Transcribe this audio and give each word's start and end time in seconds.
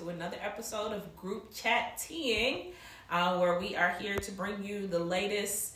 to 0.00 0.08
another 0.08 0.38
episode 0.42 0.92
of 0.92 1.14
Group 1.14 1.52
Chat 1.54 1.98
Teeing, 1.98 2.72
uh, 3.10 3.36
where 3.36 3.58
we 3.58 3.76
are 3.76 3.90
here 4.00 4.16
to 4.16 4.32
bring 4.32 4.64
you 4.64 4.86
the 4.86 4.98
latest, 4.98 5.74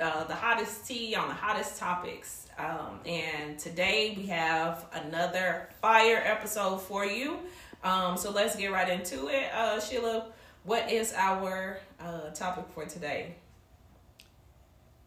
uh, 0.00 0.24
the 0.24 0.34
hottest 0.34 0.86
tea 0.86 1.14
on 1.14 1.28
the 1.28 1.34
hottest 1.34 1.78
topics. 1.78 2.46
Um, 2.58 3.00
and 3.04 3.58
today 3.58 4.14
we 4.16 4.26
have 4.26 4.86
another 4.94 5.68
fire 5.82 6.22
episode 6.24 6.78
for 6.80 7.04
you. 7.04 7.36
Um, 7.84 8.16
so 8.16 8.30
let's 8.30 8.56
get 8.56 8.72
right 8.72 8.88
into 8.88 9.28
it. 9.28 9.52
Uh, 9.52 9.78
Sheila, 9.78 10.26
what 10.64 10.90
is 10.90 11.12
our 11.14 11.80
uh, 12.00 12.30
topic 12.30 12.64
for 12.74 12.86
today? 12.86 13.34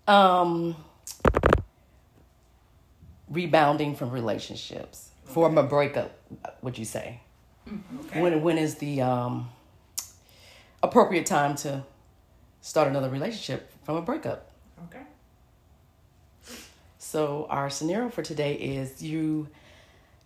Um, 0.07 0.75
rebounding 3.29 3.95
from 3.95 4.11
relationships 4.11 5.09
from 5.23 5.57
a 5.57 5.63
breakup. 5.63 6.11
Would 6.61 6.77
you 6.77 6.85
say? 6.85 7.21
Okay. 7.67 8.21
When 8.21 8.41
when 8.41 8.57
is 8.57 8.75
the 8.75 9.01
um 9.01 9.49
appropriate 10.81 11.25
time 11.25 11.55
to 11.55 11.83
start 12.61 12.87
another 12.87 13.09
relationship 13.09 13.71
from 13.83 13.95
a 13.95 14.01
breakup? 14.01 14.51
okay. 14.85 15.03
So 16.97 17.47
our 17.49 17.69
scenario 17.69 18.09
for 18.09 18.23
today 18.23 18.55
is 18.55 19.01
you 19.01 19.47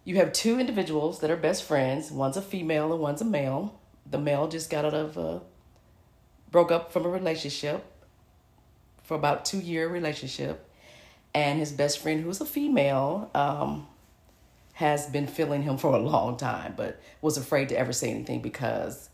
you 0.03 0.15
have 0.15 0.31
two 0.31 0.59
individuals 0.59 1.19
that 1.19 1.29
are 1.29 1.35
best 1.35 1.63
friends. 1.63 2.11
One's 2.11 2.37
a 2.37 2.41
female 2.41 2.93
and 2.93 3.01
one's 3.01 3.21
a 3.21 3.25
male. 3.25 3.79
The 4.09 4.17
male 4.17 4.47
just 4.47 4.69
got 4.69 4.85
out 4.85 4.93
of 4.93 5.17
a 5.17 5.41
broke 6.49 6.71
up 6.71 6.93
from 6.93 7.05
a 7.05 7.09
relationship 7.09 7.83
for 9.03 9.15
about 9.15 9.45
two 9.45 9.59
year 9.59 9.87
relationship, 9.87 10.69
and 11.33 11.59
his 11.59 11.71
best 11.71 11.99
friend, 11.99 12.23
who's 12.23 12.41
a 12.41 12.45
female, 12.45 13.29
um, 13.33 13.87
has 14.77 15.07
been 15.07 15.25
feeling 15.25 15.63
him 15.63 15.75
for 15.75 15.95
a 15.95 15.97
long 15.97 16.37
time, 16.37 16.71
but 16.77 17.01
was 17.19 17.35
afraid 17.35 17.67
to 17.67 17.75
ever 17.75 17.91
say 17.91 18.11
anything 18.11 18.43
because 18.43 19.09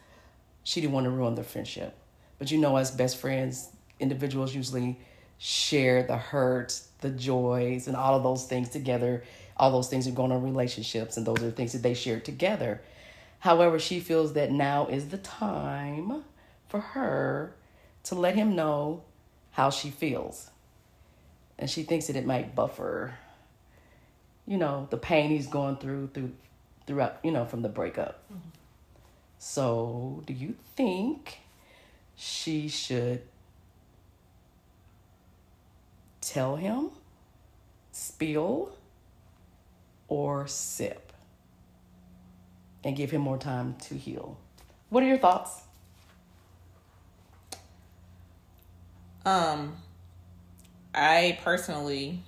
she 0.65 0.81
didn't 0.81 0.91
want 0.91 1.05
to 1.05 1.09
ruin 1.09 1.35
the 1.35 1.43
friendship. 1.43 1.95
But 2.37 2.51
you 2.51 2.57
know, 2.57 2.75
as 2.75 2.91
best 2.91 3.15
friends, 3.15 3.69
individuals 3.97 4.53
usually 4.53 4.99
share 5.37 6.03
the 6.03 6.17
hurts, 6.17 6.89
the 6.99 7.11
joys, 7.11 7.87
and 7.87 7.95
all 7.95 8.13
of 8.13 8.23
those 8.23 8.43
things 8.45 8.67
together. 8.67 9.23
All 9.55 9.71
those 9.71 9.87
things 9.87 10.05
are 10.05 10.11
going 10.11 10.33
on 10.33 10.39
in 10.39 10.43
relationships, 10.43 11.15
and 11.15 11.25
those 11.25 11.37
are 11.37 11.45
the 11.45 11.51
things 11.53 11.71
that 11.71 11.81
they 11.81 11.93
share 11.93 12.19
together. 12.19 12.81
However, 13.39 13.79
she 13.79 14.01
feels 14.01 14.33
that 14.33 14.51
now 14.51 14.87
is 14.87 15.07
the 15.07 15.17
time 15.17 16.25
for 16.67 16.81
her 16.81 17.55
to 18.03 18.15
let 18.15 18.35
him 18.35 18.53
know 18.53 19.03
how 19.51 19.69
she 19.69 19.91
feels. 19.91 20.51
And 21.57 21.69
she 21.69 21.83
thinks 21.83 22.07
that 22.07 22.17
it 22.17 22.25
might 22.25 22.53
buffer, 22.53 23.13
you 24.47 24.57
know, 24.57 24.87
the 24.89 24.97
pain 24.97 25.29
he's 25.29 25.47
going 25.47 25.77
through 25.77 26.09
through 26.13 26.31
throughout, 26.85 27.17
you 27.23 27.31
know, 27.31 27.45
from 27.45 27.61
the 27.61 27.69
breakup. 27.69 28.23
So, 29.39 30.23
do 30.25 30.33
you 30.33 30.55
think 30.75 31.39
she 32.15 32.67
should 32.69 33.21
tell 36.21 36.55
him, 36.55 36.91
spill, 37.91 38.77
or 40.07 40.47
sip? 40.47 41.11
And 42.85 42.95
give 42.95 43.11
him 43.11 43.21
more 43.21 43.37
time 43.37 43.75
to 43.83 43.95
heal. 43.95 44.37
What 44.89 45.03
are 45.03 45.07
your 45.07 45.17
thoughts? 45.17 45.61
Um, 49.25 49.77
I 50.93 51.39
personally, 51.43 52.23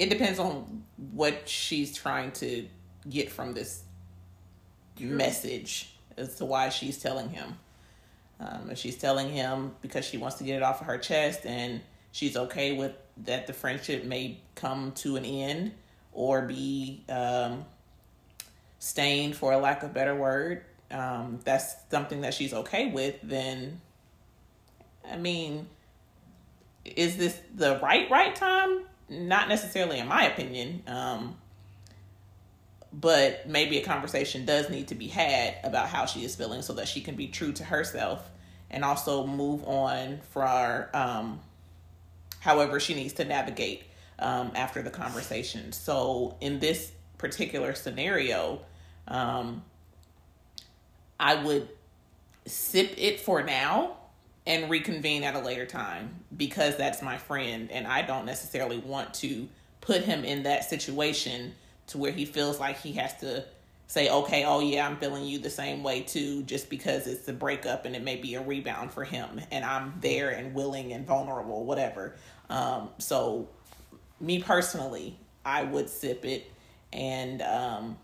it 0.00 0.08
depends 0.08 0.38
on 0.38 0.82
what 1.12 1.46
she's 1.46 1.94
trying 1.94 2.32
to 2.32 2.66
get 3.08 3.30
from 3.30 3.52
this 3.52 3.82
message 4.98 5.94
as 6.16 6.36
to 6.36 6.46
why 6.46 6.70
she's 6.70 6.98
telling 6.98 7.28
him. 7.28 7.56
Um, 8.40 8.70
if 8.70 8.78
she's 8.78 8.96
telling 8.96 9.28
him 9.28 9.74
because 9.82 10.06
she 10.06 10.16
wants 10.16 10.36
to 10.36 10.44
get 10.44 10.56
it 10.56 10.62
off 10.62 10.80
of 10.80 10.86
her 10.86 10.96
chest 10.96 11.44
and 11.44 11.82
she's 12.12 12.34
okay 12.34 12.72
with 12.72 12.92
that 13.24 13.46
the 13.46 13.52
friendship 13.52 14.04
may 14.04 14.40
come 14.54 14.92
to 14.92 15.16
an 15.16 15.26
end 15.26 15.72
or 16.12 16.42
be 16.42 17.04
um, 17.10 17.66
stained, 18.78 19.36
for 19.36 19.52
a 19.52 19.58
lack 19.58 19.82
of 19.82 19.92
better 19.92 20.14
word, 20.14 20.64
um, 20.90 21.38
that's 21.44 21.74
something 21.90 22.22
that 22.22 22.32
she's 22.32 22.54
okay 22.54 22.90
with, 22.90 23.16
then 23.22 23.82
I 25.10 25.18
mean, 25.18 25.68
is 26.86 27.18
this 27.18 27.38
the 27.54 27.78
right 27.82 28.10
right 28.10 28.34
time? 28.34 28.86
Not 29.10 29.48
necessarily, 29.48 29.98
in 29.98 30.06
my 30.06 30.24
opinion. 30.24 30.82
Um, 30.86 31.36
but 32.92 33.48
maybe 33.48 33.78
a 33.78 33.84
conversation 33.84 34.44
does 34.46 34.70
need 34.70 34.88
to 34.88 34.94
be 34.94 35.08
had 35.08 35.56
about 35.62 35.88
how 35.88 36.06
she 36.06 36.24
is 36.24 36.34
feeling, 36.34 36.62
so 36.62 36.72
that 36.74 36.88
she 36.88 37.00
can 37.00 37.16
be 37.16 37.26
true 37.26 37.52
to 37.52 37.64
herself 37.64 38.30
and 38.70 38.84
also 38.84 39.26
move 39.26 39.64
on 39.64 40.20
for 40.30 40.88
um, 40.94 41.40
however 42.38 42.80
she 42.80 42.94
needs 42.94 43.12
to 43.14 43.24
navigate 43.24 43.82
um, 44.18 44.52
after 44.54 44.80
the 44.82 44.90
conversation. 44.90 45.72
So 45.72 46.36
in 46.40 46.60
this 46.60 46.92
particular 47.18 47.74
scenario, 47.74 48.60
um, 49.08 49.62
I 51.18 51.34
would 51.42 51.68
sip 52.46 52.94
it 52.96 53.20
for 53.20 53.42
now 53.42 53.96
and 54.46 54.70
reconvene 54.70 55.22
at 55.22 55.34
a 55.34 55.38
later 55.38 55.66
time 55.66 56.24
because 56.36 56.76
that's 56.76 57.02
my 57.02 57.18
friend 57.18 57.70
and 57.70 57.86
I 57.86 58.02
don't 58.02 58.24
necessarily 58.24 58.78
want 58.78 59.14
to 59.14 59.48
put 59.80 60.02
him 60.02 60.24
in 60.24 60.44
that 60.44 60.64
situation 60.64 61.54
to 61.88 61.98
where 61.98 62.12
he 62.12 62.24
feels 62.24 62.58
like 62.58 62.80
he 62.80 62.92
has 62.92 63.16
to 63.18 63.44
say 63.86 64.08
okay 64.08 64.44
oh 64.44 64.60
yeah 64.60 64.86
I'm 64.86 64.96
feeling 64.96 65.24
you 65.24 65.38
the 65.38 65.50
same 65.50 65.82
way 65.82 66.02
too 66.02 66.42
just 66.44 66.70
because 66.70 67.06
it's 67.06 67.28
a 67.28 67.32
breakup 67.32 67.84
and 67.84 67.94
it 67.94 68.02
may 68.02 68.16
be 68.16 68.34
a 68.34 68.42
rebound 68.42 68.92
for 68.92 69.04
him 69.04 69.40
and 69.50 69.64
I'm 69.64 69.94
there 70.00 70.30
and 70.30 70.54
willing 70.54 70.92
and 70.92 71.06
vulnerable 71.06 71.64
whatever. 71.64 72.16
Um 72.48 72.90
so 72.98 73.48
me 74.20 74.42
personally 74.42 75.18
I 75.44 75.64
would 75.64 75.90
sip 75.90 76.24
it 76.24 76.50
and 76.92 77.42
um 77.42 77.98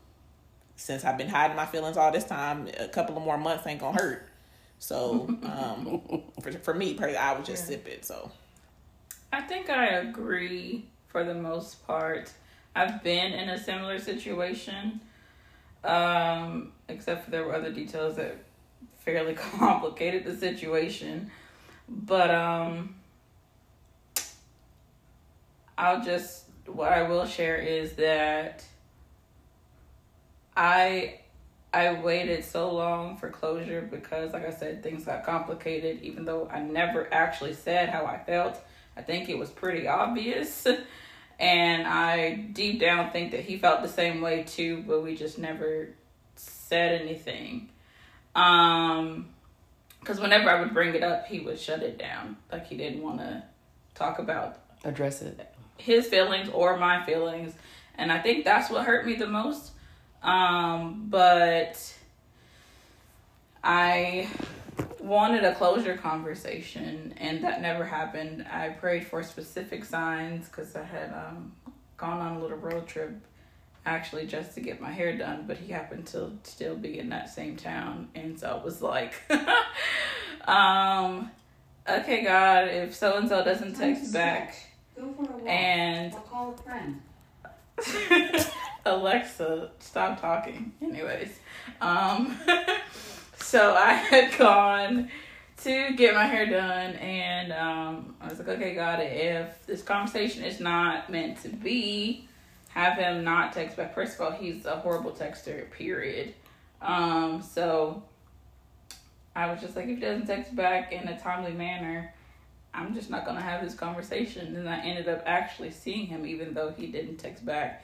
since 0.76 1.04
I've 1.04 1.16
been 1.16 1.28
hiding 1.28 1.56
my 1.56 1.66
feelings 1.66 1.96
all 1.96 2.12
this 2.12 2.24
time 2.24 2.68
a 2.78 2.88
couple 2.88 3.16
of 3.16 3.22
more 3.22 3.38
months 3.38 3.66
ain't 3.66 3.80
gonna 3.80 3.96
hurt 3.96 4.25
so 4.78 5.26
um, 5.42 6.22
for 6.42 6.52
for 6.52 6.74
me, 6.74 6.94
personally, 6.94 7.16
I 7.18 7.34
would 7.34 7.44
just 7.44 7.64
Yeah. 7.64 7.76
sip 7.76 7.88
it. 7.88 8.04
So 8.04 8.30
I 9.32 9.40
think 9.42 9.70
I 9.70 9.86
agree 9.86 10.86
for 11.08 11.24
the 11.24 11.34
most 11.34 11.86
part. 11.86 12.32
I've 12.74 13.02
been 13.02 13.32
in 13.32 13.48
a 13.48 13.58
similar 13.58 13.98
situation, 13.98 15.00
um, 15.82 16.72
except 16.88 17.24
for 17.24 17.30
there 17.30 17.44
were 17.44 17.54
other 17.54 17.72
details 17.72 18.16
that 18.16 18.36
fairly 18.98 19.34
complicated 19.58 20.24
the 20.24 20.36
situation. 20.36 21.30
But 21.88 22.30
um, 22.30 22.96
I'll 25.78 26.02
just 26.02 26.44
what 26.66 26.92
I 26.92 27.02
will 27.04 27.24
share 27.26 27.56
is 27.56 27.92
that 27.94 28.64
I 30.56 31.20
I 31.74 31.92
waited 32.00 32.44
so 32.44 32.72
long 32.72 33.16
for 33.18 33.28
closure 33.28 33.82
because, 33.90 34.32
like 34.32 34.46
I 34.46 34.50
said, 34.50 34.82
things 34.82 35.04
got 35.04 35.24
complicated. 35.24 36.00
Even 36.02 36.24
though 36.24 36.48
I 36.50 36.60
never 36.60 37.12
actually 37.12 37.52
said 37.54 37.88
how 37.90 38.06
I 38.06 38.18
felt, 38.18 38.58
I 38.96 39.02
think 39.02 39.28
it 39.28 39.36
was 39.38 39.50
pretty 39.50 39.86
obvious. 39.86 40.66
And 41.38 41.86
I 41.86 42.30
deep 42.34 42.80
down 42.80 43.10
think 43.10 43.32
that 43.32 43.40
he 43.40 43.58
felt 43.58 43.82
the 43.82 43.88
same 43.90 44.22
way 44.22 44.44
too, 44.44 44.82
but 44.86 45.02
we 45.02 45.14
just 45.14 45.36
never 45.38 45.90
said 46.34 46.98
anything. 47.02 47.68
Um, 48.34 49.28
because 50.00 50.18
whenever 50.18 50.48
I 50.48 50.58
would 50.60 50.72
bring 50.72 50.94
it 50.94 51.02
up, 51.02 51.26
he 51.26 51.40
would 51.40 51.58
shut 51.60 51.82
it 51.82 51.98
down. 51.98 52.38
Like 52.50 52.66
he 52.66 52.78
didn't 52.78 53.02
want 53.02 53.18
to 53.18 53.42
talk 53.94 54.18
about 54.18 54.58
Address 54.82 55.20
it. 55.20 55.38
his 55.76 56.06
feelings 56.06 56.48
or 56.50 56.76
my 56.78 57.04
feelings 57.04 57.52
and 57.96 58.12
i 58.12 58.18
think 58.18 58.44
that's 58.44 58.70
what 58.70 58.84
hurt 58.84 59.06
me 59.06 59.14
the 59.14 59.26
most 59.26 59.72
um 60.26 61.06
but 61.08 61.94
i 63.64 64.28
wanted 65.00 65.44
a 65.44 65.54
closure 65.54 65.96
conversation 65.96 67.14
and 67.18 67.42
that 67.44 67.62
never 67.62 67.84
happened 67.84 68.44
i 68.50 68.68
prayed 68.68 69.06
for 69.06 69.22
specific 69.22 69.84
signs 69.84 70.48
because 70.48 70.74
i 70.76 70.82
had 70.82 71.12
um 71.12 71.52
gone 71.96 72.20
on 72.20 72.36
a 72.36 72.40
little 72.40 72.58
road 72.58 72.86
trip 72.86 73.14
actually 73.86 74.26
just 74.26 74.52
to 74.54 74.60
get 74.60 74.80
my 74.80 74.90
hair 74.90 75.16
done 75.16 75.44
but 75.46 75.56
he 75.56 75.72
happened 75.72 76.04
to 76.06 76.30
still 76.42 76.74
be 76.76 76.98
in 76.98 77.08
that 77.10 77.30
same 77.30 77.56
town 77.56 78.08
and 78.16 78.38
so 78.38 78.56
it 78.56 78.64
was 78.64 78.82
like 78.82 79.14
um 80.48 81.30
okay 81.88 82.24
god 82.24 82.66
if 82.66 82.92
so 82.94 83.16
and 83.16 83.28
so 83.28 83.44
doesn't 83.44 83.74
text 83.76 84.12
back 84.12 84.56
Go 84.98 85.12
for 85.12 85.22
a 85.32 85.36
walk. 85.36 85.48
and 85.48 86.12
call 86.30 86.56
a 86.58 86.62
friend. 86.62 87.00
Alexa, 88.86 89.70
stop 89.80 90.20
talking. 90.20 90.72
Anyways, 90.80 91.38
um, 91.80 92.36
so 93.38 93.74
I 93.74 93.92
had 93.94 94.38
gone 94.38 95.10
to 95.64 95.92
get 95.96 96.14
my 96.14 96.24
hair 96.24 96.46
done, 96.46 96.94
and 96.94 97.52
um, 97.52 98.14
I 98.20 98.28
was 98.28 98.38
like, 98.38 98.48
okay, 98.48 98.74
God, 98.74 99.00
if 99.02 99.66
this 99.66 99.82
conversation 99.82 100.44
is 100.44 100.60
not 100.60 101.10
meant 101.10 101.42
to 101.42 101.48
be, 101.48 102.28
have 102.68 102.96
him 102.96 103.24
not 103.24 103.52
text 103.52 103.76
back. 103.76 103.94
First 103.94 104.14
of 104.14 104.20
all, 104.20 104.30
he's 104.30 104.66
a 104.66 104.76
horrible 104.76 105.10
texter. 105.10 105.68
Period. 105.72 106.34
Um, 106.80 107.42
so 107.42 108.02
I 109.34 109.50
was 109.50 109.60
just 109.60 109.74
like, 109.74 109.86
if 109.86 109.96
he 109.96 110.00
doesn't 110.00 110.26
text 110.26 110.54
back 110.54 110.92
in 110.92 111.08
a 111.08 111.18
timely 111.18 111.52
manner, 111.52 112.14
I'm 112.72 112.94
just 112.94 113.10
not 113.10 113.24
gonna 113.24 113.40
have 113.40 113.64
this 113.64 113.74
conversation. 113.74 114.54
And 114.54 114.68
I 114.68 114.78
ended 114.80 115.08
up 115.08 115.22
actually 115.26 115.72
seeing 115.72 116.06
him, 116.06 116.26
even 116.26 116.54
though 116.54 116.70
he 116.70 116.86
didn't 116.86 117.16
text 117.16 117.44
back 117.44 117.82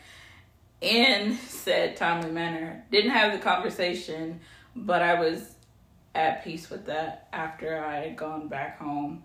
in 0.83 1.37
said 1.49 1.97
timely 1.97 2.31
manner. 2.31 2.85
Didn't 2.91 3.13
have 3.13 3.33
the 3.33 3.39
conversation, 3.39 4.41
but 4.77 5.01
I 5.01 5.19
was 5.19 5.55
at 6.15 6.45
peace 6.45 6.69
with 6.69 6.87
that 6.87 7.29
after 7.33 7.83
I 7.83 7.97
had 8.01 8.17
gone 8.17 8.49
back 8.49 8.79
home. 8.79 9.23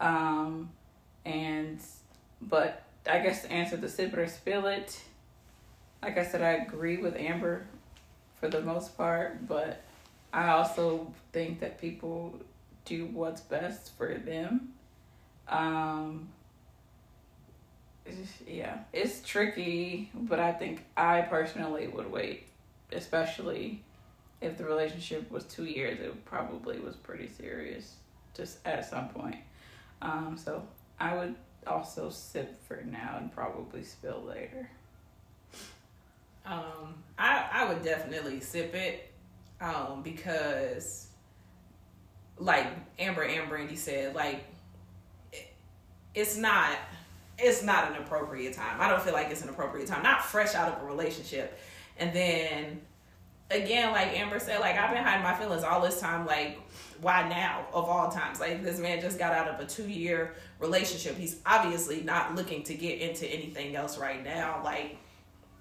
Um, 0.00 0.70
and 1.24 1.78
but 2.42 2.82
I 3.08 3.18
guess 3.18 3.42
to 3.42 3.52
answer 3.52 3.76
the 3.76 3.88
sip 3.88 4.16
or 4.16 4.26
spill 4.26 4.66
it, 4.66 5.00
like 6.02 6.18
I 6.18 6.24
said, 6.24 6.42
I 6.42 6.52
agree 6.64 6.96
with 6.96 7.16
Amber 7.16 7.66
for 8.40 8.48
the 8.48 8.60
most 8.60 8.96
part, 8.96 9.46
but 9.46 9.82
I 10.32 10.48
also 10.48 11.12
think 11.32 11.60
that 11.60 11.80
people 11.80 12.38
do 12.84 13.06
what's 13.06 13.40
best 13.40 13.96
for 13.96 14.14
them. 14.14 14.72
Um, 15.48 16.28
yeah, 18.46 18.78
it's 18.92 19.20
tricky, 19.22 20.10
but 20.14 20.38
I 20.38 20.52
think 20.52 20.84
I 20.96 21.22
personally 21.22 21.88
would 21.88 22.10
wait, 22.10 22.46
especially 22.92 23.82
if 24.40 24.56
the 24.58 24.64
relationship 24.64 25.30
was 25.30 25.44
two 25.44 25.64
years. 25.64 25.98
It 26.00 26.24
probably 26.24 26.78
was 26.78 26.96
pretty 26.96 27.28
serious, 27.28 27.94
just 28.34 28.58
at 28.66 28.88
some 28.88 29.08
point. 29.08 29.36
Um, 30.02 30.36
so 30.42 30.62
I 31.00 31.16
would 31.16 31.34
also 31.66 32.10
sip 32.10 32.62
for 32.66 32.82
now 32.84 33.16
and 33.18 33.32
probably 33.32 33.82
spill 33.82 34.22
later. 34.26 34.68
Um, 36.44 36.94
I 37.18 37.46
I 37.52 37.68
would 37.68 37.82
definitely 37.82 38.40
sip 38.40 38.74
it, 38.74 39.10
um, 39.60 40.02
because, 40.04 41.08
like 42.38 42.66
Amber 42.98 43.24
and 43.24 43.48
Brandy 43.48 43.74
said, 43.74 44.14
like 44.14 44.44
it, 45.32 45.52
it's 46.14 46.36
not 46.36 46.76
it's 47.38 47.62
not 47.62 47.90
an 47.90 47.98
appropriate 47.98 48.54
time. 48.54 48.80
I 48.80 48.88
don't 48.88 49.02
feel 49.02 49.12
like 49.12 49.30
it's 49.30 49.42
an 49.42 49.48
appropriate 49.48 49.86
time. 49.86 50.02
Not 50.02 50.24
fresh 50.24 50.54
out 50.54 50.72
of 50.72 50.82
a 50.82 50.86
relationship, 50.86 51.58
and 51.98 52.12
then 52.12 52.80
again, 53.50 53.92
like 53.92 54.18
Amber 54.18 54.38
said, 54.38 54.60
like 54.60 54.76
I've 54.76 54.92
been 54.92 55.02
hiding 55.02 55.22
my 55.22 55.34
feelings 55.34 55.62
all 55.62 55.80
this 55.80 56.00
time. 56.00 56.26
Like 56.26 56.58
why 57.00 57.28
now 57.28 57.66
of 57.72 57.84
all 57.84 58.10
times? 58.10 58.40
Like 58.40 58.62
this 58.62 58.78
man 58.78 59.00
just 59.00 59.18
got 59.18 59.32
out 59.32 59.48
of 59.48 59.60
a 59.60 59.66
two 59.66 59.88
year 59.88 60.34
relationship. 60.60 61.16
He's 61.16 61.40
obviously 61.44 62.02
not 62.02 62.34
looking 62.34 62.62
to 62.64 62.74
get 62.74 63.00
into 63.00 63.26
anything 63.26 63.76
else 63.76 63.98
right 63.98 64.24
now. 64.24 64.60
Like 64.64 64.98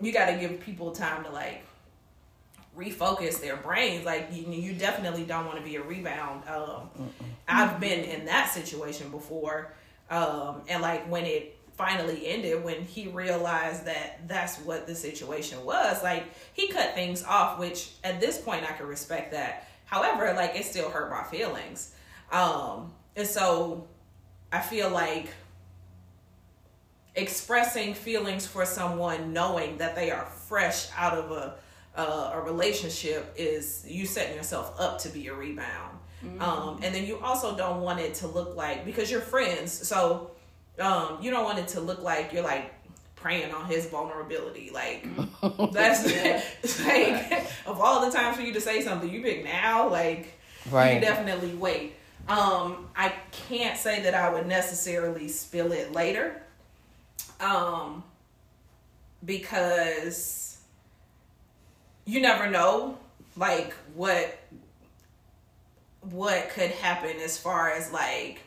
you 0.02 0.12
got 0.12 0.28
to 0.28 0.38
give 0.38 0.60
people 0.60 0.92
time 0.92 1.24
to 1.24 1.32
like 1.32 1.64
refocus 2.78 3.40
their 3.40 3.56
brains 3.56 4.06
like 4.06 4.28
you, 4.34 4.52
you 4.52 4.74
definitely 4.74 5.24
don't 5.24 5.46
want 5.46 5.58
to 5.58 5.64
be 5.64 5.78
a 5.78 5.82
rebound 5.82 6.44
um 6.50 6.90
i've 7.48 7.80
been 7.80 8.04
in 8.04 8.26
that 8.26 8.52
situation 8.52 9.10
before 9.12 9.72
um 10.10 10.62
and 10.68 10.82
like 10.82 11.10
when 11.10 11.24
it 11.24 11.58
finally 11.78 12.26
ended 12.28 12.64
when 12.64 12.82
he 12.82 13.08
realized 13.08 13.86
that 13.86 14.28
that's 14.28 14.58
what 14.60 14.88
the 14.88 14.96
situation 14.96 15.64
was. 15.66 16.02
Like 16.04 16.24
he 16.54 16.68
cut 16.68 16.94
things 16.94 17.24
off 17.24 17.60
which 17.60 17.92
at 18.04 18.20
this 18.20 18.40
point 18.40 18.64
i 18.64 18.74
could 18.74 18.88
respect 18.88 19.32
that. 19.32 19.68
However 19.86 20.34
like 20.34 20.56
it 20.56 20.66
still 20.66 20.90
hurt 20.90 21.10
my 21.10 21.24
feelings. 21.24 21.94
Um 22.32 22.94
and 23.16 23.28
so 23.28 23.88
i 24.52 24.60
feel 24.60 24.90
like 24.90 25.30
expressing 27.16 27.94
feelings 27.94 28.46
for 28.46 28.66
someone 28.66 29.32
knowing 29.32 29.78
that 29.78 29.96
they 29.96 30.12
are 30.12 30.26
fresh 30.26 30.88
out 30.98 31.18
of 31.18 31.32
a 31.32 31.56
uh, 31.98 32.32
a 32.34 32.42
relationship 32.42 33.34
is 33.38 33.86
you 33.88 34.06
setting 34.06 34.36
yourself 34.36 34.78
up 34.80 35.00
to 35.00 35.10
be 35.10 35.28
a 35.28 35.34
rebound. 35.34 35.98
Um, 36.40 36.80
and 36.82 36.94
then 36.94 37.06
you 37.06 37.20
also 37.20 37.56
don't 37.56 37.82
want 37.82 38.00
it 38.00 38.16
to 38.16 38.28
look 38.28 38.56
like 38.56 38.84
because 38.84 39.12
you're 39.12 39.22
friends 39.22 39.72
so 39.72 40.32
um, 40.80 41.18
you 41.22 41.32
don't 41.32 41.44
want 41.44 41.60
it 41.60 41.68
to 41.70 41.80
look 41.82 42.02
like 42.02 42.34
you're 42.34 42.44
like 42.44 42.74
preying 43.16 43.54
on 43.54 43.66
his 43.66 43.88
vulnerability. 43.88 44.72
Like 44.74 45.08
that's 45.72 46.06
like 46.86 47.48
of 47.66 47.80
all 47.82 48.06
the 48.06 48.16
times 48.16 48.38
for 48.38 48.44
you 48.44 48.54
to 48.54 48.62
say 48.62 48.82
something 48.82 49.10
you 49.10 49.22
pick 49.22 49.44
now 49.44 49.90
like 49.90 50.34
you 50.96 51.02
definitely 51.02 51.54
wait. 51.56 51.96
Um 52.28 52.88
i 52.96 53.14
can't 53.32 53.78
say 53.78 54.02
that 54.02 54.16
i 54.16 54.34
would 54.34 54.48
necessarily 54.48 55.28
spill 55.28 55.72
it 55.72 55.92
later 55.92 56.42
um 57.40 58.04
because 59.24 60.58
you 62.06 62.20
never 62.22 62.50
know 62.50 62.98
like 63.38 63.74
what 63.94 64.40
what 66.02 66.50
could 66.50 66.72
happen 66.72 67.18
as 67.24 67.38
far 67.38 67.72
as 67.72 67.92
like 67.92 68.40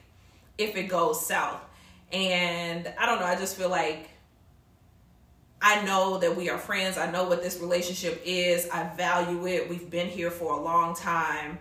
if 0.56 0.76
it 0.76 0.84
goes 0.84 1.24
south 1.24 1.60
and 2.12 2.92
i 2.98 3.06
don't 3.06 3.20
know 3.20 3.26
i 3.26 3.36
just 3.36 3.56
feel 3.56 3.68
like 3.68 4.10
I 5.60 5.82
know 5.82 6.18
that 6.18 6.36
we 6.36 6.50
are 6.50 6.58
friends. 6.58 6.96
I 6.98 7.10
know 7.10 7.24
what 7.24 7.42
this 7.42 7.58
relationship 7.58 8.22
is. 8.24 8.68
I 8.70 8.84
value 8.94 9.46
it. 9.46 9.68
We've 9.68 9.90
been 9.90 10.08
here 10.08 10.30
for 10.30 10.52
a 10.52 10.60
long 10.62 10.94
time. 10.94 11.58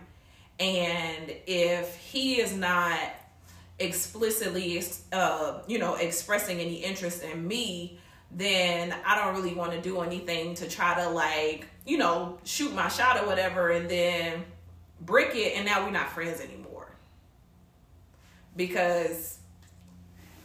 And 0.60 1.34
if 1.46 1.96
he 1.96 2.40
is 2.40 2.54
not 2.56 2.98
explicitly, 3.78 4.82
uh, 5.12 5.60
you 5.66 5.78
know, 5.78 5.94
expressing 5.96 6.60
any 6.60 6.76
interest 6.76 7.22
in 7.22 7.46
me, 7.46 7.98
then 8.30 8.94
I 9.04 9.16
don't 9.16 9.34
really 9.34 9.54
want 9.54 9.72
to 9.72 9.80
do 9.80 10.00
anything 10.00 10.54
to 10.56 10.68
try 10.68 10.94
to 11.02 11.08
like, 11.08 11.66
you 11.86 11.98
know, 11.98 12.38
shoot 12.44 12.72
my 12.74 12.88
shot 12.88 13.22
or 13.22 13.26
whatever 13.26 13.70
and 13.70 13.88
then 13.88 14.44
brick 15.00 15.34
it 15.34 15.56
and 15.56 15.64
now 15.64 15.84
we're 15.84 15.90
not 15.90 16.10
friends 16.10 16.40
anymore. 16.40 16.92
Because 18.54 19.37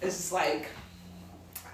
it's 0.03 0.17
just 0.17 0.31
like, 0.31 0.67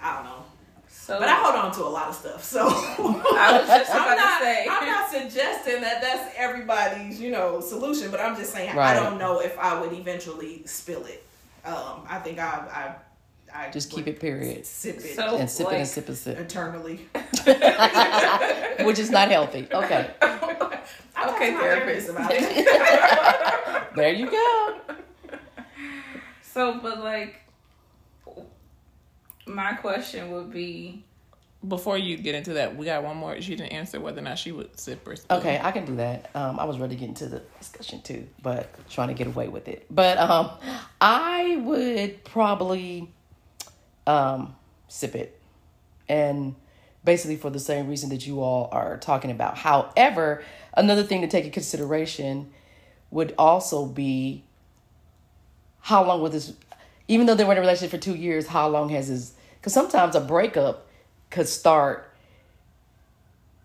I 0.02 0.16
don't 0.16 0.24
know. 0.24 0.44
So, 0.88 1.18
But 1.18 1.28
I 1.28 1.34
hold 1.36 1.56
on 1.56 1.72
to 1.72 1.82
a 1.84 1.88
lot 1.88 2.08
of 2.08 2.14
stuff, 2.14 2.44
so 2.44 2.60
I 2.68 3.58
was 3.58 3.66
just 3.68 3.90
about 3.90 4.08
I'm 4.10 4.16
not. 4.16 4.38
to 4.38 4.44
say. 4.44 4.66
I'm 4.70 4.86
not 4.86 5.10
suggesting 5.10 5.80
that 5.80 6.00
that's 6.00 6.34
everybody's, 6.36 7.20
you 7.20 7.30
know, 7.32 7.60
solution. 7.60 8.10
But 8.10 8.20
I'm 8.20 8.36
just 8.36 8.52
saying 8.52 8.76
Right. 8.76 8.96
I 8.96 9.00
don't 9.00 9.18
know 9.18 9.40
if 9.40 9.58
I 9.58 9.80
would 9.80 9.92
eventually 9.92 10.62
spill 10.66 11.04
it. 11.06 11.24
Um, 11.64 12.02
I 12.08 12.18
think 12.20 12.38
I, 12.38 12.94
I, 13.52 13.64
I 13.66 13.70
Just 13.70 13.90
keep 13.90 14.06
it, 14.06 14.20
period. 14.20 14.64
Sip 14.64 14.96
it 14.98 15.16
So- 15.16 15.36
And 15.38 15.50
sip 15.50 15.66
it 15.72 15.74
and 15.78 15.88
sip 15.88 16.08
and 16.08 16.16
sip. 16.16 16.38
eternally. 16.38 17.00
Which 18.84 18.98
is 18.98 19.10
not 19.10 19.28
healthy. 19.28 19.66
Okay. 19.72 20.10
I 20.22 20.38
talked 20.38 21.34
Okay, 21.36 21.52
therapist. 21.54 22.08
about 22.10 22.30
it. 22.32 23.94
There 23.96 24.12
you 24.12 24.30
go. 24.30 24.80
So, 26.42 26.78
but 26.82 27.00
like, 27.00 27.40
my 29.54 29.74
question 29.74 30.30
would 30.30 30.50
be, 30.50 31.04
Before 31.66 31.98
you 31.98 32.16
get 32.16 32.34
into 32.34 32.54
that, 32.54 32.76
we 32.76 32.86
got 32.86 33.02
one 33.02 33.16
more. 33.16 33.40
She 33.40 33.56
didn't 33.56 33.72
answer 33.72 34.00
whether 34.00 34.20
or 34.20 34.24
not 34.24 34.38
she 34.38 34.52
would 34.52 34.78
sip 34.78 35.06
or 35.06 35.16
spill. 35.16 35.38
Okay, 35.38 35.60
I 35.62 35.72
can 35.72 35.84
do 35.84 35.96
that. 35.96 36.30
Um, 36.34 36.58
I 36.58 36.64
was 36.64 36.78
ready 36.78 36.94
to 36.94 37.00
get 37.00 37.08
into 37.08 37.26
the 37.26 37.42
discussion 37.58 38.00
too, 38.02 38.26
but 38.42 38.68
trying 38.88 39.08
to 39.08 39.14
get 39.14 39.26
away 39.26 39.48
with 39.48 39.68
it. 39.68 39.86
But 39.90 40.18
um, 40.18 40.50
I 41.00 41.56
would 41.56 42.24
probably 42.24 43.12
um, 44.06 44.54
sip 44.88 45.14
it, 45.14 45.38
and 46.08 46.54
basically 47.04 47.36
for 47.36 47.50
the 47.50 47.58
same 47.58 47.88
reason 47.88 48.10
that 48.10 48.26
you 48.26 48.40
all 48.40 48.68
are 48.72 48.98
talking 48.98 49.30
about. 49.30 49.58
However, 49.58 50.42
another 50.74 51.02
thing 51.02 51.22
to 51.22 51.28
take 51.28 51.44
into 51.44 51.54
consideration 51.54 52.50
would 53.10 53.34
also 53.38 53.86
be 53.86 54.44
how 55.80 56.04
long 56.04 56.20
would 56.22 56.32
this, 56.32 56.52
even 57.08 57.26
though 57.26 57.34
they 57.34 57.44
were 57.44 57.52
in 57.52 57.58
a 57.58 57.60
relationship 57.60 57.90
for 57.90 57.98
two 58.02 58.14
years, 58.14 58.46
how 58.46 58.68
long 58.68 58.90
has 58.90 59.08
this? 59.08 59.32
Because 59.60 59.72
sometimes 59.74 60.14
a 60.14 60.20
breakup 60.20 60.86
could 61.30 61.46
start 61.48 62.10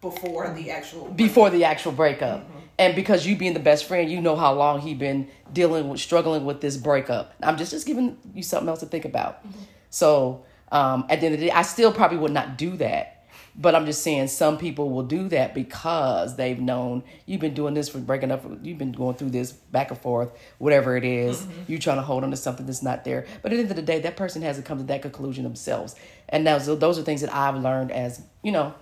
Before 0.01 0.53
the 0.53 0.69
actual. 0.71 1.05
before 1.09 1.49
the 1.49 1.63
actual 1.63 1.91
breakup. 1.91 2.45
And 2.77 2.93
because 2.93 3.25
you 3.25 3.37
being 3.37 3.53
the 3.53 3.59
best 3.61 3.85
friend, 3.85 4.11
you 4.11 4.19
know 4.19 4.35
how 4.35 4.53
long 4.53 4.81
he 4.81 4.93
been 4.93 5.29
dealing 5.53 5.87
with 5.87 6.01
struggling 6.01 6.43
with 6.43 6.59
this 6.59 6.75
breakup. 6.75 7.33
I'm 7.41 7.57
just 7.57 7.71
just 7.71 7.87
giving 7.87 8.17
you 8.33 8.43
something 8.43 8.67
else 8.67 8.81
to 8.81 8.85
think 8.85 9.05
about. 9.05 9.45
So 9.89 10.43
um, 10.71 11.05
at 11.09 11.21
the 11.21 11.27
end 11.27 11.35
of 11.35 11.39
the 11.39 11.47
day, 11.47 11.51
I 11.51 11.61
still 11.61 11.93
probably 11.93 12.17
would 12.17 12.33
not 12.33 12.57
do 12.57 12.75
that. 12.77 13.14
But 13.57 13.73
I'm 13.73 13.85
just 13.85 14.03
saying 14.03 14.27
some 14.27 14.57
people 14.57 14.89
will 14.89 15.03
do 15.03 15.29
that 15.29 15.53
because 15.53 16.35
they've 16.35 16.59
known 16.59 17.03
you've 17.25 17.39
been 17.39 17.53
doing 17.53 17.73
this 17.73 17.87
for 17.87 17.99
breaking 17.99 18.31
up. 18.31 18.43
You've 18.61 18.77
been 18.77 18.91
going 18.91 19.15
through 19.15 19.29
this 19.29 19.53
back 19.53 19.91
and 19.91 19.99
forth, 19.99 20.29
whatever 20.57 20.97
it 20.97 21.05
is. 21.05 21.39
Mm-hmm. 21.39 21.61
You're 21.67 21.79
trying 21.79 21.97
to 21.97 22.03
hold 22.03 22.25
on 22.25 22.31
to 22.31 22.37
something 22.37 22.65
that's 22.65 22.83
not 22.83 23.05
there. 23.05 23.25
But 23.41 23.53
at 23.53 23.55
the 23.55 23.61
end 23.61 23.69
of 23.69 23.77
the 23.77 23.81
day, 23.81 23.99
that 24.01 24.17
person 24.17 24.41
hasn't 24.41 24.65
come 24.65 24.79
to 24.79 24.83
that 24.85 25.01
conclusion 25.01 25.43
themselves. 25.45 25.95
And 26.27 26.45
those 26.45 26.65
those 26.65 26.99
are 26.99 27.03
things 27.03 27.21
that 27.21 27.33
I've 27.33 27.55
learned 27.55 27.91
as 27.91 28.21
you 28.43 28.51
know 28.51 28.73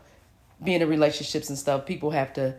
being 0.64 0.82
in 0.82 0.90
relationships 0.90 1.50
and 1.50 1.58
stuff, 1.58 1.86
people 1.86 2.12
have 2.12 2.34
to 2.34 2.56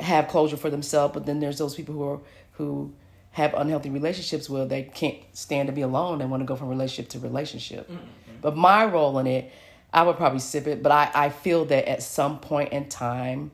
have 0.00 0.28
closure 0.28 0.56
for 0.56 0.70
themselves. 0.70 1.14
But 1.14 1.26
then 1.26 1.40
there's 1.40 1.58
those 1.58 1.74
people 1.74 1.94
who 1.94 2.04
are 2.04 2.20
who 2.52 2.92
have 3.32 3.52
unhealthy 3.54 3.90
relationships 3.90 4.48
where 4.48 4.64
they 4.64 4.84
can't 4.84 5.18
stand 5.32 5.66
to 5.66 5.72
be 5.72 5.80
alone 5.80 6.20
and 6.20 6.30
want 6.30 6.40
to 6.40 6.44
go 6.44 6.54
from 6.54 6.68
relationship 6.68 7.10
to 7.10 7.18
relationship. 7.18 7.90
Mm-hmm. 7.90 8.04
But 8.40 8.56
my 8.56 8.84
role 8.84 9.18
in 9.18 9.26
it, 9.26 9.52
I 9.94 10.02
would 10.02 10.16
probably 10.16 10.40
sip 10.40 10.66
it. 10.66 10.82
But 10.82 10.92
I, 10.92 11.10
I 11.14 11.28
feel 11.30 11.64
that 11.66 11.88
at 11.88 12.02
some 12.02 12.40
point 12.40 12.72
in 12.72 12.88
time, 12.88 13.52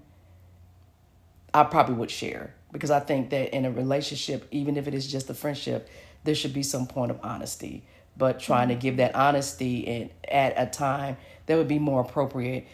I 1.53 1.65
probably 1.65 1.95
would 1.97 2.11
share 2.11 2.55
because 2.73 2.91
I 2.91 2.99
think 2.99 3.31
that 3.31 3.55
in 3.55 3.67
a 3.67 3.71
relationship, 3.71 4.49
even 4.51 4.77
if 4.77 4.89
it 4.89 4.95
is 4.95 5.07
just 5.07 5.29
a 5.29 5.35
friendship, 5.35 5.89
there 6.25 6.35
should 6.35 6.55
be 6.55 6.63
some 6.63 6.87
point 6.87 7.11
of 7.11 7.21
honesty. 7.23 7.85
But 8.17 8.41
trying 8.41 8.69
to 8.69 8.75
give 8.75 8.97
that 8.97 9.15
honesty 9.15 9.81
in, 9.81 10.11
at 10.27 10.55
a 10.57 10.67
time 10.67 11.19
that 11.47 11.57
would 11.57 11.69
be 11.69 11.79
more 11.79 12.01
appropriate 12.01 12.67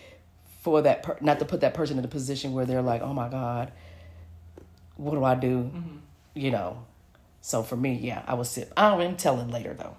for 0.60 0.82
that, 0.82 1.02
per- 1.02 1.18
not 1.20 1.40
to 1.40 1.44
put 1.44 1.60
that 1.60 1.74
person 1.74 1.98
in 1.98 2.04
a 2.04 2.08
position 2.08 2.52
where 2.52 2.66
they're 2.66 2.82
like, 2.82 3.02
oh 3.02 3.12
my 3.12 3.28
God, 3.28 3.72
what 4.96 5.12
do 5.12 5.24
I 5.24 5.34
do? 5.34 5.70
You 6.34 6.50
know. 6.52 6.84
So 7.40 7.62
for 7.62 7.76
me, 7.76 7.94
yeah, 7.94 8.22
I 8.26 8.34
would 8.34 8.46
sip. 8.46 8.72
I 8.76 8.92
am 9.02 9.16
telling 9.16 9.50
later 9.50 9.74
though. 9.74 9.96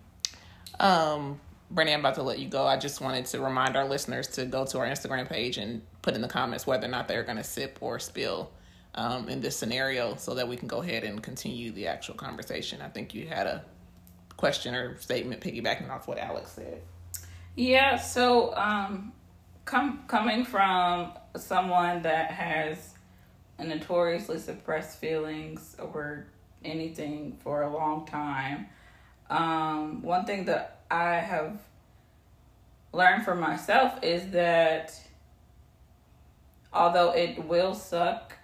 Um, 0.78 1.38
Brittany, 1.70 1.94
I'm 1.94 2.00
about 2.00 2.16
to 2.16 2.22
let 2.22 2.38
you 2.38 2.48
go. 2.48 2.66
I 2.66 2.76
just 2.76 3.00
wanted 3.00 3.26
to 3.26 3.40
remind 3.40 3.76
our 3.76 3.88
listeners 3.88 4.26
to 4.28 4.44
go 4.44 4.64
to 4.66 4.78
our 4.78 4.86
Instagram 4.86 5.28
page 5.28 5.56
and 5.56 5.82
put 6.02 6.14
in 6.14 6.20
the 6.20 6.28
comments 6.28 6.66
whether 6.66 6.86
or 6.86 6.90
not 6.90 7.06
they're 7.06 7.22
going 7.22 7.38
to 7.38 7.44
sip 7.44 7.78
or 7.80 7.98
spill 8.00 8.50
um, 8.94 9.28
in 9.28 9.40
this 9.40 9.56
scenario 9.56 10.16
so 10.16 10.34
that 10.34 10.48
we 10.48 10.56
can 10.56 10.66
go 10.66 10.82
ahead 10.82 11.04
and 11.04 11.22
continue 11.22 11.70
the 11.70 11.86
actual 11.86 12.14
conversation. 12.14 12.80
I 12.82 12.88
think 12.88 13.14
you 13.14 13.28
had 13.28 13.46
a 13.46 13.64
question 14.36 14.74
or 14.74 14.98
statement 14.98 15.40
piggybacking 15.42 15.90
off 15.90 16.08
what 16.08 16.18
Alex 16.18 16.52
said. 16.52 16.80
Yeah, 17.56 17.96
so 17.96 18.54
um 18.56 19.12
com- 19.66 20.04
coming 20.08 20.44
from 20.44 21.12
someone 21.36 22.02
that 22.02 22.30
has 22.30 22.94
notoriously 23.58 24.38
suppressed 24.38 24.98
feelings 24.98 25.76
over 25.78 26.26
anything 26.64 27.36
for 27.44 27.62
a 27.62 27.70
long 27.70 28.06
time, 28.06 28.66
um 29.28 30.00
one 30.00 30.24
thing 30.24 30.46
that 30.46 30.79
I 30.90 31.14
have 31.16 31.58
learned 32.92 33.24
for 33.24 33.34
myself 33.34 34.02
is 34.02 34.30
that 34.30 34.98
although 36.72 37.12
it 37.12 37.44
will 37.46 37.74
suck 37.74 38.36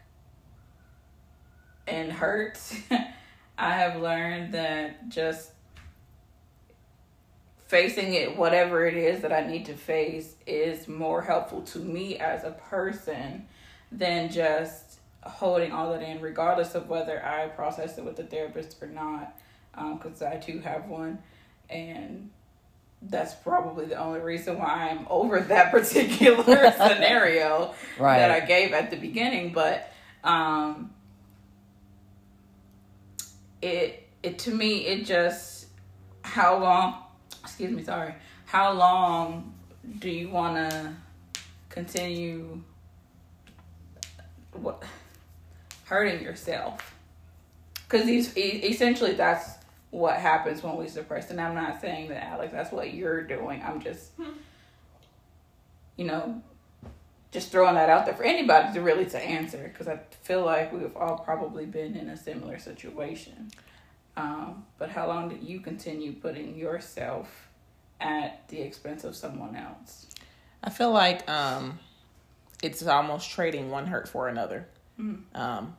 and 1.86 2.12
hurt, 2.12 2.60
I 3.58 3.70
have 3.70 4.00
learned 4.00 4.54
that 4.54 5.08
just 5.08 5.50
facing 7.66 8.14
it, 8.14 8.36
whatever 8.36 8.86
it 8.86 8.96
is 8.96 9.22
that 9.22 9.32
I 9.32 9.46
need 9.46 9.66
to 9.66 9.74
face, 9.74 10.36
is 10.46 10.86
more 10.86 11.22
helpful 11.22 11.62
to 11.62 11.78
me 11.78 12.16
as 12.18 12.44
a 12.44 12.52
person 12.52 13.46
than 13.90 14.30
just 14.30 15.00
holding 15.22 15.72
all 15.72 15.92
that 15.92 16.02
in, 16.02 16.20
regardless 16.20 16.74
of 16.74 16.88
whether 16.88 17.24
I 17.24 17.48
process 17.48 17.98
it 17.98 18.04
with 18.04 18.18
a 18.20 18.24
therapist 18.24 18.76
or 18.80 18.86
not, 18.86 19.36
um, 19.74 19.96
because 19.96 20.22
I 20.22 20.36
too 20.36 20.60
have 20.60 20.86
one. 20.86 21.18
And 21.68 22.30
that's 23.02 23.34
probably 23.34 23.86
the 23.86 23.96
only 23.96 24.20
reason 24.20 24.58
why 24.58 24.90
I'm 24.90 25.06
over 25.10 25.40
that 25.40 25.70
particular 25.70 26.44
scenario 26.72 27.74
Right. 27.98 28.18
that 28.18 28.30
I 28.30 28.40
gave 28.40 28.72
at 28.72 28.90
the 28.90 28.96
beginning. 28.96 29.52
But 29.52 29.92
um, 30.24 30.90
it 33.62 34.08
it 34.22 34.38
to 34.40 34.50
me 34.50 34.86
it 34.86 35.04
just 35.04 35.66
how 36.22 36.58
long 36.58 37.02
excuse 37.42 37.70
me 37.70 37.82
sorry 37.82 38.14
how 38.46 38.72
long 38.72 39.54
do 40.00 40.10
you 40.10 40.28
want 40.28 40.56
to 40.56 40.92
continue 41.68 42.60
what 44.52 44.82
hurting 45.84 46.22
yourself 46.22 46.94
because 47.88 48.04
these 48.06 48.36
essentially 48.36 49.12
that's 49.12 49.55
what 49.96 50.16
happens 50.16 50.62
when 50.62 50.76
we 50.76 50.88
suppress 50.88 51.30
and 51.30 51.40
i'm 51.40 51.54
not 51.54 51.80
saying 51.80 52.08
that 52.08 52.22
alex 52.24 52.52
that's 52.52 52.72
what 52.72 52.92
you're 52.92 53.22
doing 53.22 53.62
i'm 53.64 53.80
just 53.80 54.12
you 55.96 56.04
know 56.04 56.42
just 57.36 57.50
throwing 57.50 57.74
that 57.74 57.90
out 57.90 58.06
there 58.06 58.14
for 58.14 58.24
anybody 58.24 58.72
to 58.72 58.80
really 58.80 59.04
to 59.04 59.18
answer 59.18 59.70
because 59.70 59.88
I 59.88 60.00
feel 60.22 60.42
like 60.42 60.72
we've 60.72 60.96
all 60.96 61.18
probably 61.18 61.66
been 61.66 61.94
in 61.94 62.08
a 62.08 62.16
similar 62.16 62.58
situation. 62.58 63.50
Um, 64.16 64.64
but 64.78 64.88
how 64.88 65.06
long 65.06 65.28
did 65.28 65.42
you 65.42 65.60
continue 65.60 66.14
putting 66.14 66.56
yourself 66.56 67.50
at 68.00 68.48
the 68.48 68.62
expense 68.62 69.04
of 69.04 69.14
someone 69.14 69.54
else? 69.54 70.06
I 70.64 70.70
feel 70.70 70.90
like 70.90 71.28
um, 71.28 71.78
it's 72.62 72.86
almost 72.86 73.30
trading 73.30 73.70
one 73.70 73.86
hurt 73.86 74.08
for 74.08 74.28
another. 74.28 74.66
Um, 75.34 75.76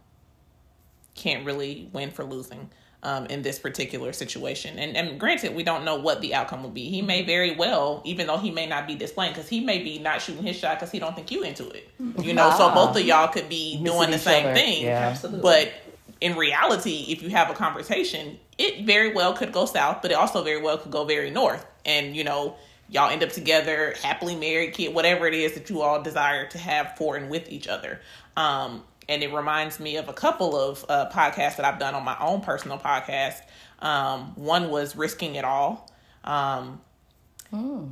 can't 1.15 1.43
really 1.43 1.89
win 1.91 2.11
for 2.11 2.23
losing 2.23 2.69
um, 3.07 3.25
in 3.27 3.41
this 3.41 3.57
particular 3.57 4.11
situation. 4.11 4.77
And, 4.77 4.97
and 4.97 5.17
granted, 5.17 5.55
we 5.55 5.63
don't 5.63 5.85
know 5.85 5.95
what 5.95 6.19
the 6.19 6.35
outcome 6.35 6.61
will 6.61 6.69
be. 6.69 6.89
He 6.89 7.01
may 7.01 7.23
very 7.23 7.55
well, 7.55 8.01
even 8.03 8.27
though 8.27 8.37
he 8.37 8.51
may 8.51 8.65
not 8.67 8.85
be 8.85 8.95
displaying, 8.95 9.31
because 9.31 9.47
he 9.47 9.61
may 9.61 9.81
be 9.81 9.97
not 9.97 10.21
shooting 10.21 10.43
his 10.43 10.57
shot 10.57 10.77
because 10.77 10.91
he 10.91 10.99
don't 10.99 11.15
think 11.15 11.31
you 11.31 11.41
into 11.43 11.69
it. 11.69 11.89
You 12.21 12.33
know, 12.33 12.49
so 12.57 12.65
Ah. 12.67 12.73
both 12.75 12.97
of 12.97 13.03
y'all 13.05 13.29
could 13.29 13.47
be 13.47 13.79
Missing 13.79 13.85
doing 13.85 14.11
the 14.11 14.19
same 14.19 14.45
other. 14.47 14.55
thing. 14.55 14.83
Yeah. 14.83 15.07
Absolutely. 15.11 15.41
But 15.41 15.71
in 16.19 16.35
reality, 16.35 17.05
if 17.07 17.23
you 17.23 17.29
have 17.29 17.49
a 17.49 17.53
conversation, 17.53 18.37
it 18.57 18.85
very 18.85 19.13
well 19.13 19.31
could 19.33 19.53
go 19.53 19.65
south, 19.65 20.01
but 20.01 20.11
it 20.11 20.15
also 20.15 20.43
very 20.43 20.61
well 20.61 20.77
could 20.77 20.91
go 20.91 21.05
very 21.05 21.29
north. 21.29 21.65
And, 21.85 22.13
you 22.13 22.25
know, 22.25 22.55
y'all 22.89 23.09
end 23.09 23.23
up 23.23 23.29
together, 23.29 23.93
happily 24.03 24.35
married, 24.35 24.73
kid, 24.73 24.93
whatever 24.93 25.27
it 25.27 25.33
is 25.33 25.53
that 25.53 25.69
you 25.69 25.81
all 25.81 26.01
desire 26.01 26.45
to 26.49 26.57
have 26.57 26.97
for 26.97 27.15
and 27.15 27.29
with 27.29 27.49
each 27.49 27.69
other. 27.69 28.01
Um, 28.35 28.83
and 29.09 29.23
it 29.23 29.33
reminds 29.33 29.79
me 29.79 29.97
of 29.97 30.09
a 30.09 30.13
couple 30.13 30.59
of 30.59 30.85
uh, 30.89 31.09
podcasts 31.09 31.57
that 31.57 31.65
I've 31.65 31.79
done 31.79 31.95
on 31.95 32.03
my 32.03 32.17
own 32.19 32.41
personal 32.41 32.77
podcast. 32.77 33.41
Um, 33.79 34.33
one 34.35 34.69
was 34.69 34.95
Risking 34.95 35.35
It 35.35 35.45
All. 35.45 35.89
Um, 36.23 36.81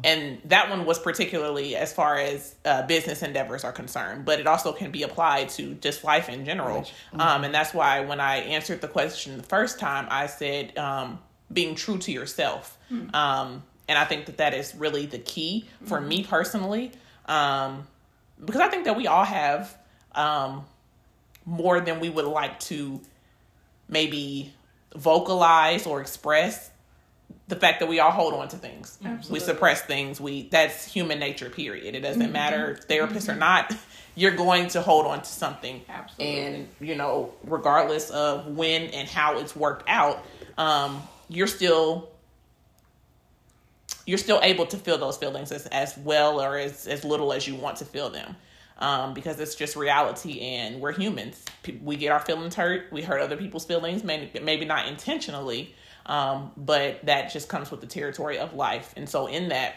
and 0.03 0.41
that 0.45 0.69
one 0.69 0.85
was 0.85 0.99
particularly 0.99 1.77
as 1.77 1.93
far 1.93 2.17
as 2.17 2.55
uh, 2.65 2.85
business 2.87 3.23
endeavors 3.23 3.63
are 3.63 3.71
concerned, 3.71 4.25
but 4.25 4.41
it 4.41 4.47
also 4.47 4.73
can 4.73 4.91
be 4.91 5.03
applied 5.03 5.47
to 5.49 5.75
just 5.75 6.03
life 6.03 6.27
in 6.27 6.43
general. 6.43 6.85
Um, 7.13 7.45
and 7.45 7.53
that's 7.53 7.73
why 7.73 8.01
when 8.01 8.19
I 8.19 8.37
answered 8.37 8.81
the 8.81 8.89
question 8.89 9.37
the 9.37 9.43
first 9.43 9.79
time, 9.79 10.07
I 10.09 10.27
said 10.27 10.77
um, 10.77 11.19
being 11.53 11.75
true 11.75 11.97
to 11.99 12.11
yourself. 12.11 12.77
Um, 13.15 13.63
and 13.87 13.97
I 13.97 14.03
think 14.03 14.25
that 14.25 14.37
that 14.37 14.53
is 14.53 14.75
really 14.75 15.05
the 15.05 15.19
key 15.19 15.69
for 15.85 16.01
me 16.01 16.23
personally, 16.23 16.91
um, 17.27 17.87
because 18.43 18.59
I 18.59 18.67
think 18.67 18.83
that 18.85 18.97
we 18.97 19.07
all 19.07 19.23
have 19.23 19.73
um, 20.13 20.65
more 21.45 21.79
than 21.79 21.99
we 21.99 22.09
would 22.09 22.25
like 22.25 22.59
to 22.59 23.01
maybe 23.87 24.53
vocalize 24.95 25.85
or 25.85 26.01
express 26.01 26.71
the 27.47 27.55
fact 27.55 27.79
that 27.79 27.87
we 27.87 27.99
all 27.99 28.11
hold 28.11 28.33
on 28.33 28.47
to 28.47 28.57
things. 28.57 28.97
We 29.29 29.39
suppress 29.39 29.81
things. 29.83 30.19
We 30.19 30.47
that's 30.49 30.85
human 30.85 31.19
nature. 31.19 31.49
Period. 31.49 31.95
It 31.95 32.01
doesn't 32.01 32.31
matter 32.31 32.75
therapist 32.75 33.29
or 33.29 33.35
not. 33.35 33.75
You're 34.17 34.35
going 34.35 34.69
to 34.69 34.81
hold 34.81 35.05
on 35.05 35.19
to 35.19 35.25
something, 35.25 35.81
Absolutely. 35.89 36.39
and 36.39 36.67
you 36.79 36.95
know, 36.95 37.33
regardless 37.43 38.09
of 38.11 38.47
when 38.47 38.83
and 38.83 39.09
how 39.09 39.39
it's 39.39 39.53
worked 39.53 39.89
out, 39.89 40.25
um, 40.57 41.03
you're 41.27 41.47
still 41.47 42.07
you're 44.05 44.17
still 44.17 44.39
able 44.41 44.65
to 44.67 44.77
feel 44.77 44.97
those 44.97 45.17
feelings 45.17 45.51
as, 45.51 45.65
as 45.67 45.97
well 45.97 46.41
or 46.41 46.57
as, 46.57 46.87
as 46.87 47.03
little 47.03 47.33
as 47.33 47.45
you 47.45 47.55
want 47.55 47.75
to 47.77 47.85
feel 47.85 48.09
them 48.09 48.35
um, 48.77 49.13
because 49.13 49.39
it's 49.39 49.55
just 49.55 49.75
reality 49.75 50.41
and 50.41 50.81
we're 50.81 50.91
humans 50.91 51.43
we 51.81 51.95
get 51.95 52.11
our 52.11 52.19
feelings 52.19 52.55
hurt 52.55 52.91
we 52.91 53.01
hurt 53.01 53.21
other 53.21 53.37
people's 53.37 53.65
feelings 53.65 54.03
maybe, 54.03 54.65
not 54.65 54.87
intentionally 54.87 55.73
um, 56.05 56.51
but 56.57 57.03
that 57.05 57.31
just 57.31 57.49
comes 57.49 57.71
with 57.71 57.81
the 57.81 57.87
territory 57.87 58.37
of 58.37 58.53
life 58.53 58.93
and 58.97 59.09
so 59.09 59.27
in 59.27 59.49
that 59.49 59.73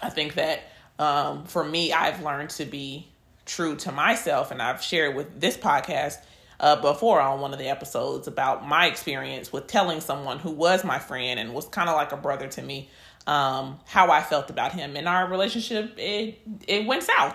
i 0.00 0.08
think 0.08 0.34
that 0.34 0.62
um, 0.98 1.44
for 1.44 1.64
me 1.64 1.92
i've 1.92 2.22
learned 2.22 2.50
to 2.50 2.64
be 2.64 3.06
true 3.44 3.76
to 3.76 3.92
myself 3.92 4.50
and 4.50 4.62
i've 4.62 4.82
shared 4.82 5.14
with 5.14 5.40
this 5.40 5.56
podcast 5.56 6.16
uh, 6.58 6.80
before 6.80 7.20
on 7.20 7.40
one 7.40 7.52
of 7.52 7.58
the 7.58 7.68
episodes 7.68 8.26
about 8.26 8.66
my 8.66 8.86
experience 8.86 9.52
with 9.52 9.66
telling 9.66 10.00
someone 10.00 10.38
who 10.38 10.50
was 10.50 10.84
my 10.84 10.98
friend 10.98 11.38
and 11.38 11.52
was 11.52 11.66
kind 11.66 11.88
of 11.88 11.96
like 11.96 12.12
a 12.12 12.16
brother 12.16 12.48
to 12.48 12.62
me 12.62 12.88
um, 13.26 13.80
how 13.86 14.10
I 14.10 14.22
felt 14.22 14.50
about 14.50 14.72
him. 14.72 14.96
And 14.96 15.08
our 15.08 15.28
relationship, 15.28 15.94
it 15.98 16.40
it 16.66 16.86
went 16.86 17.02
south. 17.02 17.34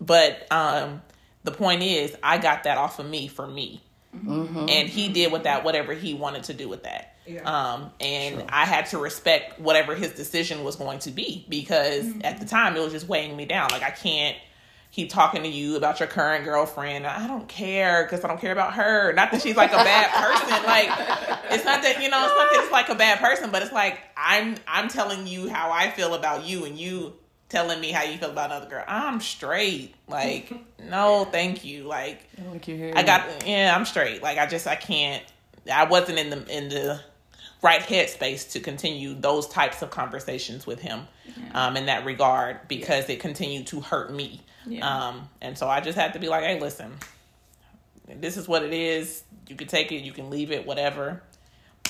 But 0.00 0.50
um, 0.50 1.02
the 1.44 1.50
point 1.50 1.82
is, 1.82 2.16
I 2.22 2.38
got 2.38 2.64
that 2.64 2.78
off 2.78 2.98
of 2.98 3.08
me 3.08 3.28
for 3.28 3.46
me, 3.46 3.82
and 4.68 4.88
he 4.88 5.08
did 5.08 5.30
with 5.32 5.44
that 5.44 5.64
whatever 5.64 5.92
he 5.92 6.14
wanted 6.14 6.44
to 6.44 6.54
do 6.54 6.68
with 6.68 6.84
that. 6.84 7.16
Yeah. 7.26 7.42
Um, 7.42 7.90
and 8.00 8.44
I 8.48 8.64
had 8.64 8.86
to 8.86 8.98
respect 8.98 9.60
whatever 9.60 9.94
his 9.94 10.12
decision 10.12 10.64
was 10.64 10.76
going 10.76 10.98
to 11.00 11.10
be 11.10 11.46
because 11.48 12.12
at 12.22 12.40
the 12.40 12.46
time 12.46 12.76
it 12.76 12.80
was 12.80 12.92
just 12.92 13.06
weighing 13.08 13.36
me 13.36 13.44
down. 13.44 13.68
Like 13.70 13.82
I 13.82 13.90
can't 13.90 14.36
keep 14.90 15.10
talking 15.10 15.42
to 15.44 15.48
you 15.48 15.76
about 15.76 16.00
your 16.00 16.08
current 16.08 16.44
girlfriend. 16.44 17.06
I 17.06 17.26
don't 17.28 17.48
care 17.48 18.04
because 18.04 18.24
I 18.24 18.28
don't 18.28 18.40
care 18.40 18.52
about 18.52 18.74
her. 18.74 19.12
Not 19.12 19.30
that 19.30 19.42
she's 19.42 19.56
like 19.56 19.72
a 19.72 19.76
bad 19.76 20.10
person. 20.12 20.64
Like 20.64 20.88
it's 21.52 21.64
not 21.64 21.82
that 21.82 22.02
you 22.02 22.08
know 22.08 22.24
it's 22.24 22.34
not 22.36 22.50
that 22.52 22.60
it's 22.62 22.72
like 22.72 22.88
a 22.88 22.94
bad 22.94 23.18
person, 23.18 23.50
but 23.50 23.62
it's 23.62 23.72
like 23.72 24.00
I'm 24.16 24.56
I'm 24.66 24.88
telling 24.88 25.26
you 25.26 25.48
how 25.48 25.70
I 25.70 25.90
feel 25.90 26.14
about 26.14 26.46
you, 26.46 26.64
and 26.64 26.76
you 26.76 27.14
telling 27.50 27.80
me 27.80 27.90
how 27.90 28.04
you 28.04 28.16
feel 28.16 28.30
about 28.30 28.50
another 28.50 28.70
girl. 28.70 28.84
I'm 28.88 29.20
straight. 29.20 29.94
Like 30.08 30.52
no, 30.88 31.26
thank 31.30 31.64
you. 31.64 31.84
Like 31.84 32.26
I 32.38 32.42
don't 32.42 32.60
care. 32.60 32.96
I 32.96 33.02
got 33.02 33.46
yeah, 33.46 33.76
I'm 33.76 33.84
straight. 33.84 34.22
Like 34.22 34.38
I 34.38 34.46
just 34.46 34.66
I 34.66 34.76
can't. 34.76 35.22
I 35.70 35.84
wasn't 35.84 36.18
in 36.18 36.30
the 36.30 36.46
in 36.56 36.70
the 36.70 37.00
right 37.62 37.82
headspace 37.82 38.52
to 38.52 38.60
continue 38.60 39.14
those 39.14 39.46
types 39.46 39.82
of 39.82 39.90
conversations 39.90 40.66
with 40.66 40.80
him 40.80 41.06
um, 41.52 41.76
in 41.76 41.86
that 41.86 42.06
regard 42.06 42.66
because 42.68 43.08
it 43.10 43.20
continued 43.20 43.66
to 43.68 43.80
hurt 43.80 44.12
me. 44.12 44.40
Yeah. 44.66 45.08
Um, 45.08 45.28
and 45.42 45.58
so 45.58 45.68
I 45.68 45.80
just 45.80 45.98
had 45.98 46.14
to 46.14 46.18
be 46.18 46.28
like, 46.28 46.44
hey, 46.44 46.58
listen, 46.58 46.92
this 48.08 48.36
is 48.36 48.48
what 48.48 48.62
it 48.62 48.72
is. 48.72 49.24
You 49.46 49.56
can 49.56 49.68
take 49.68 49.92
it, 49.92 50.02
you 50.02 50.12
can 50.12 50.30
leave 50.30 50.52
it, 50.52 50.66
whatever. 50.66 51.22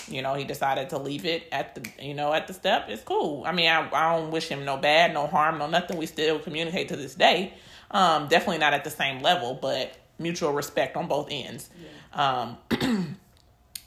You 0.08 0.22
know, 0.22 0.34
he 0.34 0.44
decided 0.44 0.90
to 0.90 0.98
leave 0.98 1.24
it 1.24 1.48
at 1.52 1.74
the, 1.74 1.90
you 2.04 2.14
know, 2.14 2.32
at 2.32 2.46
the 2.46 2.54
step. 2.54 2.86
It's 2.88 3.02
cool. 3.02 3.44
I 3.44 3.52
mean, 3.52 3.68
I, 3.68 3.88
I 3.92 4.16
don't 4.16 4.30
wish 4.30 4.48
him 4.48 4.64
no 4.64 4.76
bad, 4.76 5.14
no 5.14 5.26
harm, 5.26 5.58
no 5.58 5.66
nothing. 5.66 5.96
We 5.96 6.06
still 6.06 6.38
communicate 6.38 6.88
to 6.88 6.96
this 6.96 7.14
day. 7.14 7.54
Um, 7.90 8.28
definitely 8.28 8.58
not 8.58 8.72
at 8.72 8.84
the 8.84 8.90
same 8.90 9.20
level, 9.20 9.58
but 9.60 9.96
mutual 10.18 10.52
respect 10.52 10.96
on 10.96 11.08
both 11.08 11.28
ends. 11.30 11.70
Um, 12.12 12.56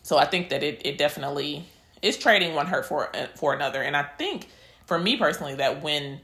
so 0.03 0.17
I 0.17 0.25
think 0.25 0.49
that 0.49 0.63
it, 0.63 0.81
it 0.85 0.97
definitely 0.97 1.65
is 2.01 2.17
trading 2.17 2.53
one 2.53 2.67
hurt 2.67 2.85
for 2.85 3.09
for 3.35 3.53
another. 3.53 3.81
And 3.81 3.95
I 3.95 4.03
think 4.03 4.49
for 4.85 4.99
me 4.99 5.17
personally 5.17 5.55
that 5.55 5.81
when 5.81 6.19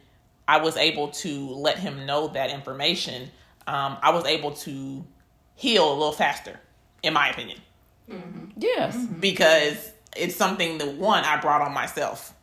I 0.48 0.58
was 0.58 0.78
able 0.78 1.10
to 1.10 1.50
let 1.52 1.80
him 1.80 2.06
know 2.06 2.28
that 2.30 2.50
information, 2.50 3.30
um, 3.68 3.98
I 4.02 4.12
was 4.12 4.26
able 4.26 4.52
to 4.52 5.06
heal 5.56 5.92
a 5.92 5.94
little 5.94 6.12
faster, 6.12 6.60
in 7.04 7.14
my 7.14 7.30
opinion, 7.30 7.60
Mm-hmm. 8.10 8.46
Yes. 8.58 8.96
Mm-hmm. 8.96 9.20
because 9.20 9.92
it's 10.18 10.36
something 10.36 10.80
that 10.80 10.94
one 10.96 11.24
I 11.24 11.40
brought 11.40 11.62
on 11.62 11.74
myself 11.74 12.34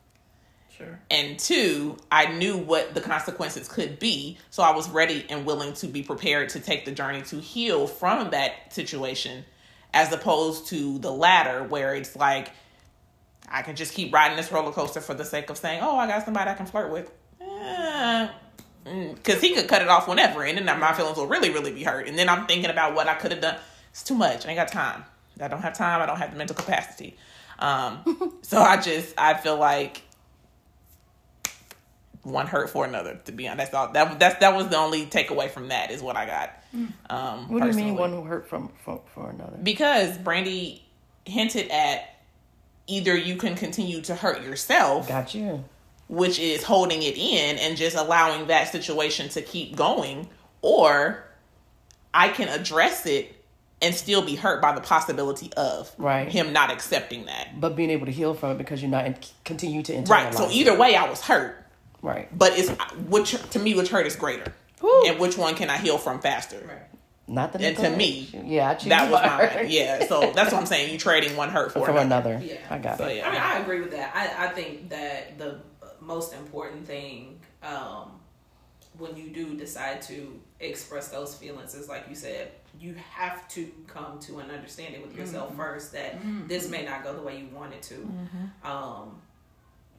Sure. 0.76 0.98
and 1.10 1.38
two, 1.38 1.96
I 2.12 2.26
knew 2.26 2.56
what 2.58 2.94
the 2.94 3.00
consequences 3.00 3.66
could 3.66 3.98
be, 3.98 4.36
so 4.50 4.62
I 4.62 4.72
was 4.76 4.90
ready 4.90 5.24
and 5.30 5.46
willing 5.46 5.72
to 5.74 5.86
be 5.86 6.02
prepared 6.02 6.50
to 6.50 6.60
take 6.60 6.84
the 6.84 6.92
journey 6.92 7.22
to 7.22 7.40
heal 7.40 7.86
from 7.86 8.30
that 8.30 8.72
situation, 8.74 9.44
as 9.94 10.12
opposed 10.12 10.66
to 10.68 10.98
the 10.98 11.10
latter, 11.10 11.64
where 11.64 11.94
it's 11.94 12.14
like 12.14 12.50
I 13.48 13.62
can 13.62 13.74
just 13.74 13.94
keep 13.94 14.12
riding 14.12 14.36
this 14.36 14.52
roller 14.52 14.70
coaster 14.72 15.00
for 15.00 15.14
the 15.14 15.24
sake 15.24 15.48
of 15.48 15.56
saying, 15.56 15.80
"Oh, 15.82 15.96
I 15.96 16.06
got 16.06 16.24
somebody 16.26 16.50
I 16.50 16.54
can 16.54 16.66
flirt 16.66 16.92
with," 16.92 17.10
eh, 17.40 18.28
mm, 18.84 19.14
because 19.14 19.40
he 19.40 19.54
could 19.54 19.68
cut 19.68 19.80
it 19.80 19.88
off 19.88 20.06
whenever, 20.06 20.44
and 20.44 20.58
then 20.58 20.78
my 20.78 20.92
feelings 20.92 21.16
will 21.16 21.26
really, 21.26 21.48
really 21.50 21.72
be 21.72 21.84
hurt, 21.84 22.06
and 22.06 22.18
then 22.18 22.28
I'm 22.28 22.46
thinking 22.46 22.68
about 22.70 22.94
what 22.94 23.08
I 23.08 23.14
could 23.14 23.32
have 23.32 23.40
done. 23.40 23.56
It's 23.92 24.02
too 24.02 24.14
much. 24.14 24.44
I 24.44 24.50
ain't 24.50 24.58
got 24.58 24.68
time. 24.68 25.04
I 25.40 25.48
don't 25.48 25.60
have 25.62 25.76
time. 25.76 26.00
I 26.02 26.06
don't 26.06 26.18
have 26.18 26.30
the 26.32 26.36
mental 26.38 26.56
capacity. 26.56 27.16
Um, 27.58 28.32
so 28.42 28.60
I 28.60 28.80
just 28.80 29.14
I 29.18 29.34
feel 29.34 29.56
like 29.58 30.02
one 32.22 32.46
hurt 32.46 32.70
for 32.70 32.84
another. 32.84 33.20
To 33.26 33.32
be 33.32 33.46
honest, 33.48 33.72
that's 33.72 33.74
all. 33.74 33.92
That 33.92 34.18
that's 34.18 34.40
that 34.40 34.54
was 34.56 34.68
the 34.68 34.76
only 34.76 35.06
takeaway 35.06 35.50
from 35.50 35.68
that 35.68 35.90
is 35.90 36.02
what 36.02 36.16
I 36.16 36.26
got. 36.26 36.50
Um, 37.08 37.48
What 37.48 37.62
do 37.62 37.68
you 37.68 37.74
mean 37.74 37.96
one 37.96 38.12
who 38.12 38.22
hurt 38.22 38.48
from 38.48 38.70
for, 38.84 39.00
for 39.14 39.30
another? 39.30 39.56
Because 39.62 40.18
Brandy 40.18 40.84
hinted 41.24 41.70
at 41.70 42.16
either 42.86 43.16
you 43.16 43.36
can 43.36 43.54
continue 43.54 44.00
to 44.02 44.14
hurt 44.14 44.42
yourself, 44.42 45.08
Got 45.08 45.34
you. 45.34 45.64
which 46.08 46.38
is 46.38 46.62
holding 46.62 47.02
it 47.02 47.16
in 47.16 47.58
and 47.58 47.76
just 47.76 47.96
allowing 47.96 48.48
that 48.48 48.70
situation 48.70 49.28
to 49.30 49.42
keep 49.42 49.74
going, 49.74 50.28
or 50.62 51.24
I 52.12 52.28
can 52.28 52.48
address 52.48 53.06
it 53.06 53.35
and 53.82 53.94
still 53.94 54.22
be 54.22 54.34
hurt 54.36 54.62
by 54.62 54.74
the 54.74 54.80
possibility 54.80 55.52
of 55.56 55.92
Right. 55.98 56.28
him 56.28 56.52
not 56.52 56.70
accepting 56.70 57.26
that. 57.26 57.60
But 57.60 57.76
being 57.76 57.90
able 57.90 58.06
to 58.06 58.12
heal 58.12 58.32
from 58.34 58.52
it 58.52 58.58
because 58.58 58.80
you're 58.80 58.90
not 58.90 59.06
in, 59.06 59.16
continue 59.44 59.82
to 59.82 59.92
internalize. 59.92 60.08
Right. 60.08 60.34
So 60.34 60.48
either 60.50 60.76
way, 60.76 60.96
I 60.96 61.08
was 61.08 61.20
hurt. 61.20 61.62
Right. 62.02 62.28
But 62.36 62.58
it's 62.58 62.70
which 63.08 63.32
to 63.50 63.58
me, 63.58 63.74
which 63.74 63.88
hurt 63.90 64.06
is 64.06 64.16
greater, 64.16 64.52
Whew. 64.80 65.04
and 65.08 65.18
which 65.18 65.36
one 65.36 65.54
can 65.54 65.68
I 65.70 65.76
heal 65.76 65.98
from 65.98 66.20
faster? 66.20 66.58
Right. 66.66 66.78
Not 67.28 67.52
the 67.52 67.58
And 67.66 67.76
to 67.78 67.90
me, 67.90 68.28
Yeah, 68.44 68.70
I 68.70 68.88
That 68.88 69.10
was 69.10 69.20
mine. 69.20 69.56
mine. 69.56 69.66
Yeah. 69.68 70.06
So 70.06 70.20
that's 70.34 70.52
what 70.52 70.60
I'm 70.60 70.66
saying. 70.66 70.92
You 70.92 70.98
trading 70.98 71.36
one 71.36 71.48
hurt 71.50 71.72
for 71.72 71.84
From 71.84 71.96
another. 71.96 72.34
another. 72.34 72.44
Yeah. 72.46 72.58
I 72.70 72.78
got 72.78 72.98
So 72.98 73.06
it. 73.06 73.16
yeah. 73.16 73.28
I 73.28 73.32
mean, 73.32 73.40
I 73.40 73.58
agree 73.58 73.80
with 73.80 73.90
that. 73.90 74.12
I, 74.14 74.46
I 74.46 74.48
think 74.50 74.90
that 74.90 75.36
the 75.38 75.58
most 76.00 76.32
important 76.34 76.86
thing 76.86 77.40
um, 77.64 78.12
when 78.96 79.16
you 79.16 79.30
do 79.30 79.54
decide 79.56 80.00
to 80.02 80.40
express 80.60 81.08
those 81.08 81.34
feelings 81.34 81.74
is, 81.74 81.88
like 81.88 82.06
you 82.08 82.14
said, 82.14 82.50
you 82.78 82.94
have 83.10 83.46
to 83.48 83.70
come 83.86 84.18
to 84.20 84.38
an 84.38 84.50
understanding 84.50 85.02
with 85.02 85.16
yourself 85.16 85.54
first 85.56 85.92
that 85.92 86.16
this 86.46 86.68
may 86.68 86.84
not 86.84 87.04
go 87.04 87.14
the 87.14 87.22
way 87.22 87.38
you 87.38 87.46
want 87.54 87.72
it 87.74 87.82
to. 87.82 88.08
Um, 88.64 89.20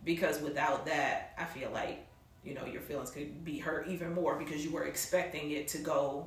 because 0.06 0.42
without 0.42 0.86
that, 0.86 1.34
I 1.38 1.46
feel 1.46 1.70
like 1.72 2.06
you 2.44 2.54
know 2.54 2.66
your 2.66 2.82
feelings 2.82 3.12
could 3.12 3.44
be 3.44 3.58
hurt 3.58 3.88
even 3.88 4.14
more 4.14 4.36
because 4.36 4.64
you 4.64 4.72
were 4.72 4.86
expecting 4.86 5.52
it 5.52 5.68
to 5.70 5.80
go, 5.80 6.26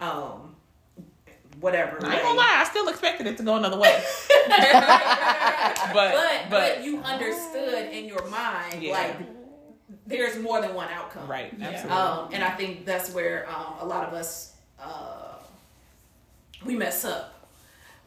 um, 0.00 0.56
whatever. 1.60 1.98
I 2.04 2.14
ain't 2.14 2.22
gonna 2.22 2.38
lie. 2.38 2.56
I 2.58 2.64
still 2.64 2.88
expected 2.88 3.26
it 3.26 3.36
to 3.38 3.42
go 3.42 3.54
another 3.56 3.78
way. 3.78 4.02
but, 4.48 4.72
but, 5.92 6.12
but 6.12 6.50
but 6.50 6.84
you 6.84 6.98
understood 7.02 7.92
in 7.92 8.06
your 8.06 8.26
mind 8.28 8.82
Yeah. 8.82 8.92
like 8.92 9.37
there's 10.08 10.38
more 10.38 10.60
than 10.60 10.74
one 10.74 10.88
outcome 10.88 11.28
right. 11.28 11.54
Absolutely. 11.60 11.90
um, 11.90 12.28
and 12.32 12.42
i 12.42 12.50
think 12.50 12.84
that's 12.84 13.12
where 13.12 13.48
um, 13.48 13.74
a 13.80 13.84
lot 13.84 14.06
of 14.06 14.14
us 14.14 14.54
uh, 14.80 15.34
we 16.64 16.74
mess 16.74 17.04
up 17.04 17.48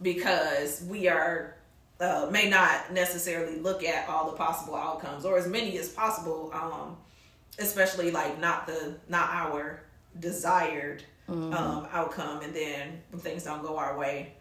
because 0.02 0.84
we 0.90 1.08
are 1.08 1.56
uh, 2.00 2.28
may 2.32 2.50
not 2.50 2.92
necessarily 2.92 3.60
look 3.60 3.84
at 3.84 4.10
all 4.10 4.32
the 4.32 4.36
possible 4.36 4.76
outcomes 4.76 5.24
or 5.24 5.38
as 5.38 5.48
many 5.48 5.78
as 5.78 5.90
possible 5.90 6.52
um, 6.54 6.98
especially 7.60 8.10
like 8.12 8.40
not 8.40 8.66
the 8.66 8.96
not 9.08 9.30
our 9.30 9.84
desired 10.20 11.04
um, 11.30 11.88
outcome 11.94 12.42
and 12.42 12.54
then 12.54 13.02
when 13.12 13.22
things 13.22 13.44
don't 13.44 13.62
go 13.62 13.78
our 13.78 13.98
way 13.98 14.34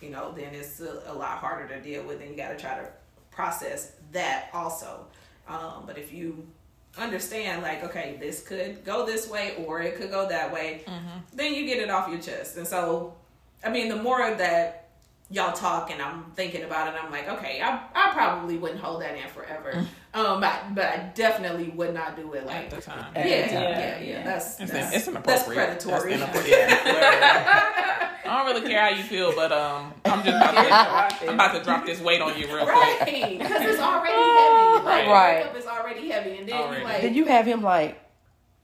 you 0.00 0.10
know 0.10 0.32
then 0.36 0.54
it's 0.54 0.80
a, 0.80 1.02
a 1.06 1.12
lot 1.12 1.38
harder 1.38 1.66
to 1.66 1.80
deal 1.80 2.04
with 2.04 2.20
and 2.20 2.30
you 2.30 2.36
got 2.36 2.50
to 2.50 2.56
try 2.56 2.76
to 2.76 2.86
process 3.30 3.92
that 4.12 4.48
also 4.52 5.06
um, 5.48 5.84
but 5.86 5.98
if 5.98 6.12
you 6.12 6.46
understand 6.98 7.62
like 7.62 7.84
okay 7.84 8.16
this 8.20 8.42
could 8.42 8.84
go 8.84 9.04
this 9.04 9.28
way 9.28 9.54
or 9.66 9.80
it 9.82 9.96
could 9.96 10.10
go 10.10 10.28
that 10.28 10.52
way 10.52 10.82
then 11.34 11.54
you 11.54 11.66
get 11.66 11.78
it 11.78 11.90
off 11.90 12.08
your 12.08 12.18
chest 12.20 12.56
and 12.56 12.66
so 12.66 13.14
i 13.64 13.68
mean 13.70 13.88
the 13.88 13.96
more 13.96 14.18
that 14.34 14.88
y'all 15.28 15.52
talk 15.52 15.90
and 15.90 16.00
i'm 16.00 16.24
thinking 16.34 16.62
about 16.62 16.88
it 16.88 16.98
i'm 17.02 17.10
like 17.10 17.28
okay 17.28 17.60
i, 17.62 17.80
I 17.94 18.12
probably 18.12 18.56
wouldn't 18.58 18.80
hold 18.80 19.02
that 19.02 19.16
in 19.16 19.28
forever 19.28 19.84
um 20.14 20.40
but, 20.40 20.74
but 20.74 20.84
i 20.86 21.10
definitely 21.14 21.68
would 21.70 21.92
not 21.92 22.16
do 22.16 22.32
it 22.34 22.46
like 22.46 22.66
At 22.66 22.70
the 22.70 22.80
time. 22.80 23.12
yeah, 23.14 23.20
At 23.20 23.26
yeah, 23.26 23.44
the 23.50 24.04
yeah, 24.06 24.12
yeah. 24.18 24.24
That's 24.24 24.60
It's, 24.60 24.72
that's, 24.72 24.96
it's 24.96 25.06
that's 25.26 25.42
predatory. 25.44 26.14
That's 26.16 26.22
inappropriate. 26.46 26.68
Yeah, 26.70 26.82
literally. 26.84 28.05
I 28.28 28.38
don't 28.44 28.54
really 28.54 28.68
care 28.68 28.80
how 28.82 28.88
you 28.88 29.02
feel, 29.02 29.34
but 29.34 29.52
um, 29.52 29.92
I'm 30.04 30.24
just 30.24 30.36
about 30.36 31.10
to, 31.10 31.28
I'm 31.28 31.34
about 31.34 31.52
to 31.58 31.62
drop 31.64 31.86
this 31.86 32.00
weight 32.00 32.20
on 32.20 32.38
you 32.38 32.46
real 32.46 32.64
quick. 32.64 32.68
right, 32.68 33.38
because 33.38 33.62
it's 33.62 33.80
already 33.80 34.14
heavy. 34.14 34.84
Like, 34.84 35.06
Right. 35.08 35.34
breakup 35.42 35.56
is 35.56 35.66
already 35.66 36.08
heavy, 36.08 36.38
and 36.38 36.48
then 36.48 36.54
Already. 36.56 36.80
you 36.80 36.84
like, 36.84 37.02
Then 37.02 37.14
you 37.14 37.24
have 37.26 37.46
him 37.46 37.62
like 37.62 37.98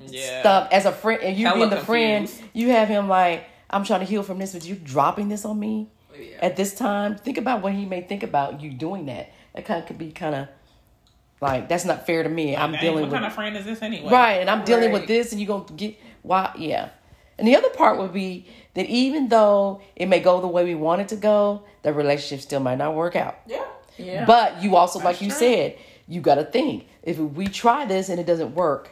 Yeah. 0.01 0.41
stuck 0.41 0.73
as 0.73 0.87
a 0.87 0.93
friend, 0.93 1.23
and 1.23 1.37
you 1.37 1.47
Hella 1.47 1.59
being 1.59 1.71
the 1.71 1.77
friend, 1.85 2.31
you 2.53 2.71
have 2.71 2.89
him 2.89 3.09
like, 3.09 3.45
I'm 3.71 3.85
trying 3.85 4.01
to 4.01 4.07
heal 4.07 4.23
from 4.23 4.39
this, 4.39 4.53
but 4.53 4.65
you're 4.65 4.77
dropping 4.77 5.29
this 5.29 5.45
on 5.45 5.59
me 5.59 5.89
yeah. 6.19 6.39
at 6.41 6.57
this 6.57 6.75
time. 6.75 7.17
Think 7.17 7.39
about 7.39 7.63
what 7.63 7.73
he 7.73 7.87
may 7.87 8.03
think 8.03 8.23
about 8.23 8.61
you 8.61 8.71
doing 8.71 9.07
that. 9.07 9.33
That 9.55 9.65
kind 9.65 9.81
of 9.81 9.87
could 9.87 9.99
be 9.99 10.11
kind 10.13 10.35
of 10.35 10.49
like 11.41 11.69
that's 11.69 11.85
not 11.85 12.07
fair 12.07 12.23
to 12.23 12.29
me. 12.29 12.57
I'm 12.57 12.73
dealing 12.73 12.95
what 12.95 13.03
with 13.05 13.13
kind 13.13 13.25
of 13.25 13.33
friend 13.33 13.57
is 13.57 13.65
this 13.65 13.83
anyway? 13.83 14.11
right, 14.11 14.35
and 14.41 14.49
I'm 14.49 14.65
dealing 14.65 14.93
with 14.93 15.07
this, 15.07 15.33
and 15.33 15.41
you're 15.41 15.49
gonna 15.49 15.77
get 15.77 15.99
why? 16.23 16.53
Yeah. 16.57 16.91
And 17.39 17.49
the 17.49 17.57
other 17.57 17.71
part 17.71 17.99
would 17.99 18.13
be 18.13 18.47
that 18.75 18.87
even 18.87 19.29
though 19.29 19.81
it 19.97 20.07
may 20.07 20.21
go 20.21 20.41
the 20.41 20.47
way 20.47 20.65
we 20.65 20.75
want 20.75 21.01
it 21.03 21.09
to 21.09 21.17
go, 21.17 21.63
the 21.83 21.93
relationship 21.93 22.43
still 22.43 22.61
might 22.61 22.79
not 22.79 22.95
work 22.95 23.17
out. 23.17 23.39
yeah. 23.47 23.65
Yeah. 23.99 24.25
But 24.25 24.63
you 24.63 24.77
also, 24.77 24.99
like 24.99 25.19
That's 25.19 25.23
you 25.23 25.29
true. 25.29 25.39
said, 25.39 25.79
you 26.09 26.21
got 26.21 26.37
to 26.37 26.45
think 26.45 26.87
if 27.03 27.19
we 27.19 27.47
try 27.47 27.85
this 27.85 28.09
and 28.09 28.19
it 28.19 28.27
doesn't 28.27 28.55
work, 28.55 28.91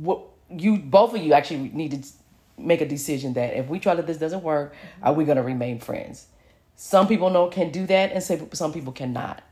what 0.00 0.22
you 0.50 0.78
both 0.78 1.14
of 1.14 1.22
you 1.22 1.32
actually 1.32 1.70
need 1.70 2.02
to 2.02 2.08
make 2.58 2.80
a 2.80 2.88
decision 2.88 3.34
that 3.34 3.54
if 3.56 3.68
we 3.68 3.78
try 3.78 3.94
that 3.94 4.06
this 4.06 4.16
doesn't 4.16 4.42
work, 4.42 4.72
mm-hmm. 4.74 5.04
are 5.04 5.12
we 5.12 5.24
going 5.24 5.36
to 5.36 5.42
remain 5.42 5.78
friends? 5.78 6.26
Some 6.76 7.06
people 7.06 7.30
know 7.30 7.48
can 7.48 7.70
do 7.70 7.86
that, 7.86 8.12
and 8.12 8.22
some 8.22 8.48
some 8.52 8.72
people 8.72 8.92
cannot. 8.92 9.42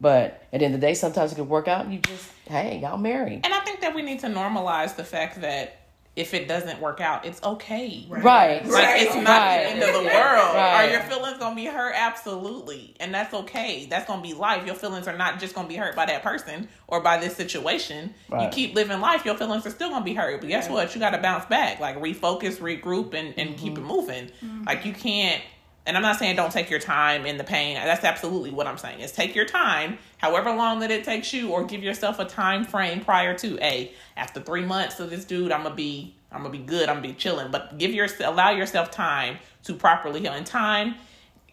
But 0.00 0.46
at 0.52 0.60
the 0.60 0.66
end 0.66 0.74
of 0.74 0.80
the 0.80 0.86
day, 0.86 0.94
sometimes 0.94 1.32
it 1.32 1.36
can 1.36 1.48
work 1.48 1.66
out, 1.66 1.86
and 1.86 1.94
you 1.94 2.00
just 2.00 2.30
hey, 2.46 2.78
y'all 2.80 2.98
marry. 2.98 3.40
And 3.42 3.54
I 3.54 3.60
think 3.60 3.80
that 3.80 3.94
we 3.94 4.02
need 4.02 4.20
to 4.20 4.26
normalize 4.26 4.94
the 4.94 5.04
fact 5.04 5.40
that 5.40 5.87
if 6.16 6.34
it 6.34 6.48
doesn't 6.48 6.80
work 6.80 7.00
out, 7.00 7.24
it's 7.24 7.40
okay. 7.44 8.04
Right. 8.08 8.64
Like 8.64 8.72
Right. 8.72 9.02
it's 9.02 9.14
not 9.14 9.24
Right. 9.26 9.62
the 9.64 9.70
end 9.70 9.82
of 9.84 9.92
the 9.92 10.00
world. 10.08 10.54
Right. 10.54 10.84
Are 10.86 10.90
your 10.90 11.00
feelings 11.02 11.38
gonna 11.38 11.54
be 11.54 11.66
hurt? 11.66 11.94
Absolutely, 11.96 12.94
and 12.98 13.14
that's 13.14 13.32
okay. 13.32 13.86
That's 13.88 14.06
gonna 14.06 14.22
be 14.22 14.34
life. 14.34 14.66
Your 14.66 14.74
feelings 14.74 15.06
are 15.06 15.16
not 15.16 15.38
just 15.38 15.54
gonna 15.54 15.68
be 15.68 15.76
hurt 15.76 15.94
by 15.94 16.06
that 16.06 16.22
person 16.24 16.68
or 16.88 17.00
by 17.00 17.18
this 17.18 17.36
situation. 17.36 18.14
You 18.32 18.48
keep 18.50 18.74
living 18.74 19.00
life. 19.00 19.24
Your 19.24 19.36
feelings 19.36 19.64
are 19.66 19.70
still 19.70 19.90
gonna 19.90 20.04
be 20.04 20.14
hurt. 20.14 20.40
But 20.40 20.48
guess 20.48 20.68
what? 20.68 20.92
You 20.94 21.00
got 21.00 21.10
to 21.10 21.18
bounce 21.18 21.46
back. 21.46 21.78
Like 21.80 21.96
refocus, 22.00 22.56
regroup, 22.58 23.14
and 23.14 23.34
and 23.38 23.56
keep 23.56 23.74
Mm-hmm. 23.74 23.84
it 23.84 23.86
moving. 23.86 24.30
Like 24.66 24.84
you 24.84 24.92
can't. 24.92 25.42
And 25.88 25.96
I'm 25.96 26.02
not 26.02 26.18
saying 26.18 26.36
don't 26.36 26.52
take 26.52 26.68
your 26.68 26.78
time 26.80 27.24
in 27.24 27.38
the 27.38 27.44
pain. 27.44 27.74
That's 27.76 28.04
absolutely 28.04 28.50
what 28.50 28.66
I'm 28.66 28.76
saying. 28.76 29.00
Is 29.00 29.10
take 29.10 29.34
your 29.34 29.46
time, 29.46 29.96
however 30.18 30.54
long 30.54 30.80
that 30.80 30.90
it 30.90 31.02
takes 31.02 31.32
you, 31.32 31.48
or 31.48 31.64
give 31.64 31.82
yourself 31.82 32.18
a 32.18 32.26
time 32.26 32.64
frame 32.64 33.00
prior 33.00 33.36
to 33.38 33.58
a. 33.64 33.90
After 34.16 34.40
three 34.40 34.64
months 34.66 35.00
of 35.00 35.08
this 35.08 35.24
dude, 35.24 35.50
I'm 35.50 35.62
gonna 35.62 35.74
be, 35.74 36.14
I'm 36.30 36.42
gonna 36.42 36.50
be 36.50 36.58
good. 36.58 36.90
I'm 36.90 36.96
gonna 36.96 37.08
be 37.08 37.14
chilling. 37.14 37.50
But 37.50 37.78
give 37.78 37.92
your, 37.94 38.06
allow 38.22 38.50
yourself 38.50 38.90
time 38.90 39.38
to 39.64 39.74
properly 39.74 40.20
heal. 40.20 40.34
In 40.34 40.44
time, 40.44 40.94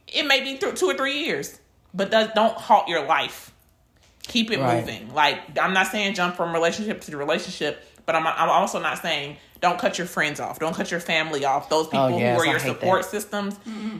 it 0.10 0.28
may 0.28 0.42
be 0.42 0.58
th- 0.58 0.76
two 0.78 0.88
or 0.88 0.96
three 0.96 1.24
years. 1.24 1.60
but 1.94 2.12
does, 2.12 2.28
don't 2.36 2.58
halt 2.58 2.90
your 2.90 3.06
life. 3.06 3.54
Keep 4.28 4.52
it 4.52 4.60
Right. 4.60 4.82
moving. 4.82 5.14
Like 5.14 5.58
I'm 5.58 5.72
not 5.74 5.88
saying 5.88 6.14
jump 6.14 6.36
from 6.36 6.52
relationship 6.52 7.00
to 7.02 7.16
relationship, 7.16 7.86
but 8.06 8.16
I'm 8.16 8.26
I'm 8.28 8.50
also 8.50 8.80
not 8.80 9.02
saying 9.02 9.38
don't 9.62 9.80
cut 9.80 9.98
your 9.98 10.08
friends 10.08 10.40
off. 10.40 10.60
Don't 10.60 10.76
cut 10.76 10.92
your 10.92 11.00
family 11.00 11.44
off. 11.46 11.70
Those 11.70 11.88
oh, 11.88 11.90
people 11.90 12.06
Oh, 12.06 12.18
yes, 12.18 12.36
who 12.36 12.44
are 12.44 12.48
I 12.48 12.52
your 12.52 12.60
support 12.60 13.02
that. 13.04 13.10
systems, 13.10 13.56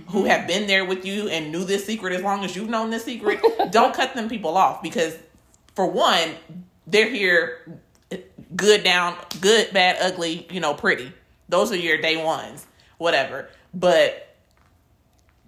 who 0.10 0.26
have 0.26 0.48
been 0.48 0.68
there 0.68 0.86
with 0.86 1.06
you 1.06 1.28
and 1.30 1.52
knew 1.52 1.64
this 1.64 1.86
secret 1.86 2.14
as 2.14 2.22
long 2.22 2.44
as 2.46 2.56
you've 2.56 2.70
known 2.70 2.90
this 2.90 3.06
secret, 3.06 3.42
don't 3.72 3.94
cut 3.94 4.14
them 4.14 4.30
people 4.30 4.58
off 4.58 4.84
because 4.84 5.18
for 5.74 5.88
one, 5.88 6.30
they're 6.86 7.10
here 7.10 7.80
good 8.56 8.84
down, 8.84 9.16
good, 9.42 9.74
bad, 9.74 9.98
ugly, 10.00 10.48
you 10.52 10.60
know, 10.60 10.74
pretty. 10.74 11.12
Those 11.50 11.72
are 11.72 11.78
your 11.78 11.98
day 12.00 12.24
ones, 12.24 12.66
whatever. 12.98 13.50
But 13.74 14.36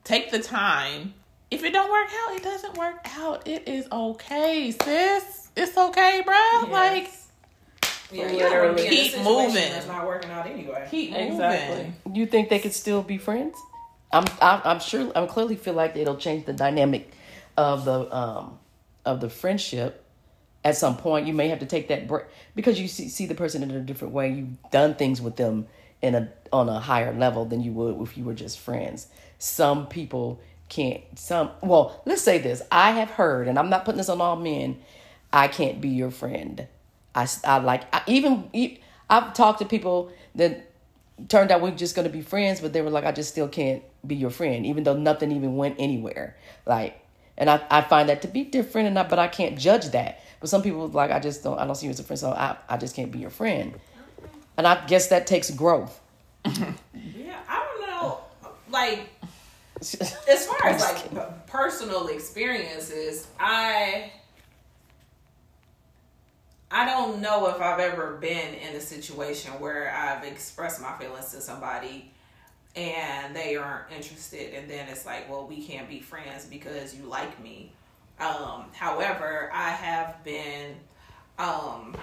take 0.04 0.32
the 0.32 0.39
time. 0.39 1.13
If 1.50 1.63
it 1.63 1.72
don't 1.72 1.89
work 1.89 2.10
out, 2.26 2.36
it 2.36 2.43
doesn't 2.43 2.78
work 2.78 3.08
out. 3.17 3.48
It 3.48 3.67
is 3.67 3.88
okay, 3.91 4.72
sis. 4.72 5.50
It's 5.56 5.78
okay, 5.78 6.22
bro. 6.26 6.70
Like 6.70 7.10
yeah, 8.12 8.24
Literally. 8.24 8.34
you 8.38 8.50
don't 8.50 8.62
wanna 8.62 8.74
be 8.76 8.82
in 8.88 8.88
a 8.88 8.89
Keep 8.89 9.17
moving. 9.24 9.54
That's 9.54 9.88
not 9.88 10.06
working 10.08 10.32
out 10.32 10.48
anyway. 10.48 10.88
keep 10.89 11.13
Exactly. 11.15 11.76
moving. 12.06 12.15
You 12.15 12.26
think 12.26 12.50
they 12.50 12.60
could 12.60 12.74
still 12.74 13.02
be 13.04 13.17
friends? 13.17 13.58
I'm 14.12 14.26
I'm, 14.41 14.62
I'm 14.63 14.80
sure 14.80 15.12
I'm 15.15 15.28
clearly 15.28 15.56
feel 15.56 15.74
like 15.74 15.96
it'll 15.96 16.15
change 16.17 16.46
the 16.46 16.54
dynamic 16.54 17.12
of 17.58 17.86
the 17.86 18.13
um 18.15 18.60
of 19.06 19.22
the 19.22 19.30
friendship. 19.30 20.04
At 20.63 20.76
some 20.76 20.98
point, 20.98 21.28
you 21.28 21.34
may 21.34 21.48
have 21.50 21.60
to 21.60 21.65
take 21.65 21.88
that 21.89 22.08
break 22.08 22.26
because 22.56 22.80
you 22.80 22.88
see 22.88 23.10
see 23.10 23.26
the 23.26 23.36
person 23.36 23.63
in 23.63 23.72
a 23.72 23.80
different 23.80 24.13
way. 24.13 24.32
You've 24.32 24.72
done 24.72 24.96
things 24.96 25.22
with 25.22 25.36
them 25.36 25.67
in 26.02 26.15
a 26.15 26.30
on 26.52 26.70
a 26.70 26.80
higher 26.80 27.13
level 27.13 27.46
than 27.46 27.62
you 27.62 27.72
would 27.74 28.02
if 28.02 28.17
you 28.17 28.24
were 28.24 28.34
just 28.34 28.60
friends. 28.60 29.08
Some 29.39 29.88
people 29.88 30.39
can't. 30.70 31.02
Some 31.17 31.52
well, 31.62 32.02
let's 32.06 32.22
say 32.22 32.38
this. 32.38 32.62
I 32.72 32.91
have 32.91 33.12
heard, 33.12 33.48
and 33.48 33.58
I'm 33.60 33.70
not 33.70 33.86
putting 33.86 33.98
this 33.98 34.10
on 34.10 34.20
all 34.22 34.36
men. 34.36 34.80
I 35.32 35.48
can't 35.48 35.80
be 35.82 35.89
your 35.89 36.12
friend. 36.12 36.67
I, 37.17 37.27
I 37.43 37.58
like 37.58 37.84
I, 37.93 38.01
even 38.06 38.49
I've 39.10 39.34
talked 39.34 39.60
to 39.60 39.65
people 39.65 40.12
that 40.36 40.69
turned 41.30 41.51
out 41.51 41.62
we're 41.62 41.71
just 41.71 41.95
going 41.95 42.08
to 42.08 42.13
be 42.13 42.21
friends 42.21 42.62
but 42.62 42.73
they 42.73 42.82
were 42.84 42.91
like 42.91 43.03
i 43.03 43.12
just 43.12 43.32
still 43.32 43.47
can't 43.47 43.82
be 44.06 44.15
your 44.15 44.30
friend 44.30 44.67
even 44.67 44.84
though 44.84 44.95
nothing 44.95 45.32
even 45.32 45.56
went 45.56 45.75
anywhere. 45.80 46.38
Like 46.65 47.01
and 47.38 47.49
i, 47.49 47.60
I 47.71 47.82
find 47.82 48.10
that 48.10 48.21
to 48.21 48.27
be 48.27 48.43
different 48.43 48.88
and 48.88 48.99
I, 48.99 49.03
but 49.03 49.17
i 49.19 49.27
can't 49.27 49.58
judge 49.58 49.88
that. 49.89 50.21
But 50.39 50.49
some 50.49 50.62
people 50.62 50.88
like 50.89 51.10
i 51.10 51.19
just 51.19 51.43
don't 51.43 51.58
i 51.58 51.65
don't 51.65 51.75
see 51.75 51.88
you 51.88 51.91
as 51.91 51.99
a 51.99 52.03
friend 52.03 52.19
so 52.19 52.30
i, 52.30 52.56
I 52.69 52.77
just 52.77 52.95
can't 52.95 53.12
be 53.12 53.19
your 53.19 53.32
friend. 53.32 53.73
And 54.56 54.67
i 54.67 54.86
guess 54.86 55.08
that 55.08 55.25
takes 55.25 55.49
growth. 55.49 55.99
Yeah, 56.45 57.39
I 57.49 57.65
don't 57.65 57.89
know. 57.89 58.19
Like, 58.69 59.10
as 59.82 60.45
far 60.45 60.67
as 60.67 60.82
like 60.82 61.47
personal 61.47 62.08
experiences, 62.08 63.27
I 63.39 64.12
I 66.69 66.86
don't 66.86 67.21
know 67.21 67.47
if 67.47 67.62
I've 67.62 67.80
ever 67.80 68.17
been 68.17 68.53
in 68.56 68.75
a 68.75 68.82
situation 68.82 69.51
where 69.53 69.93
I've 69.93 70.25
expressed 70.25 70.82
my 70.82 70.97
feelings 70.97 71.32
to 71.32 71.39
somebody 71.39 72.12
and 72.75 73.34
they 73.34 73.56
aren't 73.56 73.91
interested 73.91 74.53
and 74.53 74.69
then 74.69 74.89
it's 74.89 75.06
like, 75.06 75.30
well, 75.30 75.47
we 75.47 75.63
can't 75.63 75.88
be 75.88 76.01
friends 76.01 76.45
because 76.45 76.93
you 76.93 77.06
like 77.06 77.41
me. 77.41 77.71
Um, 78.19 78.65
however, 78.73 79.49
I 79.53 79.69
have 79.69 80.23
been 80.23 80.75
um 81.39 81.95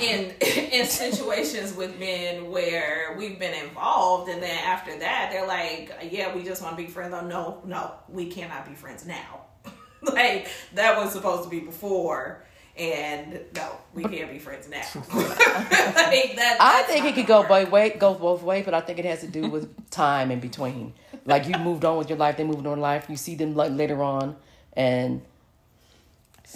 in 0.00 0.30
in 0.40 0.86
situations 0.86 1.74
with 1.74 1.98
men 1.98 2.50
where 2.50 3.16
we've 3.18 3.38
been 3.38 3.54
involved 3.66 4.30
and 4.30 4.42
then 4.42 4.58
after 4.58 4.98
that 4.98 5.30
they're 5.32 5.46
like 5.46 6.10
yeah 6.10 6.34
we 6.34 6.42
just 6.42 6.62
want 6.62 6.76
to 6.76 6.82
be 6.82 6.88
friends. 6.88 7.14
Oh 7.16 7.26
no 7.26 7.62
no 7.64 7.92
we 8.08 8.26
cannot 8.26 8.68
be 8.68 8.74
friends 8.74 9.04
now. 9.06 9.40
Like 10.02 10.48
that 10.74 10.96
was 10.96 11.12
supposed 11.12 11.44
to 11.44 11.48
be 11.48 11.60
before 11.60 12.45
and 12.78 13.40
no 13.54 13.78
we 13.94 14.04
can't 14.04 14.30
be 14.30 14.38
friends 14.38 14.68
now. 14.68 14.82
Like, 15.96 16.36
that, 16.36 16.58
i 16.60 16.82
think 16.82 17.04
it 17.06 17.14
could 17.14 17.26
go 17.26 17.42
both 17.42 17.70
way 17.70 17.90
go 17.90 18.14
both 18.14 18.42
ways 18.42 18.64
but 18.64 18.74
i 18.74 18.80
think 18.80 18.98
it 18.98 19.04
has 19.04 19.20
to 19.20 19.26
do 19.26 19.48
with 19.48 19.90
time 19.90 20.30
in 20.30 20.40
between. 20.40 20.92
Like 21.24 21.48
you 21.48 21.58
moved 21.58 21.84
on 21.84 21.96
with 21.98 22.08
your 22.08 22.18
life 22.18 22.36
they 22.36 22.44
moved 22.44 22.66
on 22.66 22.74
in 22.74 22.80
life 22.80 23.06
you 23.08 23.16
see 23.16 23.34
them 23.34 23.54
like 23.54 23.72
later 23.72 24.02
on 24.02 24.36
and 24.74 25.22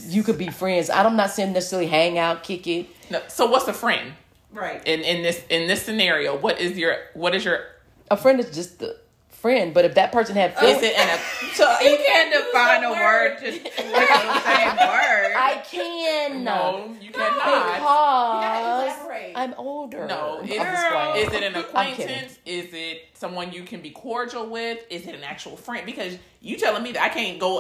you 0.03 0.23
could 0.23 0.39
be 0.39 0.49
friends. 0.49 0.91
I'm 0.91 1.17
not 1.17 1.31
saying 1.31 1.53
necessarily 1.53 1.89
hang 1.89 2.19
out 2.19 2.45
kick 2.45 2.67
it. 2.67 2.87
No, 3.11 3.21
so 3.29 3.47
what's 3.47 3.67
a 3.69 3.73
friend? 3.73 4.13
Right. 4.53 4.87
In 4.87 5.01
in 5.01 5.23
this 5.23 5.43
in 5.49 5.67
this 5.67 5.83
scenario? 5.83 6.37
What 6.37 6.61
is 6.61 6.79
your 6.79 6.97
what 7.15 7.35
is 7.35 7.45
your 7.45 7.65
a 8.11 8.17
friend 8.17 8.41
is 8.41 8.51
just 8.51 8.83
a 8.83 8.97
friend, 9.41 9.73
but 9.75 9.85
if 9.85 9.95
that 9.95 10.13
person 10.13 10.37
had 10.37 10.53
is 10.53 10.59
feelings, 10.59 10.83
it 10.83 10.95
in 10.95 11.09
a 11.09 11.55
So 11.55 11.81
you 11.83 11.99
can't 12.07 12.33
define 12.33 12.85
a 12.85 12.91
word. 12.93 13.39
to 13.39 13.51
just 13.51 13.63
with 13.65 13.75
the 13.75 14.41
same 14.41 14.77
word. 14.77 15.33
I 15.37 15.63
can. 15.71 16.45
no? 16.45 16.95
You 17.01 17.11
cannot. 17.11 17.75
Because 17.75 18.99
elaborate. 18.99 19.33
I'm 19.35 19.55
older. 19.57 20.07
No, 20.07 20.39
I'm 20.43 21.17
is, 21.17 21.29
is 21.29 21.35
it 21.35 21.43
an 21.43 21.57
acquaintance? 21.57 22.39
Is 22.45 22.69
it 22.73 23.09
someone 23.15 23.53
you 23.53 23.63
can 23.63 23.81
be 23.81 23.91
cordial 23.91 24.47
with? 24.49 24.85
Is 24.91 25.07
it 25.07 25.15
an 25.15 25.25
actual 25.25 25.57
friend? 25.57 25.87
Because 25.87 26.17
you 26.41 26.57
telling 26.57 26.83
me 26.83 26.93
that 26.93 27.03
I 27.03 27.09
can't 27.09 27.39
go 27.39 27.59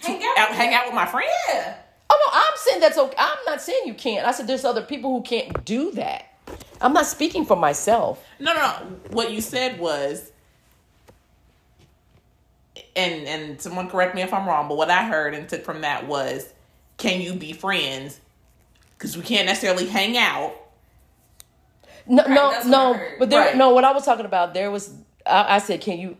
Hang 0.00 0.22
out 0.24 0.38
out, 0.38 0.48
with 0.50 0.58
hang 0.58 0.74
out 0.74 0.86
with 0.86 0.94
my 0.94 1.06
friend? 1.06 1.28
yeah 1.48 1.76
Oh 2.12 2.18
no, 2.32 2.40
I'm 2.40 2.56
saying 2.56 2.80
that's 2.80 2.98
okay. 2.98 3.14
I'm 3.18 3.38
not 3.46 3.62
saying 3.62 3.82
you 3.86 3.94
can't. 3.94 4.26
I 4.26 4.32
said 4.32 4.48
there's 4.48 4.64
other 4.64 4.82
people 4.82 5.10
who 5.12 5.22
can't 5.22 5.64
do 5.64 5.92
that. 5.92 6.26
I'm 6.80 6.92
not 6.92 7.06
speaking 7.06 7.44
for 7.44 7.54
myself. 7.56 8.24
No, 8.40 8.52
no, 8.52 8.60
no. 8.60 8.96
What 9.10 9.30
you 9.30 9.40
said 9.40 9.78
was, 9.78 10.32
and 12.96 13.26
and 13.26 13.60
someone 13.60 13.88
correct 13.88 14.14
me 14.14 14.22
if 14.22 14.32
I'm 14.32 14.46
wrong, 14.46 14.68
but 14.68 14.76
what 14.76 14.90
I 14.90 15.04
heard 15.06 15.34
and 15.34 15.48
took 15.48 15.64
from 15.64 15.82
that 15.82 16.06
was, 16.06 16.52
can 16.96 17.20
you 17.20 17.34
be 17.34 17.52
friends? 17.52 18.20
Because 18.96 19.16
we 19.16 19.22
can't 19.22 19.46
necessarily 19.46 19.86
hang 19.86 20.16
out. 20.18 20.54
No, 22.06 22.24
Right, 22.24 22.34
no, 22.66 22.92
no. 22.92 23.00
But 23.18 23.30
there, 23.30 23.40
Right. 23.40 23.56
no. 23.56 23.70
What 23.70 23.84
I 23.84 23.92
was 23.92 24.04
talking 24.04 24.26
about, 24.26 24.54
there 24.54 24.70
was. 24.70 24.92
I, 25.26 25.56
I 25.56 25.58
said, 25.58 25.80
can 25.80 25.98
you? 25.98 26.16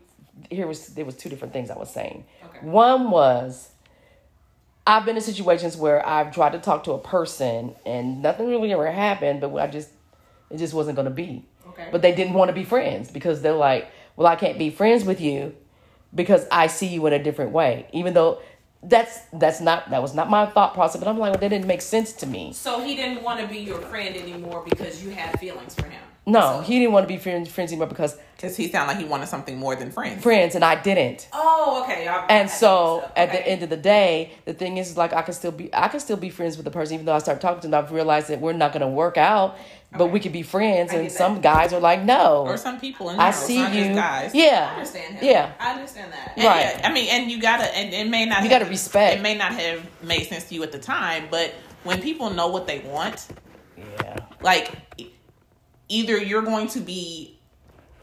Here 0.51 0.67
was 0.67 0.89
there 0.89 1.05
was 1.05 1.17
two 1.17 1.29
different 1.29 1.53
things 1.53 1.71
I 1.71 1.77
was 1.77 1.91
saying. 1.93 2.25
Okay. 2.45 2.67
One 2.67 3.11
was. 3.11 3.71
I've 4.87 5.05
been 5.05 5.17
in 5.17 5.23
situations 5.23 5.77
where 5.77 6.05
I've 6.07 6.33
tried 6.33 6.53
to 6.53 6.59
talk 6.59 6.85
to 6.85 6.93
a 6.93 6.99
person 6.99 7.75
and 7.87 8.23
nothing 8.23 8.49
really 8.49 8.73
ever 8.73 8.91
happened, 8.91 9.41
but 9.41 9.55
I 9.57 9.67
just 9.67 9.91
it 10.51 10.57
just 10.59 10.75
wasn't 10.75 10.97
going 10.97 11.05
to 11.07 11.15
be. 11.15 11.45
Okay. 11.69 11.89
But 11.93 12.03
they 12.03 12.15
didn't 12.15 12.35
want 12.35 12.49
to 12.49 12.55
be 12.55 12.65
friends 12.65 13.11
because 13.11 13.43
they're 13.43 13.53
like, 13.53 13.89
"Well, 14.17 14.27
I 14.27 14.37
can't 14.37 14.59
be 14.59 14.71
friends 14.71 15.05
with 15.05 15.21
you 15.21 15.55
because 16.15 16.47
I 16.51 16.67
see 16.67 16.87
you 16.87 17.07
in 17.07 17.13
a 17.13 17.23
different 17.23 17.53
way." 17.53 17.87
Even 17.93 18.15
though 18.15 18.41
that's 18.83 19.21
that's 19.33 19.61
not 19.61 19.91
that 19.91 20.01
was 20.01 20.15
not 20.15 20.31
my 20.31 20.47
thought 20.47 20.75
process, 20.75 20.99
but 21.01 21.09
I'm 21.09 21.19
like, 21.19 21.33
well, 21.33 21.41
that 21.41 21.49
didn't 21.49 21.67
make 21.67 21.83
sense 21.83 22.13
to 22.15 22.27
me. 22.27 22.53
so 22.53 22.81
he 22.81 22.97
didn't 22.97 23.23
want 23.23 23.41
to 23.41 23.47
be 23.47 23.59
your 23.59 23.81
friend 23.83 24.17
anymore 24.17 24.65
because 24.69 25.05
you 25.05 25.11
had 25.11 25.39
feelings 25.39 25.75
for 25.75 25.85
him 25.85 26.01
No, 26.31 26.61
he 26.61 26.79
didn't 26.79 26.93
want 26.93 27.05
to 27.05 27.09
be 27.09 27.19
friends 27.19 27.51
friends 27.51 27.73
anymore 27.73 27.89
because 27.89 28.17
Because 28.37 28.57
he 28.57 28.69
sounded 28.71 28.93
like 28.95 28.99
he 29.03 29.09
wanted 29.09 29.27
something 29.29 29.59
more 29.59 29.75
than 29.77 29.91
friends. 29.91 30.23
friends 30.23 30.55
and 30.55 30.65
I 30.65 30.81
didn't. 30.81 31.29
oh 31.33 31.83
okay 31.85 32.07
I- 32.09 32.17
I 32.19 32.27
And 32.29 32.49
had 32.49 32.51
so 32.51 33.01
up. 33.01 33.13
at 33.17 33.33
the 33.33 33.47
end 33.47 33.63
of 33.63 33.71
the 33.71 33.77
day, 33.77 34.33
the 34.45 34.55
thing 34.55 34.77
is 34.79 34.97
like 34.97 35.13
I 35.13 35.23
can 35.23 35.35
still 35.35 35.53
be 35.53 35.69
I 35.75 35.89
can 35.89 36.01
still 36.01 36.17
be 36.17 36.31
friends 36.31 36.57
with 36.57 36.65
the 36.65 36.71
person 36.71 36.95
even 36.95 37.07
though 37.07 37.15
I 37.15 37.19
start 37.19 37.41
talking 37.41 37.61
to 37.63 37.69
them. 37.69 37.85
I've 37.85 37.93
realized 37.93 38.29
that 38.29 38.41
we're 38.41 38.53
not 38.53 38.73
gonna 38.73 38.89
work 38.89 39.17
out, 39.17 39.59
but 39.97 40.07
we 40.07 40.21
could 40.21 40.33
be 40.33 40.43
friends. 40.43 40.93
I 40.93 40.97
And 40.97 41.13
some 41.13 41.35
that. 41.37 41.43
guys 41.43 41.73
are 41.73 41.81
like, 41.81 42.03
no, 42.05 42.45
Or 42.47 42.57
some 42.57 42.79
people 42.81 43.11
in 43.11 43.19
I 43.19 43.31
see 43.33 43.59
you. 43.59 43.95
guys. 43.95 44.33
I 44.35 44.39
Yeah, 44.39 44.71
understand 44.75 45.15
him 45.17 45.25
yeah. 45.25 45.53
I 45.59 45.73
understand 45.75 46.13
that 46.13 46.33
And 46.37 46.45
Right. 46.47 46.77
yeah, 46.79 46.89
I 46.89 46.93
mean, 46.93 47.09
and 47.11 47.31
you 47.31 47.41
gotta, 47.43 47.67
and 47.77 47.93
it 47.93 48.09
may 48.09 48.25
not. 48.27 48.43
You 48.43 48.49
have- 48.49 48.61
gotta 48.61 48.71
respect. 48.71 49.17
It 49.19 49.23
may 49.23 49.35
not 49.35 49.53
have 49.53 49.81
made 50.03 50.25
sense 50.29 50.45
to 50.45 50.55
you 50.55 50.63
at 50.63 50.73
the 50.73 50.79
time, 50.79 51.29
but 51.31 51.53
when 51.85 52.01
people 52.01 52.31
know 52.31 52.49
what 52.49 52.67
they 52.67 52.79
want, 52.81 53.27
yeah. 53.77 54.17
like 54.43 54.71
either 55.91 56.17
you're 56.17 56.41
going 56.43 56.69
to 56.69 56.81
be 56.81 57.39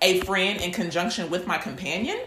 a 0.03 0.19
friend 0.21 0.61
in 0.61 0.71
conjunction 0.71 1.31
with 1.31 1.47
my 1.47 1.57
companion, 1.57 2.19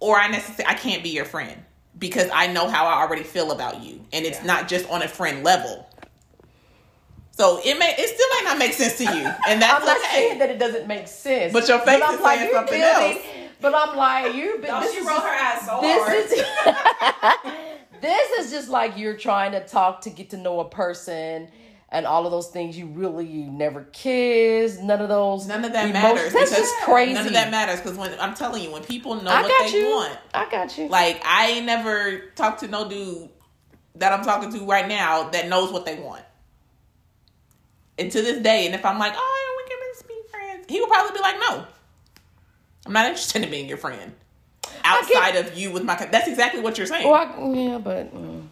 or 0.00 0.18
I 0.18 0.28
necessarily 0.28 0.66
I 0.66 0.74
can't 0.74 1.02
be 1.02 1.08
your 1.10 1.24
friend 1.24 1.62
because 1.98 2.28
I 2.32 2.46
know 2.48 2.68
how 2.68 2.84
I 2.86 3.00
already 3.02 3.22
feel 3.22 3.52
about 3.52 3.82
you, 3.82 4.04
and 4.12 4.26
it's 4.26 4.38
Yeah. 4.40 4.46
not 4.46 4.68
just 4.68 4.88
on 4.90 5.02
a 5.02 5.08
friend 5.08 5.42
level. 5.42 5.86
So 7.32 7.58
it 7.64 7.78
may 7.78 7.94
it 7.96 8.08
still 8.08 8.28
may 8.38 8.50
not 8.50 8.58
make 8.58 8.74
sense 8.74 8.98
to 8.98 9.04
you, 9.04 9.30
and 9.48 9.62
that's 9.62 9.80
I'm 9.80 9.86
not 9.86 9.96
okay. 9.98 10.06
saying 10.12 10.38
that 10.40 10.50
it 10.50 10.58
doesn't 10.58 10.86
make 10.86 11.08
sense. 11.08 11.52
But 11.54 11.66
your 11.68 11.78
face 11.78 12.02
I'm 12.04 12.14
is 12.16 12.20
saying 12.22 12.40
you're 12.44 12.52
something 12.52 12.80
building- 12.80 13.16
else. 13.16 13.26
But 13.62 13.74
I'm 13.74 13.94
like, 13.94 14.34
you. 14.34 14.58
Oh, 14.70 14.80
this 14.80 14.92
she 14.92 15.00
is 15.00 15.06
rolled 15.06 15.20
her 15.22 15.28
eyes 15.28 15.60
so 15.66 15.72
hard. 15.82 16.12
this 16.12 16.32
is 16.32 16.44
this 18.00 18.30
is 18.46 18.50
just 18.50 18.68
like 18.70 18.96
you're 18.96 19.16
trying 19.16 19.52
to 19.52 19.66
talk 19.66 20.00
to 20.02 20.10
get 20.10 20.30
to 20.30 20.38
know 20.38 20.60
a 20.60 20.68
person 20.68 21.48
and 21.92 22.06
all 22.06 22.24
of 22.24 22.30
those 22.30 22.48
things 22.48 22.78
you 22.78 22.86
really 22.86 23.26
you 23.26 23.50
never 23.50 23.82
kiss 23.92 24.78
none 24.80 25.00
of 25.00 25.08
those 25.08 25.46
None 25.46 25.64
of 25.64 25.72
that 25.72 25.90
emotions. 25.90 26.14
matters. 26.14 26.32
that's 26.32 26.56
just 26.56 26.74
crazy 26.82 27.14
None 27.14 27.26
of 27.26 27.32
that 27.32 27.50
matters 27.50 27.80
because 27.80 27.96
when 27.98 28.12
I'm 28.20 28.34
telling 28.34 28.62
you, 28.62 28.70
when 28.72 28.82
people 28.84 29.16
know 29.20 29.30
i 29.30 29.42
what 29.42 29.70
they 29.70 29.78
you 29.78 29.86
want, 29.90 30.18
i 30.32 30.48
got 30.50 30.76
you 30.78 30.88
like 30.88 31.20
I 31.26 31.48
ain't 31.50 31.66
never 31.66 32.20
talked 32.36 32.60
to 32.60 32.68
no 32.68 32.88
dude 32.88 33.28
that 33.96 34.12
I'm 34.12 34.24
talking 34.24 34.52
to 34.52 34.64
right 34.66 34.86
now 34.88 35.30
that 35.30 35.48
knows 35.48 35.72
what 35.72 35.84
they 35.84 35.98
want. 35.98 36.22
And 37.98 38.10
to 38.10 38.22
this 38.22 38.40
day, 38.40 38.64
and 38.64 38.74
if 38.74 38.84
I'm 38.86 38.98
like, 38.98 39.12
oh, 39.14 39.62
we 39.62 39.68
can 39.68 39.78
just 39.92 40.08
be 40.08 40.14
friends, 40.30 40.64
he 40.70 40.80
would 40.80 40.88
probably 40.88 41.12
be 41.18 41.20
like, 41.20 41.34
no, 41.38 41.66
I'm 42.86 42.92
not 42.94 43.06
interested 43.06 43.42
in 43.42 43.50
being 43.50 43.68
your 43.68 43.76
friend. 43.76 44.12
outside 44.84 45.36
of 45.36 45.58
you 45.58 45.70
with 45.72 45.82
my. 45.84 45.96
That's 46.10 46.28
exactly 46.28 46.62
what 46.62 46.78
you're 46.78 46.86
saying. 46.86 47.06
Well, 47.06 47.16
I, 47.16 47.52
yeah, 47.52 47.78
but 47.78 48.14
mm. 48.14 48.46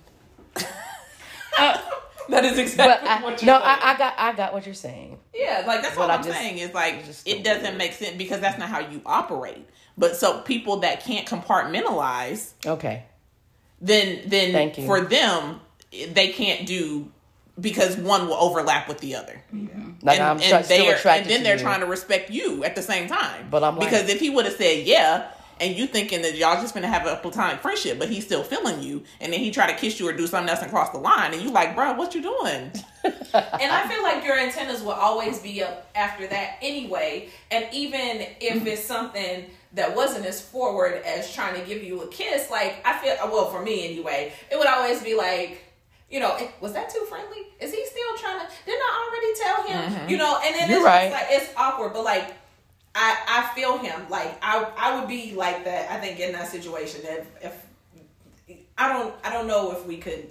that 2.41 2.45
is 2.45 2.59
exactly 2.59 3.07
but 3.09 3.11
I, 3.11 3.23
what 3.23 3.43
you're 3.43 3.47
no, 3.53 3.59
saying. 3.64 3.79
I, 3.83 3.93
I 3.95 3.99
got 3.99 4.14
I 4.19 4.33
got 4.35 4.53
what 4.53 4.67
you're 4.67 4.75
saying. 4.75 5.19
Yeah, 5.35 5.64
like 5.67 5.83
that's 5.83 5.97
what 5.97 6.11
I 6.11 6.14
I'm 6.17 6.23
just- 6.25 6.37
saying 6.38 6.59
is 6.59 6.75
like 6.75 7.05
just 7.07 7.27
it 7.27 7.43
don't 7.45 7.61
doesn't 7.61 7.77
make 7.79 7.93
sense 7.93 8.17
because 8.17 8.41
that's 8.41 8.59
not 8.59 8.69
how 8.69 8.81
you 8.81 9.01
operate. 9.07 9.69
But 9.97 10.17
so 10.17 10.41
people 10.43 10.79
that 10.81 11.03
can't 11.05 11.27
compartmentalize, 11.27 12.53
Okay. 12.67 13.05
then 13.81 14.23
then 14.27 14.53
Thank 14.53 14.79
you. 14.79 14.87
for 14.87 15.01
them 15.01 15.61
they 15.91 16.29
can't 16.33 16.67
do 16.67 17.11
because 17.61 17.97
one 17.97 18.27
will 18.29 18.35
overlap 18.35 18.87
with 18.88 18.99
the 19.01 19.17
other. 19.17 19.43
Mm-hmm. 19.53 19.93
Like 20.03 20.21
I'm 20.21 20.38
tra- 20.38 20.62
still 20.62 20.85
they're- 20.85 20.97
attracted 20.97 21.23
and 21.23 21.31
then 21.31 21.38
to 21.41 21.45
they're 21.45 21.57
you. 21.57 21.62
trying 21.62 21.81
to 21.81 21.87
respect 21.87 22.31
you 22.31 22.62
at 22.62 22.77
the 22.77 22.83
same 22.83 23.09
time. 23.09 23.49
But 23.51 23.64
I'm 23.64 23.77
like- 23.77 23.91
because 23.91 24.09
if 24.09 24.21
he 24.21 24.31
would 24.31 24.45
have 24.45 24.55
said 24.55 24.87
yeah, 24.87 25.29
and 25.61 25.77
you 25.77 25.87
thinking 25.87 26.23
that 26.23 26.37
y'all 26.37 26.61
just 26.61 26.75
gonna 26.75 26.88
have 26.88 27.07
a 27.07 27.16
platonic 27.16 27.61
friendship, 27.61 27.99
but 27.99 28.09
he's 28.09 28.25
still 28.25 28.42
feeling 28.42 28.83
you, 28.83 29.03
and 29.21 29.33
then 29.33 29.40
he 29.40 29.51
try 29.51 29.66
to 29.71 29.77
kiss 29.77 29.99
you 30.01 30.09
or 30.09 30.12
do 30.12 30.27
something 30.27 30.49
else 30.49 30.62
and 30.62 30.71
cross 30.71 30.90
the 30.90 30.99
line, 30.99 31.33
and 31.33 31.42
you 31.42 31.51
like, 31.51 31.75
bro, 31.75 31.92
what 31.94 32.14
you 32.14 32.23
doing? 32.23 32.71
And 33.35 33.73
I 33.73 33.88
feel 33.88 34.03
like 34.03 34.25
your 34.25 34.38
antennas 34.38 34.83
will 34.83 34.92
always 34.92 35.38
be 35.38 35.62
up 35.62 35.90
after 35.94 36.27
that 36.27 36.57
anyway. 36.62 37.29
And 37.51 37.66
even 37.73 38.27
if 38.40 38.66
it's 38.66 38.85
something 38.85 39.44
that 39.75 39.94
wasn't 39.94 40.27
as 40.27 40.40
forward 40.40 41.03
as 41.05 41.33
trying 41.33 41.59
to 41.61 41.66
give 41.66 41.83
you 41.83 42.03
a 42.03 42.09
kiss, 42.09 42.51
like 42.51 42.81
I 42.85 42.99
feel, 42.99 43.14
well, 43.31 43.51
for 43.51 43.62
me 43.62 43.85
anyway, 43.85 44.33
it 44.51 44.59
would 44.59 44.66
always 44.66 45.03
be 45.03 45.14
like, 45.14 45.64
you 46.11 46.21
know, 46.21 46.38
was 46.61 46.73
that 46.73 46.90
too 46.90 47.05
friendly? 47.09 47.47
Is 47.61 47.73
he 47.73 47.85
still 47.87 48.16
trying 48.16 48.40
to? 48.40 48.47
Didn't 48.64 48.83
I 48.83 49.11
already 49.11 49.40
tell 49.42 49.62
him? 49.68 49.92
Mm-hmm. 49.92 50.11
You 50.11 50.16
know, 50.16 50.38
and 50.42 50.55
then 50.55 50.71
You're 50.71 50.79
it's 50.79 50.87
right. 50.87 51.11
just 51.11 51.23
like 51.23 51.42
it's 51.42 51.53
awkward, 51.57 51.92
but 51.92 52.05
like. 52.05 52.35
I, 52.94 53.16
I 53.29 53.55
feel 53.55 53.79
him 53.79 54.09
like 54.11 54.37
I 54.42 54.66
I 54.77 54.98
would 54.98 55.09
be 55.09 55.35
like 55.35 55.64
that 55.64 55.90
I 55.90 55.98
think 56.01 56.18
in 56.20 56.33
that 56.33 56.48
situation 56.48 57.03
if 57.05 57.27
if 57.42 57.66
I 58.77 58.88
don't 58.92 59.14
I 59.24 59.33
don't 59.33 59.46
know 59.46 59.72
if 59.72 59.87
we 59.87 59.98
could 59.98 60.29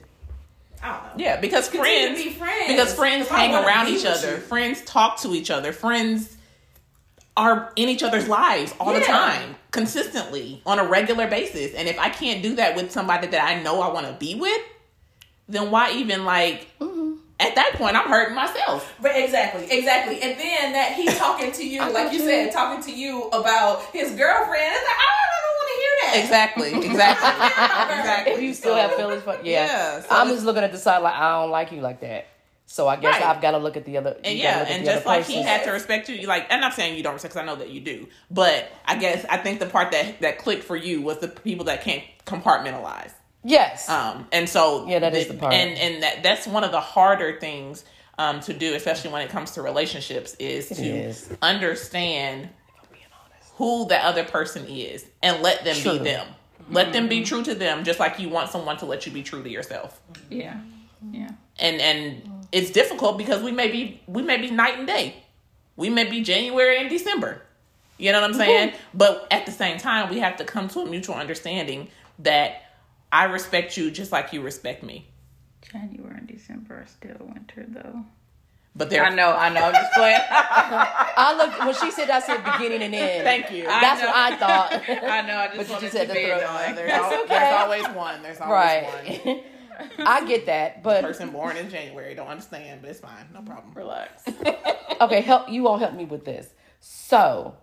I 0.83 0.91
don't 0.93 1.03
know 1.03 1.11
Yeah, 1.23 1.39
because 1.39 1.67
friends, 1.69 2.23
be 2.23 2.29
friends. 2.31 2.67
because 2.67 2.93
friends 2.93 3.27
hang 3.27 3.53
around 3.53 3.87
each 3.87 4.05
other. 4.05 4.35
you. 4.35 4.37
Friends 4.41 4.81
talk 4.83 5.19
to 5.21 5.33
each 5.33 5.49
other. 5.49 5.71
Friends 5.73 6.35
are 7.35 7.71
in 7.75 7.87
each 7.89 8.01
other's 8.03 8.27
lives 8.27 8.73
all 8.79 8.93
the 8.93 8.99
time, 9.01 9.55
consistently 9.71 10.61
on 10.65 10.79
a 10.79 10.83
regular 10.83 11.27
basis. 11.27 11.73
And 11.75 11.87
if 11.87 11.97
I 11.99 12.09
can't 12.09 12.41
do 12.41 12.55
that 12.55 12.75
with 12.75 12.91
somebody 12.91 13.27
that 13.27 13.43
I 13.43 13.61
know 13.61 13.79
I 13.81 13.91
want 13.93 14.07
to 14.07 14.13
be 14.13 14.33
with, 14.35 14.61
then 15.47 15.69
why 15.71 15.91
even 15.93 16.25
like? 16.25 16.67
At 17.39 17.53
that 17.55 17.73
point, 17.75 17.95
I'm 17.95 18.09
hurting 18.09 18.33
myself. 18.35 18.95
But 18.99 19.11
exactly, 19.15 19.65
exactly. 19.69 20.21
And 20.21 20.39
then 20.39 20.73
that 20.73 20.93
he's 20.93 21.15
talking 21.17 21.51
to 21.51 21.67
you, 21.67 21.79
like 21.93 22.11
you 22.11 22.19
said, 22.19 22.51
talking 22.51 22.83
to 22.83 22.91
you 22.91 23.23
about 23.29 23.83
his 23.93 24.11
girlfriend. 24.13 24.73
It's 24.73 24.87
like, 24.87 24.97
ah, 24.97 25.17
I 25.33 25.39
don't 25.43 25.55
want 25.55 25.69
to 25.69 25.81
hear 25.81 25.91
that. 26.01 26.23
Exactly, 26.23 26.67
exactly, 26.89 27.29
exactly. 27.99 28.33
If 28.33 28.41
you 28.41 28.53
still 28.53 28.75
have 28.75 28.93
feelings 28.93 29.21
for 29.23 29.35
yeah, 29.43 29.65
Yeah, 29.65 30.01
so 30.01 30.07
I'm 30.09 30.29
just 30.29 30.45
looking 30.45 30.63
at 30.63 30.71
the 30.71 30.79
side 30.79 30.99
like 30.99 31.13
I 31.13 31.41
don't 31.41 31.51
like 31.51 31.71
you 31.71 31.81
like 31.81 32.01
that. 32.01 32.27
So 32.69 32.85
I 32.87 32.97
guess 32.97 33.13
Right. 33.13 33.23
I've 33.23 33.41
got 33.41 33.51
to 33.51 33.59
look 33.59 33.77
at 33.77 33.85
the 33.85 33.97
other. 33.97 34.17
And 34.25 34.37
yeah, 34.37 34.65
and 34.67 34.83
just 34.83 35.05
other 35.05 35.19
like 35.19 35.25
he 35.25 35.41
had 35.41 35.63
to 35.63 35.71
respect 35.71 36.09
you, 36.09 36.15
you 36.15 36.27
like, 36.27 36.43
and 36.45 36.53
I'm 36.55 36.61
not 36.61 36.73
saying 36.73 36.97
you 36.97 37.03
don't 37.03 37.13
respect 37.13 37.33
because 37.33 37.43
I 37.43 37.45
know 37.45 37.55
that 37.57 37.69
you 37.69 37.79
do, 37.79 38.07
but 38.29 38.69
I 38.85 38.97
guess 38.97 39.25
I 39.29 39.37
think 39.37 39.59
the 39.59 39.67
part 39.67 39.91
that 39.91 40.19
that 40.21 40.39
clicked 40.39 40.63
for 40.63 40.75
you 40.75 41.01
was 41.01 41.19
the 41.19 41.29
people 41.29 41.65
that 41.65 41.81
can't 41.83 42.03
compartmentalize. 42.25 43.11
Yes. 43.47 43.87
Um, 43.89 44.27
and 44.33 44.47
so 44.49 44.85
Yeah, 44.87 44.99
that 44.99 45.15
is 45.15 45.27
the 45.27 45.33
part. 45.35 45.53
and 45.53 45.77
and 45.77 46.03
that 46.03 46.21
that's 46.21 46.45
one 46.47 46.63
of 46.65 46.71
the 46.71 46.81
harder 46.81 47.39
things 47.39 47.83
um 48.19 48.41
to 48.41 48.53
do, 48.53 48.73
especially 48.75 49.11
when 49.11 49.21
it 49.21 49.29
comes 49.29 49.51
to 49.51 49.61
relationships, 49.61 50.35
is 50.37 50.69
It 50.71 50.75
to 50.75 50.83
is. 50.85 51.33
understand 51.41 52.49
who 53.55 53.87
the 53.87 53.97
other 53.97 54.23
person 54.23 54.65
is 54.67 55.05
and 55.23 55.41
let 55.41 55.63
them 55.63 55.75
True. 55.75 55.93
be 55.93 55.97
them. 55.99 56.27
Let 56.69 56.91
them 56.91 57.07
be 57.07 57.23
true 57.23 57.43
to 57.43 57.55
them, 57.55 57.85
just 57.85 57.99
like 57.99 58.19
you 58.19 58.27
want 58.27 58.49
someone 58.49 58.75
to 58.77 58.85
let 58.85 59.05
you 59.05 59.11
be 59.13 59.23
true 59.23 59.41
to 59.41 59.49
yourself. 59.49 59.99
Yeah. 60.29 60.57
Yeah. 61.11 61.29
And 61.57 61.79
and 61.81 62.21
it's 62.51 62.71
difficult 62.71 63.17
because 63.17 63.41
we 63.41 63.51
may 63.53 63.69
be 63.71 64.01
we 64.07 64.21
may 64.23 64.37
be 64.37 64.51
night 64.51 64.77
and 64.77 64.85
day. 64.85 65.23
We 65.77 65.89
may 65.89 66.03
be 66.03 66.21
January 66.21 66.77
and 66.79 66.89
December. 66.89 67.41
You 67.97 68.11
know 68.11 68.19
what 68.21 68.29
I'm 68.31 68.35
saying? 68.35 68.73
But 68.93 69.27
at 69.31 69.45
the 69.45 69.51
same 69.51 69.77
time, 69.77 70.09
we 70.09 70.19
have 70.19 70.37
to 70.37 70.43
come 70.43 70.67
to 70.69 70.81
a 70.81 70.85
mutual 70.85 71.15
understanding 71.15 71.87
that 72.19 72.63
I 73.11 73.25
respect 73.25 73.77
you 73.77 73.89
just 73.91 74.11
like 74.11 74.33
you 74.33 74.41
respect 74.41 74.83
me. 74.83 75.07
January 75.61 76.15
and 76.17 76.27
December 76.27 76.75
are 76.75 76.85
still 76.87 77.25
winter 77.25 77.65
though. 77.67 78.05
But 78.75 78.91
there, 78.91 79.03
I 79.03 79.09
know, 79.09 79.31
I 79.35 79.49
know. 79.49 79.61
I'm 79.63 79.73
just 79.73 79.91
playing. 79.93 80.19
I 80.29 81.33
looked 81.35 81.59
when 81.59 81.73
she 81.73 81.89
said 81.91 82.11
I 82.11 82.19
said 82.19 82.43
beginning 82.43 82.83
and 82.83 82.93
end. 82.93 83.23
Thank 83.23 83.51
you. 83.51 83.63
That's 83.63 84.01
know. 84.01 84.07
what 84.07 84.15
I 84.15 84.35
thought. 84.37 84.71
I 85.03 85.21
know. 85.23 85.35
I 85.37 85.47
just 85.47 85.57
But 85.57 85.67
you 85.67 85.73
wanted 85.73 85.81
just 85.81 85.93
to 85.93 85.97
had 85.99 86.07
to 86.09 86.13
be 86.13 86.25
throw- 86.25 86.37
Yeah, 86.37 86.73
there's, 86.73 86.91
That's 86.91 87.03
al- 87.13 87.19
okay. 87.21 87.27
there's 87.27 87.53
always 87.55 87.87
one. 87.95 88.21
There's 88.21 88.39
always 88.39 89.25
one. 89.25 89.39
I 90.07 90.25
get 90.27 90.45
that, 90.47 90.83
but 90.83 91.03
Person 91.03 91.29
born 91.31 91.57
in 91.57 91.69
January 91.71 92.13
don't 92.15 92.27
understand, 92.27 92.81
but 92.81 92.89
it's 92.91 92.99
fine. 92.99 93.25
No 93.33 93.41
problem. 93.41 93.73
Relax. 93.73 94.23
okay, 95.01 95.21
help 95.21 95.49
you 95.49 95.67
all 95.67 95.77
help 95.79 95.93
me 95.93 96.05
with 96.05 96.25
this. 96.25 96.47
So, 96.79 97.55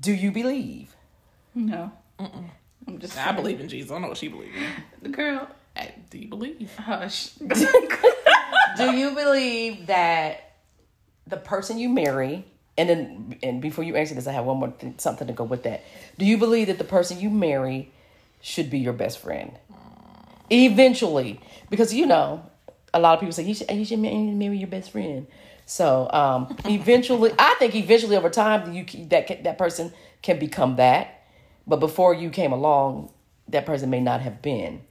do 0.00 0.12
you 0.12 0.30
believe? 0.32 0.94
No. 1.54 1.92
I'm 2.18 2.98
just. 2.98 3.16
I 3.18 3.32
believe 3.32 3.60
in 3.60 3.68
Jesus. 3.68 3.90
I 3.90 3.94
don't 3.94 4.02
know 4.02 4.08
what 4.08 4.18
she 4.18 4.28
believes 4.28 4.54
in. 4.56 4.62
The 5.02 5.08
girl, 5.08 5.48
Hey, 5.76 5.94
Do 6.10 6.18
you 6.18 6.28
believe? 6.28 6.74
hush. 6.76 7.30
Do 8.76 8.92
you 8.92 9.12
believe 9.14 9.86
that 9.86 10.52
the 11.26 11.36
person 11.36 11.78
you 11.78 11.88
marry, 11.88 12.44
and 12.76 12.88
then 12.88 13.38
and 13.42 13.60
before 13.62 13.84
you 13.84 13.96
answer 13.96 14.14
this, 14.14 14.26
I 14.26 14.32
have 14.32 14.44
one 14.44 14.58
more 14.58 14.70
thing, 14.70 14.94
something 14.98 15.26
to 15.26 15.32
go 15.32 15.44
with 15.44 15.62
that. 15.64 15.82
Do 16.18 16.24
you 16.24 16.38
believe 16.38 16.66
that 16.68 16.78
the 16.78 16.84
person 16.84 17.20
you 17.20 17.30
marry 17.30 17.90
should 18.40 18.70
be 18.70 18.78
your 18.78 18.92
best 18.92 19.18
friend 19.18 19.52
eventually? 20.50 21.40
Because 21.68 21.92
you 21.94 22.06
know, 22.06 22.44
a 22.92 23.00
lot 23.00 23.14
of 23.14 23.20
people 23.20 23.32
say 23.32 23.44
you 23.44 23.54
should 23.54 23.70
you 23.70 23.84
should 23.84 23.98
marry 23.98 24.56
your 24.58 24.68
best 24.68 24.90
friend. 24.90 25.26
So 25.66 26.10
um, 26.12 26.56
eventually, 26.64 27.32
I 27.38 27.54
think 27.58 27.74
eventually 27.74 28.16
over 28.16 28.30
time 28.30 28.72
you 28.72 28.84
that 29.06 29.44
that 29.44 29.58
person 29.58 29.92
can 30.22 30.38
become 30.38 30.76
that. 30.76 31.19
But 31.66 31.80
before 31.80 32.14
you 32.14 32.30
came 32.30 32.52
along, 32.52 33.12
that 33.48 33.66
person 33.66 33.90
may 33.90 34.00
not 34.00 34.20
have 34.20 34.42
been. 34.42 34.82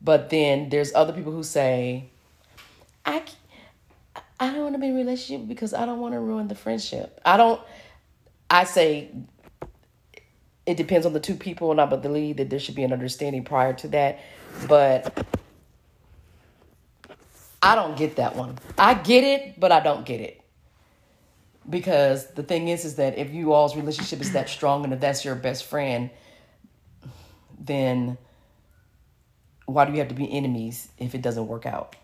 But 0.00 0.30
then 0.30 0.68
there's 0.68 0.94
other 0.94 1.12
people 1.12 1.32
who 1.32 1.42
say, 1.42 2.10
I, 3.04 3.22
I 4.38 4.52
don't 4.52 4.62
want 4.62 4.74
to 4.74 4.78
be 4.78 4.86
in 4.86 4.92
a 4.92 4.96
relationship 4.96 5.48
because 5.48 5.72
I 5.74 5.86
don't 5.86 6.00
want 6.00 6.14
to 6.14 6.20
ruin 6.20 6.48
the 6.48 6.54
friendship. 6.54 7.20
I 7.24 7.36
don't. 7.36 7.60
I 8.48 8.64
say 8.64 9.10
it 10.66 10.76
depends 10.76 11.06
on 11.06 11.12
the 11.12 11.20
two 11.20 11.36
people, 11.36 11.70
and 11.70 11.80
I 11.80 11.86
believe 11.86 12.36
that 12.36 12.50
there 12.50 12.58
should 12.58 12.74
be 12.74 12.84
an 12.84 12.92
understanding 12.92 13.44
prior 13.44 13.72
to 13.74 13.88
that. 13.88 14.20
But 14.68 15.26
I 17.62 17.74
don't 17.74 17.96
get 17.96 18.16
that 18.16 18.36
one. 18.36 18.58
I 18.76 18.94
get 18.94 19.24
it, 19.24 19.58
but 19.58 19.72
I 19.72 19.80
don't 19.80 20.04
get 20.04 20.20
it. 20.20 20.40
Because 21.68 22.28
the 22.28 22.42
thing 22.42 22.68
is, 22.68 22.84
is 22.84 22.96
that 22.96 23.18
if 23.18 23.32
you 23.32 23.52
all's 23.52 23.76
relationship 23.76 24.20
is 24.20 24.32
that 24.32 24.48
strong, 24.48 24.84
and 24.84 24.92
if 24.92 25.00
that's 25.00 25.24
your 25.24 25.34
best 25.34 25.64
friend, 25.64 26.10
then 27.58 28.18
why 29.66 29.84
do 29.84 29.92
you 29.92 29.98
have 29.98 30.08
to 30.08 30.14
be 30.14 30.30
enemies 30.30 30.88
if 30.98 31.14
it 31.14 31.22
doesn't 31.22 31.48
work 31.48 31.66
out? 31.66 31.96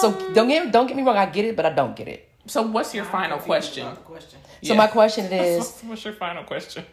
so 0.00 0.12
don't 0.34 0.48
get 0.48 0.70
don't 0.72 0.86
get 0.86 0.96
me 0.96 1.02
wrong, 1.02 1.16
I 1.16 1.26
get 1.26 1.44
it, 1.44 1.56
but 1.56 1.64
I 1.64 1.70
don't 1.70 1.96
get 1.96 2.08
it. 2.08 2.28
So, 2.46 2.62
what's 2.62 2.94
your 2.94 3.04
final 3.04 3.38
question? 3.38 3.86
Question. 3.96 4.38
So 4.62 4.72
Yeah. 4.72 4.78
my 4.78 4.86
question 4.88 5.32
is 5.32 5.80
what's 5.82 6.04
your 6.04 6.14
final 6.14 6.44
question? 6.44 6.84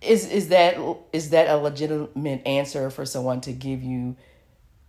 is 0.00 0.30
is 0.30 0.48
that 0.48 0.78
is 1.12 1.30
that 1.30 1.48
a 1.48 1.56
legitimate 1.56 2.46
answer 2.46 2.90
for 2.90 3.04
someone 3.04 3.40
to 3.42 3.52
give 3.52 3.82
you 3.82 4.16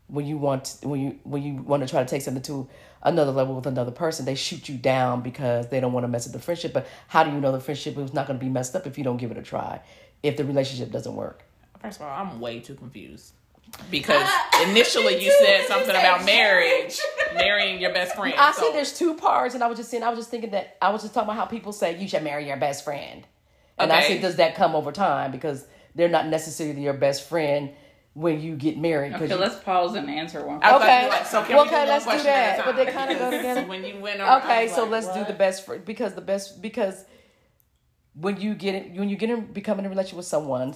when 0.07 0.25
you 0.25 0.38
want 0.38 0.77
when 0.84 1.01
you 1.01 1.19
when 1.23 1.43
you 1.43 1.55
want 1.55 1.84
to 1.84 1.89
try 1.89 2.01
to 2.01 2.10
take 2.10 2.21
something 2.21 2.43
to 2.43 2.67
another 3.03 3.31
level 3.31 3.55
with 3.55 3.65
another 3.65 3.91
person 3.91 4.25
they 4.25 4.35
shoot 4.35 4.69
you 4.69 4.77
down 4.77 5.21
because 5.21 5.67
they 5.69 5.79
don't 5.79 5.93
want 5.93 6.03
to 6.03 6.07
mess 6.07 6.27
up 6.27 6.33
the 6.33 6.39
friendship 6.39 6.71
but 6.73 6.87
how 7.07 7.23
do 7.23 7.31
you 7.31 7.39
know 7.39 7.51
the 7.51 7.59
friendship 7.59 7.97
is 7.97 8.13
not 8.13 8.27
going 8.27 8.37
to 8.39 8.43
be 8.45 8.49
messed 8.49 8.75
up 8.75 8.85
if 8.87 8.97
you 8.97 9.03
don't 9.03 9.17
give 9.17 9.31
it 9.31 9.37
a 9.37 9.41
try 9.41 9.79
if 10.23 10.37
the 10.37 10.45
relationship 10.45 10.91
doesn't 10.91 11.15
work 11.15 11.43
First 11.81 11.99
of 11.99 12.05
all, 12.05 12.11
I'm 12.15 12.39
way 12.39 12.59
too 12.59 12.75
confused 12.75 13.33
because 13.89 14.29
initially 14.67 15.23
you 15.23 15.31
said 15.43 15.65
something 15.65 15.89
about 15.89 16.25
marriage, 16.25 16.99
marriage. 16.99 16.99
marrying 17.35 17.81
your 17.81 17.91
best 17.91 18.15
friend. 18.15 18.35
I 18.37 18.51
So- 18.51 18.63
said 18.67 18.75
there's 18.75 18.95
two 18.95 19.15
parts, 19.15 19.55
and 19.55 19.63
I 19.63 19.67
was 19.67 19.79
just 19.79 19.89
saying, 19.89 20.03
I 20.03 20.09
was 20.09 20.19
just 20.19 20.29
thinking 20.29 20.51
that 20.51 20.77
I 20.79 20.89
was 20.91 21.01
just 21.01 21.15
talking 21.15 21.29
about 21.29 21.37
how 21.37 21.45
people 21.45 21.71
say 21.73 21.97
you 21.99 22.07
should 22.07 22.23
marry 22.23 22.45
your 22.47 22.57
best 22.57 22.83
friend, 22.83 23.25
and 23.79 23.91
I 23.91 23.99
Okay. 24.03 24.13
said, 24.13 24.21
does 24.21 24.35
that 24.35 24.53
come 24.53 24.75
over 24.75 24.91
time 24.91 25.31
because 25.31 25.65
they're 25.95 26.07
not 26.07 26.27
necessarily 26.27 26.81
your 26.83 26.93
best 26.93 27.27
friend 27.27 27.71
when 28.13 28.41
you 28.41 28.56
get 28.56 28.78
married. 28.78 29.13
Okay, 29.13 29.28
you- 29.28 29.36
let's 29.36 29.56
pause 29.63 29.95
and 29.95 30.10
answer 30.10 30.45
one. 30.45 30.60
Was 30.60 30.63
Okay. 30.63 30.76
about 30.76 31.02
to 31.02 31.06
be 31.06 31.10
like, 31.10 31.26
so 31.26 31.43
can 31.43 31.56
Well, 31.56 31.65
we 31.65 31.69
okay, 31.71 31.88
let's 31.88 32.04
do 32.06 32.10
question 32.10 32.26
that, 32.34 32.65
but 32.65 32.76
they 32.76 32.86
kinda 32.86 33.15
go 33.15 33.32
together. 33.38 33.63
When 33.63 33.84
you 33.86 34.00
went 34.00 34.19
over, 34.19 34.38
okay, 34.43 34.67
so 34.67 34.84
like, 34.84 34.91
let's 34.91 35.13
do 35.13 35.24
the 35.26 35.34
best 35.34 35.65
friend 35.65 35.86
because 35.86 36.13
the 36.15 36.21
best 36.21 36.62
because 36.62 37.06
when 38.13 38.39
you 38.41 38.54
get 38.54 38.76
in, 38.76 38.95
when 38.97 39.08
you 39.10 39.15
get 39.15 39.30
in 39.30 39.45
becoming 39.54 39.86
a 39.86 39.89
relationship 39.89 40.17
with 40.17 40.26
someone, 40.26 40.76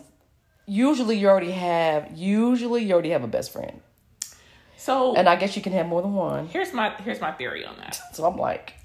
usually 0.66 1.18
you 1.18 1.28
already 1.28 1.52
have 1.52 2.10
usually 2.16 2.84
you 2.84 2.94
already 2.94 3.10
have 3.10 3.24
a 3.26 3.28
best 3.28 3.52
friend, 3.52 3.82
So 4.78 5.14
and 5.16 5.28
I 5.28 5.36
guess 5.36 5.58
you 5.58 5.62
can 5.62 5.74
have 5.74 5.88
more 5.88 6.02
than 6.02 6.14
one. 6.14 6.48
here's 6.48 6.72
my 6.72 6.92
here's 7.04 7.20
my 7.20 7.34
theory 7.34 7.66
on 7.66 7.76
that. 7.78 8.00
So 8.14 8.24
I'm 8.26 8.38
like, 8.38 8.76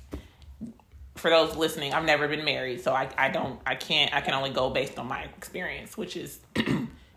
for 1.15 1.31
those 1.31 1.55
listening, 1.55 1.95
I've 1.95 2.05
never 2.05 2.27
been 2.27 2.45
married, 2.45 2.81
so 2.81 2.93
I, 2.93 3.09
I 3.17 3.29
don't 3.29 3.61
I 3.65 3.77
can't 3.77 4.13
I 4.13 4.21
can 4.21 4.35
only 4.35 4.51
go 4.51 4.71
based 4.71 4.99
on 4.99 5.07
my 5.07 5.23
experience, 5.23 5.97
which 5.97 6.17
is 6.17 6.41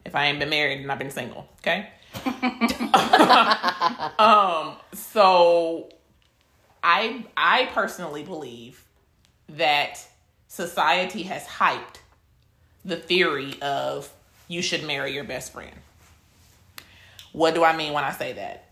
if 0.05 0.15
I 0.15 0.25
ain't 0.25 0.39
been 0.39 0.49
married 0.49 0.81
and 0.81 0.91
I've 0.91 0.99
been 0.99 1.11
single, 1.11 1.47
okay? 1.59 1.89
um 4.19 4.75
so 4.93 5.89
I 6.83 7.25
I 7.35 7.69
personally 7.73 8.23
believe 8.23 8.85
that 9.49 9.99
society 10.47 11.23
has 11.23 11.45
hyped 11.45 11.97
the 12.85 12.97
theory 12.97 13.55
of 13.61 14.11
you 14.47 14.61
should 14.61 14.83
marry 14.83 15.13
your 15.13 15.23
best 15.23 15.53
friend. 15.53 15.75
What 17.31 17.55
do 17.55 17.63
I 17.63 17.75
mean 17.75 17.93
when 17.93 18.03
I 18.03 18.11
say 18.11 18.33
that? 18.33 18.69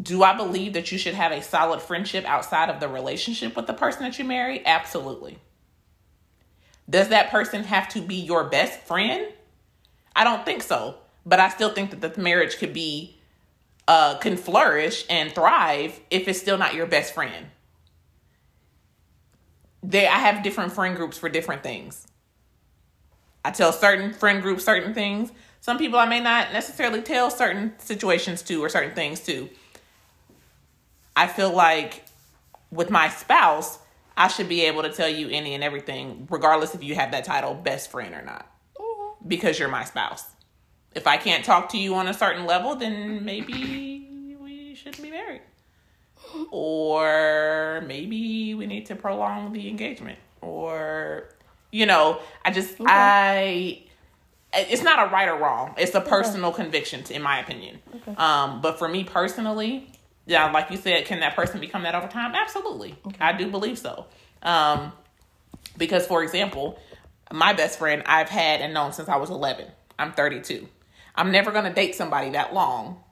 Do 0.00 0.24
I 0.24 0.36
believe 0.36 0.72
that 0.72 0.90
you 0.90 0.98
should 0.98 1.14
have 1.14 1.30
a 1.30 1.40
solid 1.40 1.80
friendship 1.80 2.24
outside 2.24 2.68
of 2.68 2.80
the 2.80 2.88
relationship 2.88 3.54
with 3.54 3.68
the 3.68 3.74
person 3.74 4.02
that 4.02 4.18
you 4.18 4.24
marry? 4.24 4.64
Absolutely. 4.66 5.38
Does 6.90 7.08
that 7.08 7.30
person 7.30 7.62
have 7.64 7.88
to 7.90 8.00
be 8.00 8.16
your 8.16 8.44
best 8.44 8.80
friend? 8.80 9.28
I 10.16 10.24
don't 10.24 10.44
think 10.44 10.62
so. 10.62 10.96
But 11.26 11.40
I 11.40 11.48
still 11.48 11.70
think 11.70 11.90
that 11.90 12.14
the 12.14 12.20
marriage 12.20 12.58
could 12.58 12.72
be 12.72 13.16
uh 13.86 14.16
can 14.18 14.36
flourish 14.36 15.04
and 15.10 15.32
thrive 15.32 16.00
if 16.10 16.26
it's 16.28 16.40
still 16.40 16.58
not 16.58 16.74
your 16.74 16.86
best 16.86 17.14
friend. 17.14 17.46
They 19.82 20.06
I 20.06 20.18
have 20.18 20.42
different 20.42 20.72
friend 20.72 20.96
groups 20.96 21.18
for 21.18 21.28
different 21.28 21.62
things. 21.62 22.06
I 23.44 23.50
tell 23.50 23.72
certain 23.72 24.14
friend 24.14 24.40
groups 24.40 24.64
certain 24.64 24.94
things. 24.94 25.30
Some 25.60 25.78
people 25.78 25.98
I 25.98 26.06
may 26.06 26.20
not 26.20 26.52
necessarily 26.52 27.02
tell 27.02 27.30
certain 27.30 27.74
situations 27.78 28.42
to 28.42 28.62
or 28.62 28.68
certain 28.68 28.94
things 28.94 29.20
to. 29.20 29.48
I 31.16 31.26
feel 31.26 31.52
like 31.52 32.04
with 32.70 32.90
my 32.90 33.08
spouse, 33.08 33.78
I 34.16 34.28
should 34.28 34.48
be 34.48 34.62
able 34.62 34.82
to 34.82 34.90
tell 34.90 35.08
you 35.08 35.28
any 35.28 35.54
and 35.54 35.62
everything, 35.62 36.26
regardless 36.30 36.74
if 36.74 36.82
you 36.82 36.94
have 36.94 37.12
that 37.12 37.24
title, 37.24 37.54
best 37.54 37.90
friend 37.90 38.14
or 38.14 38.22
not, 38.22 38.46
because 39.26 39.58
you're 39.58 39.68
my 39.68 39.84
spouse. 39.84 40.24
If 40.94 41.06
I 41.06 41.16
can't 41.16 41.44
talk 41.44 41.70
to 41.70 41.78
you 41.78 41.94
on 41.94 42.06
a 42.06 42.14
certain 42.14 42.46
level, 42.46 42.76
then 42.76 43.24
maybe 43.24 44.36
we 44.40 44.74
shouldn't 44.74 45.02
be 45.02 45.10
married. 45.10 45.42
Or 46.50 47.82
maybe 47.86 48.54
we 48.54 48.66
need 48.66 48.86
to 48.86 48.96
prolong 48.96 49.52
the 49.52 49.68
engagement. 49.68 50.18
Or, 50.40 51.28
you 51.70 51.86
know, 51.86 52.20
I 52.44 52.50
just, 52.50 52.76
I 52.80 53.82
it's 54.56 54.82
not 54.82 55.08
a 55.08 55.10
right 55.10 55.28
or 55.28 55.36
wrong. 55.36 55.74
It's 55.76 55.94
a 55.94 56.00
personal 56.00 56.52
conviction, 56.52 57.02
in 57.10 57.22
my 57.22 57.40
opinion. 57.40 57.80
Um, 58.16 58.60
but 58.60 58.78
for 58.78 58.88
me 58.88 59.04
personally, 59.04 59.90
yeah, 60.26 60.50
like 60.50 60.70
you 60.70 60.76
said, 60.76 61.04
can 61.06 61.20
that 61.20 61.36
person 61.36 61.60
become 61.60 61.82
that 61.82 61.94
over 61.94 62.08
time? 62.08 62.34
Absolutely, 62.34 62.94
I 63.20 63.32
do 63.32 63.50
believe 63.50 63.78
so. 63.78 64.06
Um, 64.42 64.92
because, 65.76 66.06
for 66.06 66.22
example, 66.22 66.78
my 67.34 67.52
best 67.52 67.80
friend 67.80 68.02
I've 68.06 68.28
had 68.28 68.60
and 68.60 68.72
known 68.72 68.92
since 68.92 69.08
I 69.08 69.16
was 69.16 69.28
eleven. 69.28 69.66
I'm 69.98 70.12
32. 70.12 70.68
I'm 71.16 71.32
never 71.32 71.50
gonna 71.50 71.74
date 71.74 71.94
somebody 71.96 72.30
that 72.30 72.54
long 72.54 73.02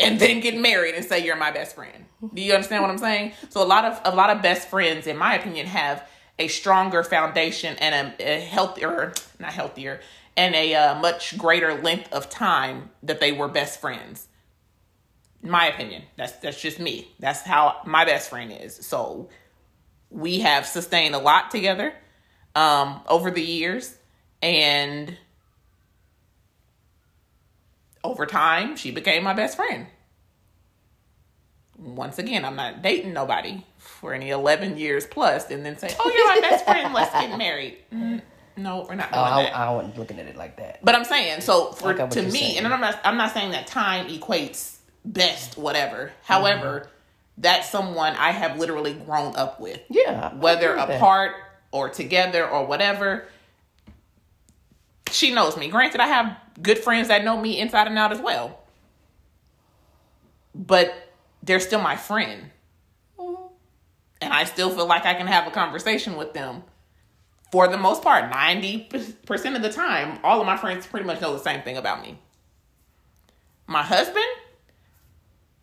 and 0.00 0.18
then 0.18 0.40
get 0.40 0.56
married 0.56 0.96
and 0.96 1.04
say 1.04 1.24
you're 1.24 1.36
my 1.36 1.52
best 1.52 1.76
friend. 1.76 2.06
Do 2.32 2.42
you 2.42 2.52
understand 2.52 2.82
what 2.82 2.90
I'm 2.90 2.98
saying? 2.98 3.32
So 3.50 3.62
a 3.62 3.66
lot 3.66 3.84
of 3.84 4.00
a 4.04 4.14
lot 4.14 4.30
of 4.30 4.42
best 4.42 4.68
friends, 4.68 5.06
in 5.06 5.16
my 5.16 5.36
opinion, 5.36 5.66
have 5.66 6.08
a 6.40 6.48
stronger 6.48 7.04
foundation 7.04 7.76
and 7.76 8.14
a, 8.18 8.36
a 8.36 8.40
healthier, 8.40 9.12
not 9.38 9.52
healthier, 9.52 10.00
and 10.36 10.54
a 10.56 10.74
uh, 10.74 10.98
much 10.98 11.38
greater 11.38 11.74
length 11.74 12.12
of 12.12 12.28
time 12.28 12.90
that 13.04 13.20
they 13.20 13.30
were 13.30 13.46
best 13.46 13.80
friends. 13.80 14.26
My 15.40 15.66
opinion, 15.68 16.02
that's 16.16 16.32
that's 16.32 16.60
just 16.60 16.80
me. 16.80 17.12
That's 17.20 17.42
how 17.42 17.76
my 17.86 18.04
best 18.04 18.30
friend 18.30 18.50
is. 18.50 18.74
So 18.74 19.28
we 20.10 20.40
have 20.40 20.66
sustained 20.66 21.14
a 21.14 21.18
lot 21.18 21.52
together 21.52 21.94
um, 22.54 23.00
over 23.08 23.30
the 23.30 23.42
years, 23.42 23.96
and 24.42 25.16
over 28.02 28.26
time, 28.26 28.76
she 28.76 28.90
became 28.90 29.22
my 29.24 29.32
best 29.32 29.56
friend. 29.56 29.86
Once 31.78 32.18
again, 32.18 32.44
I'm 32.44 32.56
not 32.56 32.82
dating 32.82 33.12
nobody 33.12 33.64
for 33.78 34.14
any 34.14 34.30
11 34.30 34.78
years 34.78 35.06
plus 35.06 35.50
and 35.50 35.64
then 35.66 35.76
say, 35.76 35.94
oh, 35.98 36.12
you're 36.14 36.28
my 36.42 36.48
best 36.48 36.64
friend, 36.64 36.94
let's 36.94 37.12
get 37.12 37.36
married. 37.38 37.78
Mm, 37.92 38.22
no, 38.56 38.86
we're 38.88 38.94
not 38.94 39.08
Oh, 39.12 39.16
doing 39.16 39.32
I, 39.32 39.42
that. 39.44 39.56
I 39.56 39.70
wasn't 39.72 39.98
looking 39.98 40.20
at 40.20 40.26
it 40.26 40.36
like 40.36 40.56
that. 40.58 40.84
But 40.84 40.94
I'm 40.94 41.04
saying, 41.04 41.40
so 41.40 41.72
for 41.72 41.92
to 41.94 42.22
me, 42.22 42.30
saying. 42.30 42.58
and 42.58 42.66
I'm 42.68 42.80
not 42.80 43.00
I'm 43.04 43.16
not 43.16 43.32
saying 43.32 43.50
that 43.52 43.66
time 43.66 44.06
equates 44.08 44.76
best, 45.04 45.58
whatever. 45.58 46.12
However, 46.22 46.80
Mm-hmm. 46.80 46.90
that's 47.38 47.68
someone 47.68 48.14
I 48.14 48.30
have 48.30 48.58
literally 48.58 48.92
grown 48.94 49.34
up 49.34 49.58
with. 49.60 49.80
Yeah, 49.90 50.32
Whether 50.34 50.74
apart 50.76 51.32
or 51.74 51.88
together 51.88 52.48
or 52.48 52.64
whatever. 52.64 53.26
She 55.10 55.34
knows 55.34 55.56
me. 55.56 55.68
Granted, 55.68 56.00
I 56.00 56.06
have 56.06 56.36
good 56.62 56.78
friends 56.78 57.08
that 57.08 57.24
know 57.24 57.36
me 57.36 57.58
inside 57.58 57.88
and 57.88 57.98
out 57.98 58.12
as 58.12 58.20
well. 58.20 58.60
But 60.54 60.94
they're 61.42 61.58
still 61.58 61.80
my 61.80 61.96
friend. 61.96 62.50
And 63.18 64.32
I 64.32 64.44
still 64.44 64.70
feel 64.70 64.86
like 64.86 65.04
I 65.04 65.14
can 65.14 65.26
have 65.26 65.48
a 65.48 65.50
conversation 65.50 66.16
with 66.16 66.32
them 66.32 66.62
for 67.50 67.66
the 67.66 67.76
most 67.76 68.02
part, 68.02 68.32
90% 68.32 69.56
of 69.56 69.62
the 69.62 69.72
time, 69.72 70.20
all 70.22 70.40
of 70.40 70.46
my 70.46 70.56
friends 70.56 70.86
pretty 70.86 71.06
much 71.06 71.20
know 71.20 71.32
the 71.32 71.40
same 71.40 71.62
thing 71.62 71.76
about 71.76 72.02
me. 72.02 72.18
My 73.66 73.82
husband, 73.82 74.24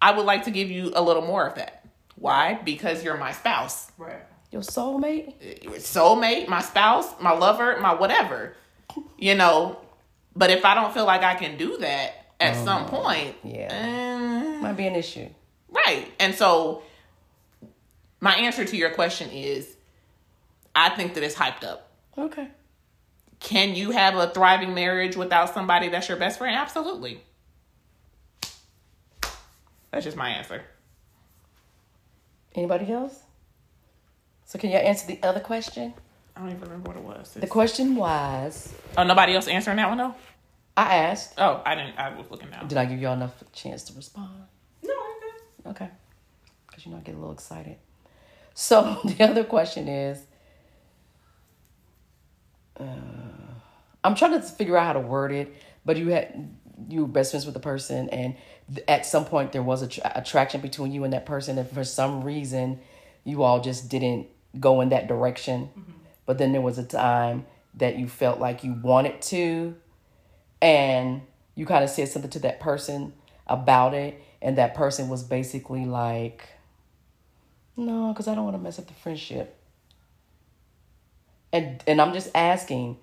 I 0.01 0.11
would 0.11 0.25
like 0.25 0.43
to 0.43 0.51
give 0.51 0.69
you 0.69 0.91
a 0.93 1.01
little 1.01 1.23
more 1.23 1.47
of 1.47 1.55
that. 1.55 1.85
Why? 2.15 2.59
Because 2.65 3.01
you're 3.01 3.17
my 3.17 3.31
spouse. 3.31 3.91
Right. 3.97 4.23
Your 4.51 4.61
soulmate? 4.61 5.33
Soulmate, 5.77 6.47
my 6.47 6.61
spouse, 6.61 7.07
my 7.21 7.31
lover, 7.31 7.79
my 7.79 7.93
whatever. 7.93 8.55
You 9.17 9.35
know, 9.35 9.79
but 10.35 10.49
if 10.49 10.65
I 10.65 10.75
don't 10.75 10.93
feel 10.93 11.05
like 11.05 11.23
I 11.23 11.35
can 11.35 11.57
do 11.57 11.77
that 11.77 12.33
at 12.39 12.55
some 12.63 12.85
point, 12.87 13.35
yeah. 13.43 13.67
eh, 13.71 14.61
Might 14.61 14.73
be 14.73 14.87
an 14.87 14.95
issue. 14.95 15.29
Right. 15.69 16.11
And 16.19 16.35
so 16.35 16.83
my 18.19 18.35
answer 18.35 18.65
to 18.65 18.75
your 18.75 18.89
question 18.89 19.29
is 19.29 19.75
I 20.75 20.89
think 20.89 21.13
that 21.13 21.23
it's 21.23 21.35
hyped 21.35 21.63
up. 21.63 21.89
Okay. 22.17 22.49
Can 23.39 23.73
you 23.75 23.91
have 23.91 24.15
a 24.15 24.29
thriving 24.29 24.73
marriage 24.73 25.15
without 25.15 25.53
somebody 25.53 25.87
that's 25.87 26.09
your 26.09 26.17
best 26.17 26.37
friend? 26.39 26.55
Absolutely. 26.57 27.21
That's 29.91 30.05
just 30.05 30.17
my 30.17 30.29
answer. 30.29 30.63
Anybody 32.53 32.91
else? 32.91 33.17
So 34.51 34.59
can 34.59 34.69
y'all 34.69 34.81
answer 34.81 35.07
the 35.07 35.17
other 35.23 35.39
question? 35.39 35.93
I 36.35 36.41
don't 36.41 36.49
even 36.49 36.59
remember 36.63 36.89
what 36.89 36.97
it 36.97 37.03
was. 37.03 37.33
The 37.35 37.47
question 37.47 37.95
was, 37.95 38.73
oh, 38.97 39.03
nobody 39.03 39.33
else 39.33 39.47
answering 39.47 39.77
that 39.77 39.87
one 39.87 39.97
though? 39.97 40.13
I 40.75 40.95
asked, 40.95 41.35
Oh, 41.37 41.61
I 41.65 41.73
didn't. 41.73 41.97
I 41.97 42.13
was 42.17 42.29
looking 42.29 42.49
now. 42.49 42.63
did 42.63 42.77
I 42.77 42.83
give 42.83 42.99
y'all 42.99 43.13
enough 43.13 43.31
chance 43.53 43.83
to 43.83 43.93
respond? 43.93 44.29
No, 44.83 44.93
good. 45.21 45.69
Okay. 45.69 45.89
Because 46.67 46.85
you 46.85 46.91
know 46.91 46.97
I 46.97 46.99
get 46.99 47.15
a 47.15 47.17
little 47.17 47.31
excited. 47.31 47.77
So 48.53 48.99
the 49.05 49.23
other 49.23 49.45
question 49.45 49.87
is, 49.87 50.19
uh, 52.77 52.83
I'm 54.03 54.15
trying 54.15 54.33
to 54.33 54.41
figure 54.41 54.75
out 54.75 54.85
how 54.85 54.93
to 54.93 54.99
word 54.99 55.31
it, 55.31 55.55
but 55.85 55.95
you 55.95 56.09
had 56.09 56.57
you 56.89 57.03
were 57.03 57.07
best 57.07 57.31
friends 57.31 57.45
with 57.45 57.53
the 57.53 57.61
person, 57.61 58.09
and 58.09 58.35
th- 58.75 58.85
at 58.89 59.05
some 59.05 59.23
point 59.23 59.53
there 59.53 59.63
was 59.63 59.81
a 59.81 59.87
tra- 59.87 60.11
attraction 60.13 60.59
between 60.59 60.91
you 60.91 61.05
and 61.05 61.13
that 61.13 61.25
person, 61.25 61.57
and 61.57 61.69
for 61.71 61.85
some 61.85 62.21
reason 62.21 62.81
you 63.23 63.43
all 63.43 63.61
just 63.61 63.87
didn't 63.87 64.27
go 64.59 64.81
in 64.81 64.89
that 64.89 65.07
direction. 65.07 65.69
But 66.25 66.37
then 66.37 66.51
there 66.51 66.61
was 66.61 66.77
a 66.77 66.83
time 66.83 67.45
that 67.75 67.97
you 67.97 68.07
felt 68.07 68.39
like 68.39 68.63
you 68.63 68.73
wanted 68.73 69.21
to, 69.23 69.75
and 70.61 71.21
you 71.55 71.65
kind 71.65 71.83
of 71.83 71.89
said 71.89 72.09
something 72.09 72.31
to 72.31 72.39
that 72.39 72.59
person 72.59 73.13
about 73.47 73.93
it, 73.93 74.21
and 74.41 74.57
that 74.57 74.75
person 74.75 75.09
was 75.09 75.23
basically 75.23 75.85
like, 75.85 76.47
"No, 77.75 78.13
because 78.13 78.27
I 78.27 78.35
don't 78.35 78.43
want 78.43 78.55
to 78.55 78.61
mess 78.61 78.79
up 78.79 78.87
the 78.87 78.93
friendship." 78.93 79.57
And 81.53 81.83
and 81.87 82.01
I'm 82.01 82.13
just 82.13 82.29
asking, 82.33 82.97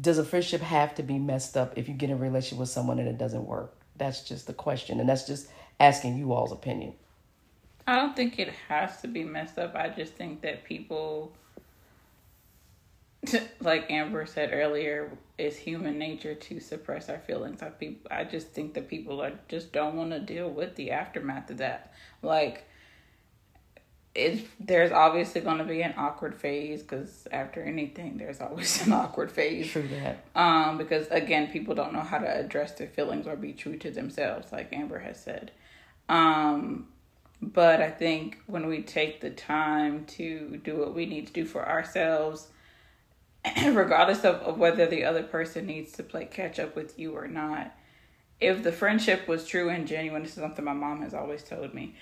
does 0.00 0.18
a 0.18 0.24
friendship 0.24 0.60
have 0.60 0.94
to 0.96 1.02
be 1.02 1.18
messed 1.18 1.56
up 1.56 1.76
if 1.76 1.88
you 1.88 1.94
get 1.94 2.10
in 2.10 2.16
a 2.16 2.18
relationship 2.18 2.58
with 2.58 2.68
someone 2.68 2.98
and 2.98 3.08
it 3.08 3.18
doesn't 3.18 3.46
work? 3.46 3.74
That's 3.96 4.24
just 4.24 4.46
the 4.46 4.54
question, 4.54 5.00
and 5.00 5.08
that's 5.08 5.26
just 5.26 5.48
asking 5.78 6.18
you 6.18 6.32
all's 6.32 6.52
opinion. 6.52 6.94
I 7.86 7.96
don't 7.96 8.14
think 8.14 8.38
it 8.38 8.48
has 8.68 9.00
to 9.02 9.08
be 9.08 9.24
messed 9.24 9.58
up. 9.58 9.74
I 9.74 9.88
just 9.88 10.14
think 10.14 10.42
that 10.42 10.64
people, 10.64 11.32
like 13.60 13.90
Amber 13.90 14.26
said 14.26 14.50
earlier, 14.52 15.10
it's 15.36 15.56
human 15.56 15.98
nature 15.98 16.34
to 16.34 16.60
suppress 16.60 17.08
our 17.08 17.18
feelings. 17.18 17.62
I 17.62 17.70
people, 17.70 18.10
I 18.10 18.24
just 18.24 18.48
think 18.48 18.74
that 18.74 18.88
people 18.88 19.20
are 19.20 19.32
just 19.48 19.72
don't 19.72 19.96
want 19.96 20.10
to 20.10 20.20
deal 20.20 20.48
with 20.48 20.76
the 20.76 20.92
aftermath 20.92 21.50
of 21.50 21.58
that. 21.58 21.92
Like, 22.22 22.64
it's 24.14 24.42
there's 24.60 24.92
obviously 24.92 25.40
going 25.40 25.58
to 25.58 25.64
be 25.64 25.82
an 25.82 25.94
awkward 25.96 26.34
phase 26.34 26.82
because 26.82 27.26
after 27.32 27.62
anything, 27.62 28.18
there's 28.18 28.40
always 28.40 28.80
an 28.86 28.92
awkward 28.92 29.32
phase. 29.32 29.70
True 29.70 29.88
that. 29.88 30.24
Um, 30.36 30.78
because 30.78 31.08
again, 31.08 31.50
people 31.50 31.74
don't 31.74 31.92
know 31.92 32.00
how 32.00 32.18
to 32.18 32.28
address 32.28 32.72
their 32.72 32.88
feelings 32.88 33.26
or 33.26 33.36
be 33.36 33.52
true 33.52 33.76
to 33.78 33.90
themselves, 33.90 34.52
like 34.52 34.72
Amber 34.72 34.98
has 35.00 35.20
said. 35.20 35.50
Um, 36.08 36.88
But 37.42 37.82
I 37.82 37.90
think 37.90 38.38
when 38.46 38.68
we 38.68 38.82
take 38.82 39.20
the 39.20 39.30
time 39.30 40.04
to 40.06 40.60
do 40.62 40.76
what 40.76 40.94
we 40.94 41.06
need 41.06 41.26
to 41.26 41.32
do 41.32 41.44
for 41.44 41.68
ourselves, 41.68 42.46
regardless 43.66 44.24
of, 44.24 44.36
of 44.36 44.58
whether 44.58 44.86
the 44.86 45.04
other 45.04 45.24
person 45.24 45.66
needs 45.66 45.90
to 45.92 46.04
play 46.04 46.24
catch 46.24 46.60
up 46.60 46.76
with 46.76 46.96
you 47.00 47.16
or 47.16 47.26
not, 47.26 47.74
if 48.40 48.62
the 48.62 48.70
friendship 48.70 49.26
was 49.26 49.44
true 49.44 49.68
and 49.68 49.88
genuine, 49.88 50.22
this 50.22 50.36
is 50.36 50.42
something 50.42 50.64
my 50.64 50.72
mom 50.72 51.02
has 51.02 51.14
always 51.14 51.42
told 51.42 51.74
me. 51.74 51.96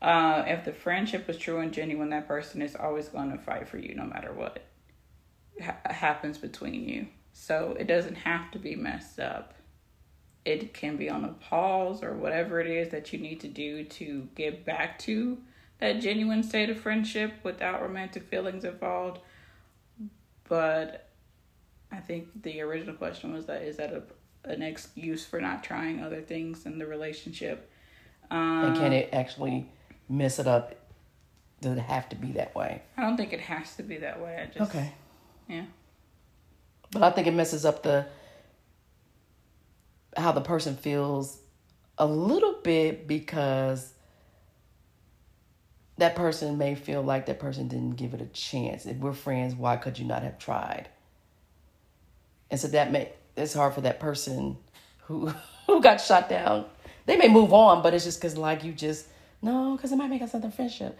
Uh, 0.00 0.44
if 0.46 0.64
the 0.64 0.72
friendship 0.72 1.26
was 1.26 1.36
true 1.36 1.58
and 1.58 1.72
genuine, 1.72 2.10
that 2.10 2.28
person 2.28 2.62
is 2.62 2.76
always 2.76 3.08
going 3.08 3.32
to 3.32 3.38
fight 3.38 3.68
for 3.68 3.78
you 3.78 3.94
no 3.94 4.04
matter 4.04 4.32
what 4.32 4.62
ha- 5.60 5.76
happens 5.84 6.38
between 6.38 6.88
you. 6.88 7.06
So 7.32 7.76
it 7.78 7.88
doesn't 7.88 8.16
have 8.16 8.52
to 8.52 8.58
be 8.58 8.76
messed 8.76 9.18
up. 9.18 9.55
It 10.46 10.72
can 10.72 10.96
be 10.96 11.10
on 11.10 11.24
a 11.24 11.32
pause 11.32 12.04
or 12.04 12.14
whatever 12.14 12.60
it 12.60 12.68
is 12.68 12.90
that 12.90 13.12
you 13.12 13.18
need 13.18 13.40
to 13.40 13.48
do 13.48 13.82
to 13.82 14.28
get 14.36 14.64
back 14.64 14.96
to 15.00 15.38
that 15.80 16.00
genuine 16.00 16.44
state 16.44 16.70
of 16.70 16.78
friendship 16.78 17.32
without 17.42 17.82
romantic 17.82 18.28
feelings 18.28 18.64
involved. 18.64 19.18
But 20.48 21.08
I 21.90 21.96
think 21.96 22.42
the 22.42 22.60
original 22.60 22.94
question 22.94 23.34
was 23.34 23.46
that 23.46 23.62
is 23.62 23.76
that 23.78 23.92
a, 23.92 24.02
an 24.48 24.62
excuse 24.62 25.24
for 25.26 25.40
not 25.40 25.64
trying 25.64 26.00
other 26.00 26.20
things 26.20 26.64
in 26.64 26.78
the 26.78 26.86
relationship? 26.86 27.68
Um, 28.30 28.66
and 28.66 28.76
can 28.76 28.92
it 28.92 29.08
actually 29.12 29.68
mess 30.08 30.38
it 30.38 30.46
up? 30.46 30.76
Does 31.60 31.76
it 31.76 31.80
have 31.80 32.08
to 32.10 32.16
be 32.16 32.32
that 32.32 32.54
way? 32.54 32.82
I 32.96 33.02
don't 33.02 33.16
think 33.16 33.32
it 33.32 33.40
has 33.40 33.74
to 33.76 33.82
be 33.82 33.96
that 33.98 34.20
way. 34.20 34.42
I 34.42 34.46
just 34.46 34.70
Okay. 34.70 34.92
yeah. 35.48 35.64
But 36.92 37.02
I 37.02 37.10
think 37.10 37.26
it 37.26 37.34
messes 37.34 37.64
up 37.64 37.82
the 37.82 38.06
how 40.16 40.32
the 40.32 40.40
person 40.40 40.76
feels 40.76 41.38
a 41.98 42.06
little 42.06 42.54
bit 42.62 43.06
because 43.06 43.92
that 45.98 46.14
person 46.14 46.58
may 46.58 46.74
feel 46.74 47.02
like 47.02 47.26
that 47.26 47.38
person 47.38 47.68
didn't 47.68 47.96
give 47.96 48.12
it 48.14 48.20
a 48.20 48.26
chance. 48.26 48.86
If 48.86 48.98
we're 48.98 49.12
friends, 49.12 49.54
why 49.54 49.76
could 49.76 49.98
you 49.98 50.04
not 50.04 50.22
have 50.22 50.38
tried? 50.38 50.88
And 52.50 52.60
so 52.60 52.68
that 52.68 52.92
may 52.92 53.12
it's 53.36 53.54
hard 53.54 53.74
for 53.74 53.82
that 53.82 54.00
person 54.00 54.56
who 55.04 55.32
who 55.66 55.80
got 55.80 56.00
shot 56.00 56.28
down. 56.28 56.66
They 57.06 57.16
may 57.16 57.28
move 57.28 57.52
on, 57.52 57.82
but 57.82 57.94
it's 57.94 58.04
just 58.04 58.20
because 58.20 58.36
like 58.36 58.64
you 58.64 58.72
just 58.72 59.06
no, 59.42 59.76
because 59.76 59.92
it 59.92 59.96
might 59.96 60.10
make 60.10 60.22
us 60.22 60.32
something 60.32 60.50
friendship. 60.50 60.98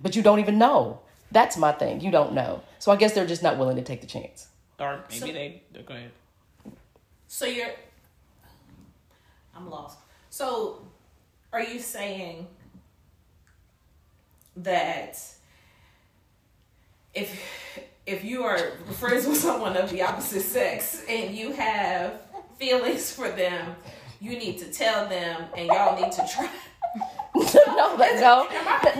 But 0.00 0.16
you 0.16 0.22
don't 0.22 0.40
even 0.40 0.58
know. 0.58 1.00
That's 1.32 1.56
my 1.56 1.72
thing. 1.72 2.00
You 2.00 2.10
don't 2.10 2.32
know. 2.32 2.62
So 2.78 2.90
I 2.90 2.96
guess 2.96 3.12
they're 3.12 3.26
just 3.26 3.42
not 3.42 3.58
willing 3.58 3.76
to 3.76 3.82
take 3.82 4.00
the 4.00 4.06
chance. 4.06 4.48
Or 4.78 5.04
maybe 5.10 5.20
So- 5.20 5.26
they 5.26 5.62
go 5.86 5.94
ahead. 5.94 6.10
So 7.32 7.46
you're. 7.46 7.68
I'm 9.54 9.70
lost. 9.70 9.98
So, 10.30 10.84
are 11.52 11.62
you 11.62 11.78
saying 11.78 12.48
that 14.56 15.16
if 17.14 17.40
if 18.04 18.24
you 18.24 18.42
are 18.42 18.72
friends 18.98 19.28
with 19.28 19.36
someone 19.36 19.76
of 19.76 19.90
the 19.90 20.02
opposite 20.02 20.42
sex 20.42 21.04
and 21.08 21.32
you 21.32 21.52
have 21.52 22.20
feelings 22.58 23.12
for 23.12 23.30
them, 23.30 23.76
you 24.20 24.32
need 24.32 24.58
to 24.58 24.64
tell 24.64 25.08
them, 25.08 25.44
and 25.56 25.68
y'all 25.68 26.02
need 26.02 26.10
to 26.10 26.28
try. 26.34 26.50
no, 27.76 27.96
but 27.96 28.16
no, 28.16 28.48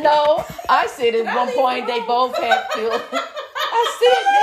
no. 0.00 0.44
I 0.68 0.86
said 0.86 1.16
at 1.16 1.34
one 1.34 1.52
point 1.52 1.88
they 1.88 1.98
both 2.02 2.36
had 2.36 2.64
feel. 2.74 2.92
I 2.92 3.98
said 3.98 4.39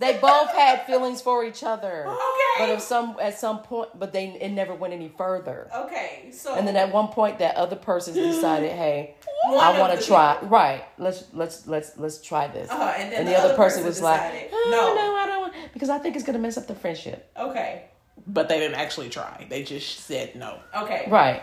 they 0.00 0.18
both 0.18 0.50
had 0.52 0.86
feelings 0.86 1.20
for 1.20 1.44
each 1.44 1.62
other. 1.62 2.06
Okay. 2.08 2.16
But 2.58 2.70
if 2.70 2.80
some 2.80 3.16
at 3.20 3.38
some 3.38 3.60
point, 3.60 3.90
but 3.98 4.12
they 4.12 4.28
it 4.40 4.48
never 4.50 4.74
went 4.74 4.92
any 4.94 5.08
further. 5.16 5.70
Okay, 5.74 6.30
so 6.32 6.54
And 6.54 6.66
then 6.66 6.74
at 6.76 6.92
one 6.92 7.08
point, 7.08 7.38
that 7.38 7.54
other 7.56 7.76
person 7.76 8.14
decided, 8.32 8.72
"Hey, 8.72 9.14
I 9.46 9.78
want 9.78 9.98
to 9.98 10.04
try. 10.04 10.38
Right? 10.42 10.84
Let's 10.98 11.24
let's 11.34 11.66
let's 11.66 11.96
let's 11.98 12.20
try 12.20 12.48
this." 12.48 12.70
Uh-huh, 12.70 12.94
and 12.96 13.12
then 13.12 13.18
and 13.20 13.28
the 13.28 13.32
the, 13.32 13.38
other 13.38 13.48
other 13.48 13.56
person 13.56 13.82
person 13.82 13.86
was 13.88 13.96
decided, 13.98 14.34
like, 14.42 14.50
oh, 14.52 14.68
"No." 14.70 14.94
"No, 14.94 15.16
I 15.16 15.26
don't 15.26 15.40
want," 15.42 15.54
because 15.72 15.90
I 15.90 15.98
think 15.98 16.16
it's 16.16 16.24
gonna 16.24 16.38
mess 16.38 16.56
up 16.56 16.66
the 16.66 16.74
friendship. 16.74 17.30
okay, 17.36 17.84
But 18.26 18.48
they 18.48 18.58
didn't 18.58 18.76
actually 18.76 19.10
try. 19.10 19.46
They 19.50 19.62
just 19.62 20.00
said 20.00 20.34
no. 20.34 20.60
okay, 20.76 21.06
Right. 21.08 21.42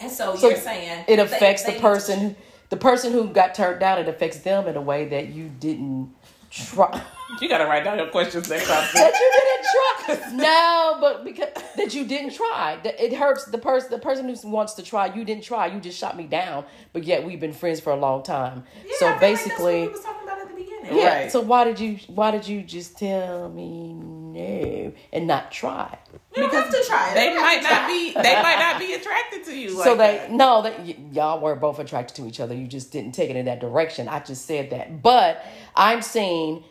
And 0.00 0.10
so, 0.10 0.34
So 0.34 0.48
you're 0.48 0.58
saying 0.58 1.04
it 1.06 1.20
affects 1.20 1.62
they 1.62 1.70
the 1.70 1.72
need 1.76 1.80
to- 1.82 1.88
person 1.88 2.36
the 2.70 2.76
person 2.76 3.12
who 3.12 3.28
got 3.28 3.54
turned 3.54 3.78
down 3.78 3.98
it 4.00 4.08
affects 4.08 4.38
them 4.38 4.66
in 4.66 4.76
a 4.76 4.80
way 4.80 5.06
that 5.06 5.28
you 5.28 5.48
didn't 5.48 6.12
try 6.50 7.00
You 7.40 7.48
gotta 7.48 7.64
write 7.66 7.84
down 7.84 7.98
your 7.98 8.08
questions 8.08 8.48
next 8.48 8.66
time. 8.68 8.86
that 8.94 9.12
you 9.14 10.16
didn't 10.16 10.30
try 10.30 10.32
no 10.36 10.98
but 11.00 11.24
because 11.24 11.48
that 11.76 11.94
you 11.94 12.04
didn't 12.04 12.32
try 12.34 12.78
that 12.84 13.02
it 13.02 13.12
hurts 13.14 13.44
the 13.46 13.58
person 13.58 13.90
the 13.90 13.98
person 13.98 14.28
who 14.28 14.48
wants 14.48 14.74
to 14.74 14.82
try 14.82 15.06
you 15.12 15.24
didn't 15.24 15.42
try 15.44 15.66
you 15.66 15.80
just 15.80 15.98
shot 15.98 16.16
me 16.16 16.24
down 16.24 16.64
but 16.92 17.04
yet 17.04 17.24
we've 17.24 17.40
been 17.40 17.52
friends 17.52 17.80
for 17.80 17.92
a 17.92 17.96
long 17.96 18.22
time 18.22 18.64
Yeah, 18.84 18.90
I 18.90 18.96
so 18.98 18.98
feel 18.98 19.10
like 19.10 19.20
basically 19.20 19.86
that's 19.86 19.86
what 19.86 19.86
we 19.86 19.88
was 19.92 20.00
talking 20.04 20.22
about 20.28 20.38
at 20.40 20.48
the 20.48 20.54
beginning. 20.54 20.96
yeah 20.98 21.20
Right. 21.22 21.32
so 21.32 21.40
why 21.40 21.64
did 21.64 21.80
you 21.80 21.98
why 22.08 22.30
did 22.30 22.46
you 22.46 22.62
just 22.62 22.98
tell 22.98 23.48
me 23.48 23.92
no 23.94 24.92
and 25.12 25.26
not 25.26 25.50
try 25.50 25.98
You 26.36 26.42
don't 26.42 26.52
have 26.52 26.70
to 26.70 26.84
try 26.86 27.10
it. 27.12 27.14
They 27.14 27.34
might 27.34 27.62
not 27.62 27.68
try. 27.70 27.86
be. 27.86 28.12
They 28.14 28.42
might 28.42 28.58
not 28.58 28.78
be 28.80 28.92
attracted 28.94 29.44
to 29.44 29.56
you. 29.56 29.70
so 29.70 29.94
like 29.94 29.98
they 29.98 30.16
that. 30.18 30.30
no 30.32 30.62
that 30.62 30.80
y- 30.80 30.96
y'all 31.12 31.40
were 31.40 31.54
both 31.56 31.78
attracted 31.78 32.16
to 32.16 32.26
each 32.28 32.40
other 32.40 32.54
you 32.54 32.66
just 32.66 32.92
didn't 32.92 33.12
take 33.12 33.30
it 33.30 33.36
in 33.36 33.46
that 33.46 33.60
direction 33.60 34.08
i 34.08 34.18
just 34.20 34.44
said 34.46 34.70
that 34.70 35.02
but 35.02 35.44
i'm 35.76 36.02
saying 36.02 36.62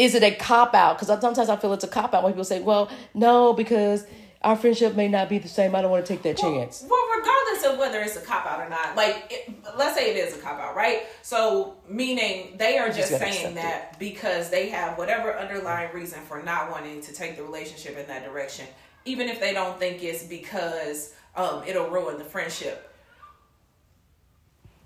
is 0.00 0.14
it 0.14 0.22
a 0.22 0.34
cop 0.34 0.74
out 0.74 0.96
because 0.96 1.08
sometimes 1.20 1.48
i 1.48 1.56
feel 1.56 1.72
it's 1.72 1.84
a 1.84 1.88
cop 1.88 2.14
out 2.14 2.22
when 2.22 2.32
people 2.32 2.44
say 2.44 2.60
well 2.60 2.90
no 3.14 3.52
because 3.52 4.06
our 4.42 4.56
friendship 4.56 4.96
may 4.96 5.08
not 5.08 5.28
be 5.28 5.38
the 5.38 5.48
same 5.48 5.74
i 5.74 5.82
don't 5.82 5.90
want 5.90 6.04
to 6.04 6.12
take 6.12 6.22
that 6.22 6.36
chance 6.36 6.84
Well, 6.88 7.06
regardless 7.18 7.64
of 7.64 7.78
whether 7.78 8.00
it's 8.00 8.16
a 8.16 8.20
cop 8.20 8.46
out 8.46 8.60
or 8.60 8.68
not, 8.68 8.96
like 8.96 9.26
it, 9.30 9.54
let's 9.76 9.96
say 9.96 10.10
it 10.10 10.16
is 10.16 10.36
a 10.36 10.40
cop 10.40 10.58
out, 10.58 10.74
right? 10.74 11.02
So 11.22 11.76
meaning 11.88 12.56
they 12.56 12.78
are 12.78 12.88
just, 12.88 13.10
just 13.10 13.20
saying 13.20 13.54
that 13.56 13.98
because 13.98 14.50
they 14.50 14.68
have 14.70 14.96
whatever 14.96 15.36
underlying 15.36 15.92
reason 15.92 16.20
for 16.22 16.42
not 16.42 16.70
wanting 16.70 17.00
to 17.02 17.12
take 17.12 17.36
the 17.36 17.42
relationship 17.42 17.98
in 17.98 18.06
that 18.06 18.24
direction, 18.24 18.66
even 19.04 19.28
if 19.28 19.40
they 19.40 19.52
don't 19.52 19.78
think 19.78 20.02
it's 20.02 20.24
because 20.24 21.12
um, 21.36 21.62
it'll 21.66 21.90
ruin 21.90 22.18
the 22.18 22.24
friendship. 22.24 22.92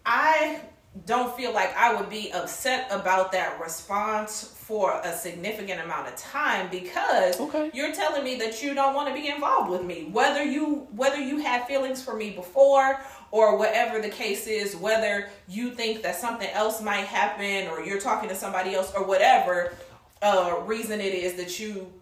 I 0.04 0.60
don't 1.06 1.36
feel 1.36 1.52
like 1.52 1.76
I 1.76 1.92
would 1.94 2.08
be 2.08 2.30
upset 2.32 2.86
about 2.90 3.32
that 3.32 3.60
response 3.60 4.44
for 4.44 5.00
a 5.02 5.12
significant 5.12 5.80
amount 5.80 6.06
of 6.08 6.14
time 6.16 6.68
because 6.70 7.38
Okay. 7.40 7.70
you're 7.74 7.92
telling 7.92 8.22
me 8.22 8.36
that 8.36 8.62
you 8.62 8.74
don't 8.74 8.94
want 8.94 9.08
to 9.08 9.14
be 9.14 9.28
involved 9.28 9.70
with 9.70 9.82
me 9.84 10.04
whether 10.12 10.42
you 10.42 10.86
whether 10.92 11.20
you 11.20 11.38
had 11.38 11.66
feelings 11.66 12.00
for 12.02 12.14
me 12.16 12.30
before 12.30 13.00
or 13.32 13.58
whatever 13.58 14.00
the 14.00 14.08
case 14.08 14.46
is 14.46 14.76
whether 14.76 15.28
you 15.48 15.70
think 15.72 16.02
that 16.02 16.14
something 16.14 16.48
else 16.50 16.80
might 16.80 17.04
happen 17.06 17.66
or 17.68 17.84
you're 17.84 18.00
talking 18.00 18.28
to 18.28 18.34
somebody 18.34 18.74
else 18.74 18.92
or 18.96 19.04
whatever 19.04 19.74
uh, 20.22 20.54
reason 20.64 21.00
it 21.00 21.12
is 21.12 21.34
that 21.34 21.58
you 21.58 21.92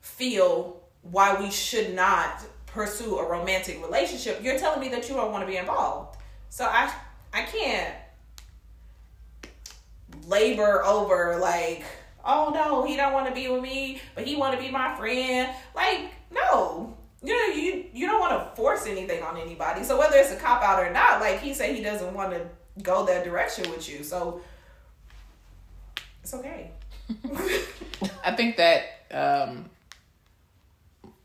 feel 0.00 0.80
why 1.02 1.38
we 1.40 1.50
should 1.50 1.92
not 1.94 2.42
pursue 2.66 3.18
a 3.18 3.28
romantic 3.28 3.82
relationship 3.84 4.40
you're 4.42 4.58
telling 4.58 4.80
me 4.80 4.88
that 4.88 5.08
you 5.08 5.14
don't 5.16 5.32
want 5.32 5.42
to 5.42 5.50
be 5.50 5.56
involved 5.56 6.16
so 6.48 6.64
i 6.64 6.90
i 7.34 7.42
can't 7.42 7.92
labor 10.28 10.84
over 10.84 11.38
like 11.40 11.84
oh 12.24 12.50
no 12.54 12.84
he 12.84 12.96
don't 12.96 13.12
want 13.12 13.26
to 13.26 13.34
be 13.34 13.48
with 13.48 13.62
me 13.62 14.00
but 14.14 14.26
he 14.26 14.36
want 14.36 14.54
to 14.54 14.60
be 14.60 14.70
my 14.70 14.94
friend. 14.96 15.50
Like 15.74 16.12
no. 16.30 16.96
You 17.22 17.34
know 17.34 17.54
you 17.54 17.86
you 17.92 18.06
don't 18.06 18.20
want 18.20 18.32
to 18.32 18.56
force 18.56 18.86
anything 18.86 19.22
on 19.22 19.36
anybody. 19.36 19.82
So 19.82 19.98
whether 19.98 20.16
it's 20.16 20.30
a 20.30 20.36
cop 20.36 20.62
out 20.62 20.80
or 20.80 20.92
not 20.92 21.20
like 21.20 21.40
he 21.40 21.52
said 21.54 21.74
he 21.74 21.82
doesn't 21.82 22.14
want 22.14 22.32
to 22.32 22.46
go 22.82 23.06
that 23.06 23.24
direction 23.24 23.68
with 23.70 23.88
you. 23.88 24.04
So 24.04 24.40
it's 26.22 26.34
okay. 26.34 26.70
I 28.24 28.36
think 28.36 28.56
that 28.58 28.82
um, 29.10 29.70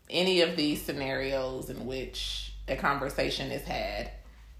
any 0.08 0.40
of 0.40 0.56
these 0.56 0.82
scenarios 0.82 1.70
in 1.70 1.86
which 1.86 2.54
a 2.68 2.76
conversation 2.76 3.50
is 3.50 3.62
had 3.62 4.10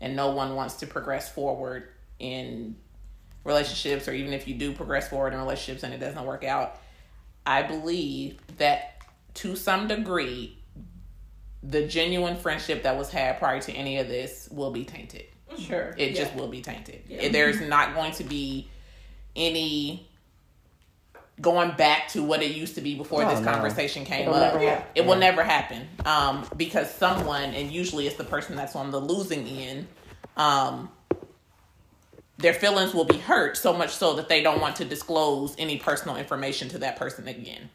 and 0.01 0.15
no 0.15 0.31
one 0.33 0.55
wants 0.55 0.75
to 0.77 0.87
progress 0.87 1.33
forward 1.33 1.89
in 2.19 2.77
relationships, 3.45 4.09
or 4.09 4.13
even 4.13 4.33
if 4.33 4.49
you 4.49 4.55
do 4.55 4.73
progress 4.73 5.09
forward 5.09 5.33
in 5.33 5.39
relationships 5.39 5.83
and 5.83 5.93
it 5.95 5.99
doesn't 5.99 6.25
work 6.25 6.45
out, 6.45 6.81
I 7.47 7.63
believe 7.63 8.39
that 8.59 9.03
to 9.35 9.55
some 9.57 9.87
degree, 9.89 10.59
the 11.63 11.87
genuine 11.87 12.37
friendship 12.37 12.83
that 12.83 12.97
was 12.97 13.11
had 13.11 13.39
prior 13.39 13.61
to 13.61 13.73
any 13.73 13.99
of 13.99 14.09
this 14.09 14.49
will 14.51 14.71
be 14.71 14.85
tainted. 14.85 15.25
Sure. 15.59 15.95
It 15.97 16.15
just 16.15 16.35
will 16.35 16.49
be 16.49 16.61
tainted. 16.63 17.03
Yeah. 17.09 17.29
There's 17.29 17.61
not 17.61 17.95
going 17.95 18.13
to 18.13 18.25
be 18.25 18.69
any 19.37 20.09
going 21.41 21.73
back 21.73 22.09
to 22.09 22.23
what 22.23 22.43
it 22.43 22.53
used 22.53 22.77
to 22.77 22.81
be 22.81 22.95
before 22.95 23.25
Oh, 23.25 23.29
this 23.29 23.41
no. 23.41 23.51
conversation 23.53 24.05
came 24.05 24.23
It'll 24.23 24.35
up. 24.35 24.55
never 24.55 24.65
happen. 24.65 24.87
It 24.95 25.05
will 25.05 25.17
never 25.17 25.43
happen. 25.43 25.89
Um, 26.05 26.47
because 26.57 26.93
someone, 26.95 27.55
and 27.55 27.73
usually 27.73 28.07
it's 28.07 28.17
the 28.17 28.25
person 28.25 28.55
that's 28.57 28.77
on 28.77 28.91
the 28.93 29.01
losing 29.01 29.47
end, 29.47 29.87
um, 30.37 30.91
their 32.39 32.55
feelings 32.55 32.93
will 32.95 33.05
be 33.05 33.18
hurt 33.18 33.57
so 33.57 33.72
much 33.72 33.91
so 33.95 34.14
that 34.14 34.28
they 34.28 34.43
don't 34.43 34.61
want 34.61 34.76
to 34.76 34.85
disclose 34.85 35.55
any 35.59 35.76
personal 35.78 36.16
information 36.16 36.68
to 36.70 36.78
that 36.78 36.97
person 36.97 37.28
again 37.28 37.70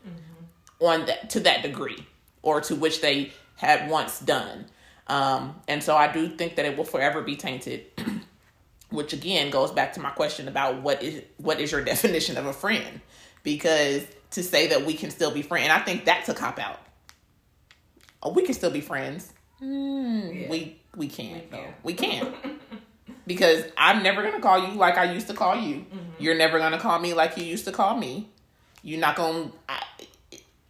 on 0.79 1.05
that 1.05 1.29
to 1.31 1.39
that 1.41 1.61
degree 1.61 2.05
or 2.41 2.61
to 2.61 2.75
which 2.75 3.01
they 3.01 3.31
had 3.55 3.89
once 3.89 4.19
done 4.19 4.65
Um, 5.07 5.55
and 5.67 5.83
so 5.83 5.95
I 5.97 6.11
do 6.11 6.29
think 6.29 6.55
that 6.55 6.65
it 6.65 6.77
will 6.77 6.85
forever 6.85 7.21
be 7.21 7.35
tainted. 7.35 7.85
Which 8.91 9.13
again 9.13 9.49
goes 9.51 9.71
back 9.71 9.93
to 9.93 9.99
my 9.99 10.09
question 10.09 10.47
about 10.47 10.81
what 10.81 11.03
is 11.03 11.23
what 11.37 11.59
is 11.59 11.71
your 11.71 11.83
definition 11.93 12.37
of 12.37 12.45
a 12.47 12.53
friend? 12.53 13.01
Because 13.43 14.03
to 14.31 14.41
say 14.43 14.67
that 14.67 14.83
we 14.85 14.93
can 14.95 15.11
still 15.11 15.31
be 15.31 15.41
friends, 15.43 15.69
I 15.69 15.79
think 15.79 16.05
that's 16.05 16.27
a 16.29 16.33
cop 16.33 16.57
out. 16.59 16.79
Oh, 18.23 18.31
we 18.33 18.41
can 18.43 18.53
still 18.55 18.71
be 18.71 18.81
friends. 18.81 19.31
Mm, 19.61 20.41
Yeah. 20.43 20.49
We 20.49 20.79
we 20.95 21.07
can't. 21.07 21.43
We 21.51 21.57
can't. 21.57 21.83
We 21.83 21.93
can't. 21.93 22.35
because 23.29 23.63
I'm 23.77 24.01
never 24.01 24.23
gonna 24.23 24.41
call 24.41 24.67
you 24.67 24.73
like 24.73 24.97
I 24.97 25.13
used 25.13 25.27
to 25.27 25.35
call 25.35 25.55
you. 25.55 25.75
Mm-hmm. 25.75 25.97
You're 26.17 26.35
never 26.35 26.57
gonna 26.57 26.79
call 26.79 26.97
me 26.97 27.13
like 27.13 27.37
you 27.37 27.43
used 27.43 27.63
to 27.65 27.71
call 27.71 27.95
me. 27.95 28.27
You're 28.81 28.99
not 28.99 29.15
gonna. 29.15 29.51
I, 29.69 29.83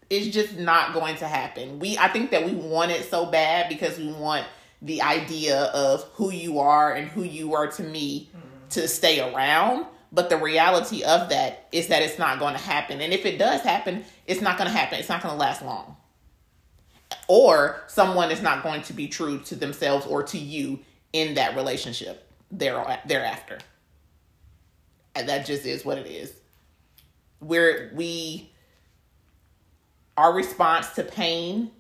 it's 0.10 0.28
just 0.28 0.58
not 0.58 0.94
going 0.94 1.16
to 1.18 1.28
happen. 1.28 1.80
We 1.80 1.98
I 1.98 2.10
think 2.10 2.32
that 2.32 2.46
we 2.46 2.52
want 2.52 2.92
it 2.92 3.10
so 3.10 3.26
bad 3.26 3.70
because 3.70 3.98
we 3.98 4.12
want 4.12 4.46
the 4.82 5.02
idea 5.02 5.58
of 5.58 6.04
who 6.16 6.32
you 6.32 6.60
are 6.60 6.94
and 6.94 7.08
who 7.08 7.24
you 7.24 7.56
are 7.56 7.68
to 7.68 7.84
me 7.84 8.30
to 8.72 8.90
stay 8.90 9.22
around. 9.22 9.86
But 10.12 10.30
the 10.30 10.38
reality 10.38 11.04
of 11.04 11.30
that 11.30 11.68
is 11.72 11.88
that 11.88 12.02
it's 12.02 12.20
not 12.20 12.40
going 12.40 12.56
to 12.56 12.60
happen. 12.60 13.00
And 13.00 13.14
if 13.14 13.26
it 13.26 13.38
does 13.38 13.62
happen, 13.62 14.04
it's 14.28 14.42
not 14.42 14.58
going 14.58 14.70
to 14.70 14.76
happen. 14.76 15.00
It's 15.00 15.08
not 15.08 15.22
going 15.22 15.34
to 15.34 15.40
last 15.40 15.64
long. 15.64 15.96
Or 17.28 17.84
someone 17.88 18.32
is 18.32 18.42
not 18.42 18.64
going 18.64 18.82
to 18.84 18.94
be 18.94 19.08
true 19.08 19.38
to 19.42 19.56
themselves 19.56 20.08
or 20.08 20.24
to 20.24 20.38
you 20.38 20.80
in 21.14 21.36
that 21.36 21.56
relationship 21.56 22.29
thereafter. 22.52 23.60
And 25.16 25.30
that 25.30 25.46
just 25.46 25.66
is 25.66 25.84
what 25.84 25.98
it 25.98 26.08
is. 26.08 26.34
Where 27.40 27.92
we 27.94 28.52
our 30.18 30.34
response 30.34 30.90
to 30.90 31.04
pain 31.04 31.72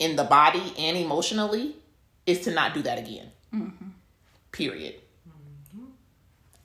in 0.00 0.16
the 0.16 0.24
body 0.24 0.74
and 0.76 0.96
emotionally 0.96 1.76
is 2.26 2.40
to 2.40 2.50
not 2.50 2.74
do 2.74 2.82
that 2.82 2.98
again. 2.98 3.30
Mm-hmm. 3.54 3.88
Period. 4.50 4.96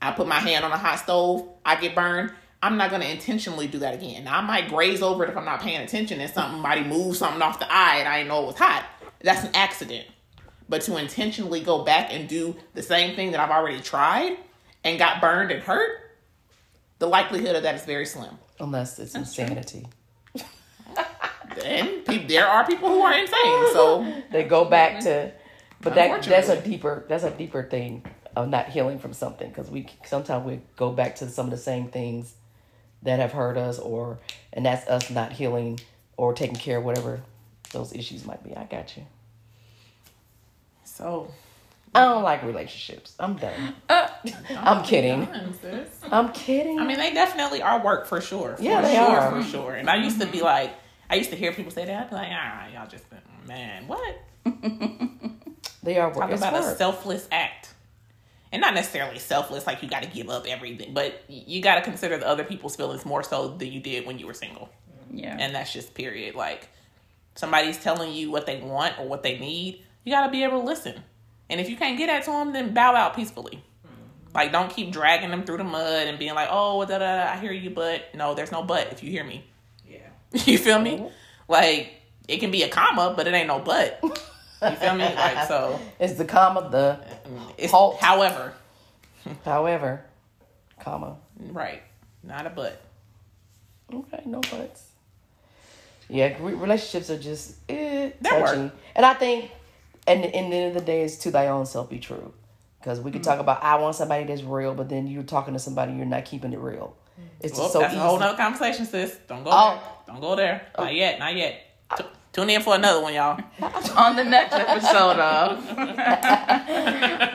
I 0.02 0.12
put 0.12 0.28
my 0.28 0.40
hand 0.40 0.66
on 0.66 0.72
a 0.72 0.78
hot 0.78 1.00
stove, 1.00 1.48
I 1.64 1.76
get 1.80 1.96
burned. 1.96 2.32
I'm 2.62 2.78
not 2.78 2.90
going 2.90 3.04
to 3.04 3.12
intentionally 3.12 3.68
do 3.68 3.80
that 3.80 3.94
again. 3.94 4.24
Now, 4.24 4.40
I 4.40 4.42
might 4.42 4.70
graze 4.70 5.04
over 5.04 5.24
it 5.24 5.30
if 5.30 5.38
I'm 5.38 5.46
not 5.46 5.62
paying 5.62 5.82
attention 5.82 6.20
and 6.20 6.32
somebody 6.32 6.84
moves 6.84 7.20
something 7.20 7.42
off 7.42 7.60
the 7.60 7.72
eye 7.72 7.98
and 7.98 8.08
I 8.08 8.18
didn't 8.18 8.30
know 8.30 8.44
it 8.44 8.48
was 8.48 8.58
hot. 8.58 8.86
That's 9.22 9.44
an 9.44 9.52
accident. 9.54 10.08
But 10.68 10.82
to 10.84 10.98
intentionally 10.98 11.62
go 11.62 11.84
back 11.84 12.12
and 12.12 12.28
do 12.28 12.56
the 12.74 12.82
same 12.82 13.16
thing 13.16 13.32
that 13.32 13.40
I've 13.40 13.52
already 13.52 13.82
tried 13.82 14.38
and 14.84 14.98
got 14.98 15.22
burned 15.22 15.52
and 15.52 15.62
hurt, 15.62 16.00
the 17.00 17.08
likelihood 17.08 17.56
of 17.56 17.64
that 17.64 17.76
is 17.76 17.86
very 17.86 18.06
slim. 18.06 18.38
Unless 18.60 19.00
it's 19.00 19.16
insanity. 19.16 19.88
then 21.58 22.04
there 22.28 22.48
are 22.48 22.66
people 22.66 22.90
who 22.90 23.02
are 23.02 23.14
insane. 23.14 23.74
So 23.74 24.24
They 24.32 24.44
go 24.44 24.66
back 24.66 25.02
to, 25.02 25.32
but 25.82 25.96
that 25.96 26.24
that's 26.24 26.50
a 26.50 26.62
deeper 26.62 27.06
that's 27.08 27.24
a 27.24 27.32
deeper 27.32 27.64
thing 27.64 28.04
of 28.36 28.50
not 28.50 28.70
healing 28.70 29.00
from 29.00 29.14
something 29.14 29.50
because 29.50 29.70
we 29.70 29.88
sometimes 30.06 30.46
we 30.46 30.62
go 30.76 30.92
back 30.92 31.16
to 31.18 31.30
some 31.30 31.46
of 31.48 31.52
the 31.52 31.58
same 31.58 31.88
things 31.88 32.34
that 33.04 33.20
have 33.20 33.32
hurt 33.32 33.58
us 33.58 33.80
or 33.80 34.20
and 34.54 34.66
that's 34.66 34.88
us 34.88 35.10
not 35.10 35.34
healing 35.34 35.80
or 36.18 36.34
taking 36.34 36.56
care 36.56 36.78
of 36.78 36.84
whatever 36.86 37.22
those 37.72 37.94
issues 37.94 38.26
might 38.26 38.44
be. 38.44 38.56
I 38.56 38.64
got 38.64 38.96
you. 38.98 39.04
So 40.96 41.30
I 41.94 42.06
don't 42.06 42.24
like 42.24 42.44
relationships. 42.44 43.16
I'm 43.20 43.36
done. 43.36 43.76
I'm 43.90 44.82
kidding. 44.84 45.28
I'm 46.10 46.32
kidding. 46.32 46.80
I 46.80 46.86
mean, 46.86 46.98
they 46.98 47.14
definitely 47.14 47.62
are 47.62 47.84
work 47.84 48.08
for 48.08 48.22
sure. 48.22 48.56
For 48.56 48.64
Yeah, 48.64 48.82
they 48.82 48.94
sure, 48.96 49.04
are. 49.04 49.32
for 49.42 49.44
sure. 49.48 49.74
And 49.76 49.90
I 49.90 49.98
used 49.98 50.22
to 50.22 50.28
be 50.28 50.42
like, 50.42 50.72
I 51.10 51.16
used 51.16 51.32
to 51.32 51.36
hear 51.36 51.52
people 51.52 51.72
say 51.72 51.86
that. 51.86 52.04
I'd 52.06 52.10
be 52.10 52.16
like, 52.16 52.30
ah, 52.32 52.68
y'all 52.74 52.88
just, 52.88 53.04
man, 53.46 53.88
what? 53.88 54.20
they 55.84 55.98
are 55.98 56.08
work. 56.08 56.18
Talk 56.18 56.32
It's 56.32 56.42
about 56.42 56.56
a 56.64 56.76
selfless 56.76 57.28
act. 57.30 57.74
And 58.54 58.62
not 58.62 58.74
necessarily 58.74 59.20
selfless, 59.20 59.68
like 59.68 59.84
you 59.84 59.90
got 59.90 60.04
to 60.04 60.10
give 60.10 60.30
up 60.30 60.46
everything, 60.48 60.94
but 60.94 61.24
you 61.28 61.62
got 61.62 61.76
to 61.76 61.82
consider 61.82 62.18
the 62.18 62.26
other 62.28 62.46
people's 62.46 62.78
feelings 62.78 63.06
more 63.06 63.22
so 63.22 63.50
than 63.50 63.70
you 63.70 63.82
did 63.82 64.06
when 64.06 64.18
you 64.18 64.28
were 64.28 64.34
single. 64.34 64.70
Yeah. 65.12 65.36
And 65.38 65.54
that's 65.54 65.74
just 65.74 65.94
period. 65.94 66.36
Like, 66.36 66.70
somebody's 67.36 67.78
telling 67.78 68.14
you 68.14 68.32
what 68.32 68.46
they 68.46 68.62
want 68.62 68.98
or 68.98 69.08
what 69.10 69.24
they 69.24 69.38
need, 69.40 69.84
you 70.06 70.14
got 70.14 70.26
to 70.26 70.32
be 70.32 70.44
able 70.44 70.62
to 70.62 70.66
listen. 70.66 70.96
And 71.50 71.60
if 71.60 71.70
you 71.70 71.76
can't 71.76 71.98
get 71.98 72.08
that 72.08 72.24
to 72.26 72.32
them, 72.32 72.54
then 72.54 72.74
bow 72.74 72.96
out 72.96 73.16
peacefully. 73.16 73.62
Like, 74.34 74.52
don't 74.52 74.70
keep 74.70 74.92
dragging 74.92 75.30
them 75.30 75.44
through 75.44 75.58
the 75.58 75.64
mud 75.64 76.08
and 76.08 76.18
being 76.20 76.34
like, 76.36 76.50
oh, 76.52 76.84
da 76.86 76.98
da, 76.98 77.24
da, 77.26 77.32
I 77.34 77.38
hear 77.38 77.52
you, 77.52 77.70
but 77.70 78.14
no, 78.16 78.34
there's 78.34 78.52
no 78.52 78.64
but 78.64 78.92
if 78.92 79.02
you 79.04 79.10
hear 79.12 79.24
me. 79.24 79.44
Yeah. 79.90 80.00
you 80.46 80.58
feel 80.58 80.80
me? 80.80 81.08
Like, 81.48 81.94
it 82.28 82.40
can 82.40 82.52
be 82.52 82.64
a 82.64 82.70
comma, 82.70 83.14
but 83.16 83.28
it 83.28 83.34
ain't 83.34 83.48
no 83.48 83.60
but. 83.60 84.00
You 84.62 84.72
feel 84.72 84.96
me? 84.96 85.04
Like, 85.04 85.48
so, 85.48 85.80
It's 86.00 86.14
the 86.14 86.26
comma, 86.26 86.70
the 86.72 87.00
it's, 87.58 87.72
Halt. 87.72 87.98
however, 88.00 88.54
however, 89.46 90.04
comma. 90.80 91.18
right, 91.52 91.84
not 92.24 92.48
a 92.48 92.50
but. 92.50 92.82
Okay, 93.94 94.24
no 94.26 94.40
buts. 94.42 94.88
Yeah, 96.10 96.36
re- 96.40 96.54
relationships 96.54 97.10
are 97.12 97.20
just 97.20 97.56
eh, 97.70 98.12
They're 98.20 98.40
touchy, 98.42 98.60
work. 98.62 98.72
and 98.96 99.06
I 99.06 99.14
think, 99.14 99.52
and 100.08 100.26
in 100.26 100.50
the 100.50 100.56
end 100.56 100.68
of 100.70 100.74
the 100.82 100.86
day, 100.86 101.02
it's 101.04 101.16
to 101.18 101.32
thy 101.32 101.48
own 101.48 101.66
self 101.66 101.90
be 101.90 102.00
true, 102.00 102.34
because 102.80 103.00
we 103.00 103.12
can 103.12 103.22
Mm-hmm. 103.22 103.30
talk 103.32 103.40
about 103.40 103.64
I 103.64 103.76
want 103.78 103.96
somebody 103.96 104.24
that's 104.26 104.44
real, 104.44 104.74
but 104.74 104.90
then 104.90 105.08
you're 105.08 105.24
talking 105.24 105.54
to 105.54 105.60
somebody 105.60 105.94
you're 105.94 106.06
not 106.06 106.26
keeping 106.26 106.54
it 106.54 106.60
real. 106.60 106.96
It's 107.40 107.54
Well, 107.54 107.64
just 107.64 107.74
so 107.74 107.80
that's 107.80 107.94
easy. 107.94 108.02
a 108.02 108.04
whole 108.06 108.20
nother 108.20 108.38
conversation, 108.38 108.86
sis. 108.86 109.18
Don't 109.28 109.44
go 109.44 109.50
Oh. 109.54 109.70
there. 109.72 109.82
Don't 110.08 110.22
go 110.22 110.36
there. 110.36 110.68
Not 110.78 110.94
yet. 110.94 111.18
Not 111.20 111.36
yet. 111.36 111.62
T- 111.98 112.04
tune 112.34 112.50
in 112.50 112.62
for 112.62 112.76
another 112.76 113.02
one, 113.02 113.14
y'all. 113.14 113.40
On 113.96 114.16
the 114.16 114.24
next 114.24 114.54
episode 114.54 115.18
of 115.20 115.66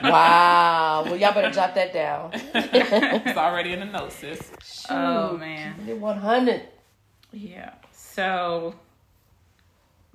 wow. 0.03 1.03
Well, 1.05 1.15
y'all 1.17 1.33
better 1.33 1.51
jot 1.51 1.73
that 1.75 1.93
down. 1.93 2.31
it's 2.33 3.37
already 3.37 3.73
in 3.73 3.79
the 3.79 3.85
notes, 3.85 4.15
sis. 4.15 4.51
Oh 4.89 5.37
man. 5.37 5.99
One 5.99 6.17
hundred. 6.17 6.63
Yeah. 7.31 7.73
So 7.93 8.75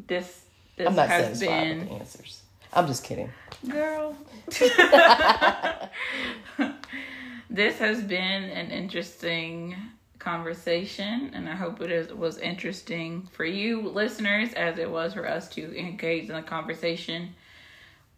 this 0.06 0.42
this 0.76 0.86
I'm 0.86 0.94
not 0.94 1.08
has 1.08 1.24
satisfied 1.38 1.48
been 1.48 1.78
with 1.80 1.88
the 1.88 1.94
answers. 1.94 2.42
I'm 2.76 2.86
just 2.86 3.04
kidding. 3.04 3.30
girl. 3.66 4.14
this 7.48 7.78
has 7.78 8.02
been 8.02 8.44
an 8.44 8.70
interesting 8.70 9.74
conversation, 10.18 11.30
and 11.32 11.48
I 11.48 11.54
hope 11.54 11.80
it 11.80 11.90
is, 11.90 12.12
was 12.12 12.36
interesting 12.36 13.26
for 13.32 13.46
you 13.46 13.80
listeners 13.80 14.52
as 14.52 14.78
it 14.78 14.90
was 14.90 15.14
for 15.14 15.26
us 15.26 15.48
to 15.50 15.74
engage 15.74 16.28
in 16.28 16.36
the 16.36 16.42
conversation. 16.42 17.34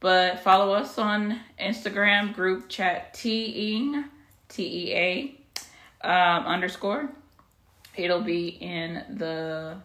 But 0.01 0.41
follow 0.41 0.75
us 0.75 0.99
on 0.99 1.39
Instagram, 1.61 2.35
group 2.35 2.69
chat 2.69 3.15
teeing, 3.15 4.07
T 4.49 4.91
E 4.91 4.95
A 6.03 6.09
um, 6.09 6.47
underscore. 6.47 7.09
It'll 7.97 8.23
be 8.23 8.49
in 8.49 9.05
the 9.19 9.77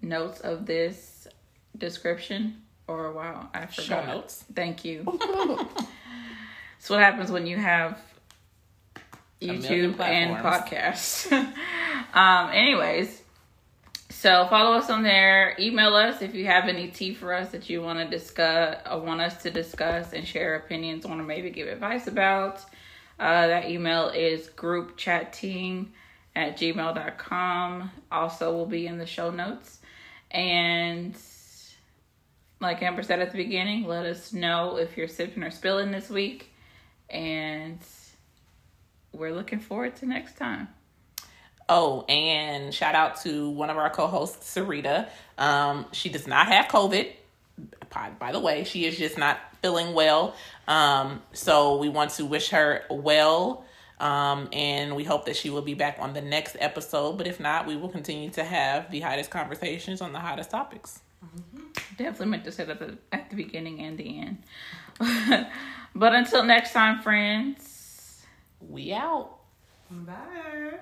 notes 0.00 0.40
of 0.40 0.64
this 0.64 1.28
description. 1.76 2.62
Or 2.86 3.12
wow, 3.12 3.48
I 3.54 3.66
forgot. 3.66 3.84
Show 3.84 4.06
notes. 4.06 4.44
Thank 4.54 4.84
you. 4.84 5.04
That's 5.04 6.88
what 6.90 7.00
happens 7.00 7.30
when 7.30 7.46
you 7.46 7.56
have 7.56 7.98
YouTube 9.40 9.98
and 10.00 10.36
podcasts. 10.36 11.32
um, 12.14 12.50
anyways, 12.52 13.22
so 14.10 14.46
follow 14.48 14.76
us 14.76 14.90
on 14.90 15.02
there. 15.02 15.56
Email 15.58 15.94
us 15.94 16.22
if 16.22 16.34
you 16.34 16.46
have 16.46 16.68
any 16.68 16.88
tea 16.88 17.14
for 17.14 17.32
us 17.32 17.50
that 17.50 17.68
you 17.70 17.82
want 17.82 17.98
to 17.98 18.08
discuss, 18.08 18.76
or 18.90 19.00
want 19.00 19.20
us 19.20 19.42
to 19.42 19.50
discuss 19.50 20.12
and 20.12 20.26
share 20.26 20.56
opinions 20.56 21.04
on, 21.04 21.20
or 21.20 21.24
maybe 21.24 21.50
give 21.50 21.68
advice 21.68 22.06
about. 22.06 22.60
Uh, 23.18 23.46
that 23.46 23.70
email 23.70 24.08
is 24.08 24.48
groupchatting 24.48 25.86
at 26.34 26.58
gmail.com. 26.58 27.90
Also, 28.10 28.52
will 28.52 28.66
be 28.66 28.86
in 28.86 28.98
the 28.98 29.06
show 29.06 29.30
notes. 29.30 29.78
And 30.30 31.16
like 32.64 32.82
Amber 32.82 33.02
said 33.02 33.20
at 33.20 33.30
the 33.30 33.36
beginning, 33.36 33.84
let 33.84 34.06
us 34.06 34.32
know 34.32 34.76
if 34.76 34.96
you're 34.96 35.08
sipping 35.08 35.42
or 35.42 35.50
spilling 35.50 35.90
this 35.90 36.10
week. 36.10 36.52
And 37.08 37.78
we're 39.12 39.32
looking 39.32 39.60
forward 39.60 39.96
to 39.96 40.06
next 40.06 40.36
time. 40.36 40.68
Oh, 41.68 42.04
and 42.08 42.74
shout 42.74 42.94
out 42.94 43.20
to 43.22 43.50
one 43.50 43.70
of 43.70 43.76
our 43.76 43.90
co-hosts, 43.90 44.54
Sarita. 44.54 45.08
Um, 45.38 45.86
she 45.92 46.08
does 46.08 46.26
not 46.26 46.48
have 46.48 46.66
COVID. 46.66 47.12
By, 47.90 48.10
by 48.18 48.32
the 48.32 48.40
way, 48.40 48.64
she 48.64 48.84
is 48.84 48.98
just 48.98 49.16
not 49.16 49.38
feeling 49.62 49.94
well. 49.94 50.34
Um, 50.66 51.22
so 51.32 51.76
we 51.76 51.88
want 51.88 52.10
to 52.12 52.26
wish 52.26 52.50
her 52.50 52.82
well. 52.90 53.64
Um, 54.00 54.48
and 54.52 54.96
we 54.96 55.04
hope 55.04 55.26
that 55.26 55.36
she 55.36 55.50
will 55.50 55.62
be 55.62 55.74
back 55.74 55.98
on 56.00 56.12
the 56.12 56.20
next 56.20 56.56
episode. 56.58 57.16
But 57.16 57.26
if 57.26 57.38
not, 57.38 57.66
we 57.66 57.76
will 57.76 57.88
continue 57.88 58.30
to 58.30 58.44
have 58.44 58.90
the 58.90 59.00
hottest 59.00 59.30
conversations 59.30 60.00
on 60.00 60.12
the 60.12 60.18
hottest 60.18 60.50
topics. 60.50 61.00
Mm-hmm. 61.24 61.66
Definitely 61.96 62.26
meant 62.26 62.44
to 62.44 62.52
say 62.52 62.64
that 62.64 62.80
at 62.82 62.88
the, 62.88 62.98
at 63.12 63.30
the 63.30 63.36
beginning 63.36 63.80
and 63.80 63.98
the 63.98 64.20
end. 64.20 64.38
but 65.94 66.14
until 66.14 66.44
next 66.44 66.72
time, 66.72 67.00
friends. 67.02 68.24
We 68.60 68.92
out. 68.92 69.38
Bye. 69.90 70.78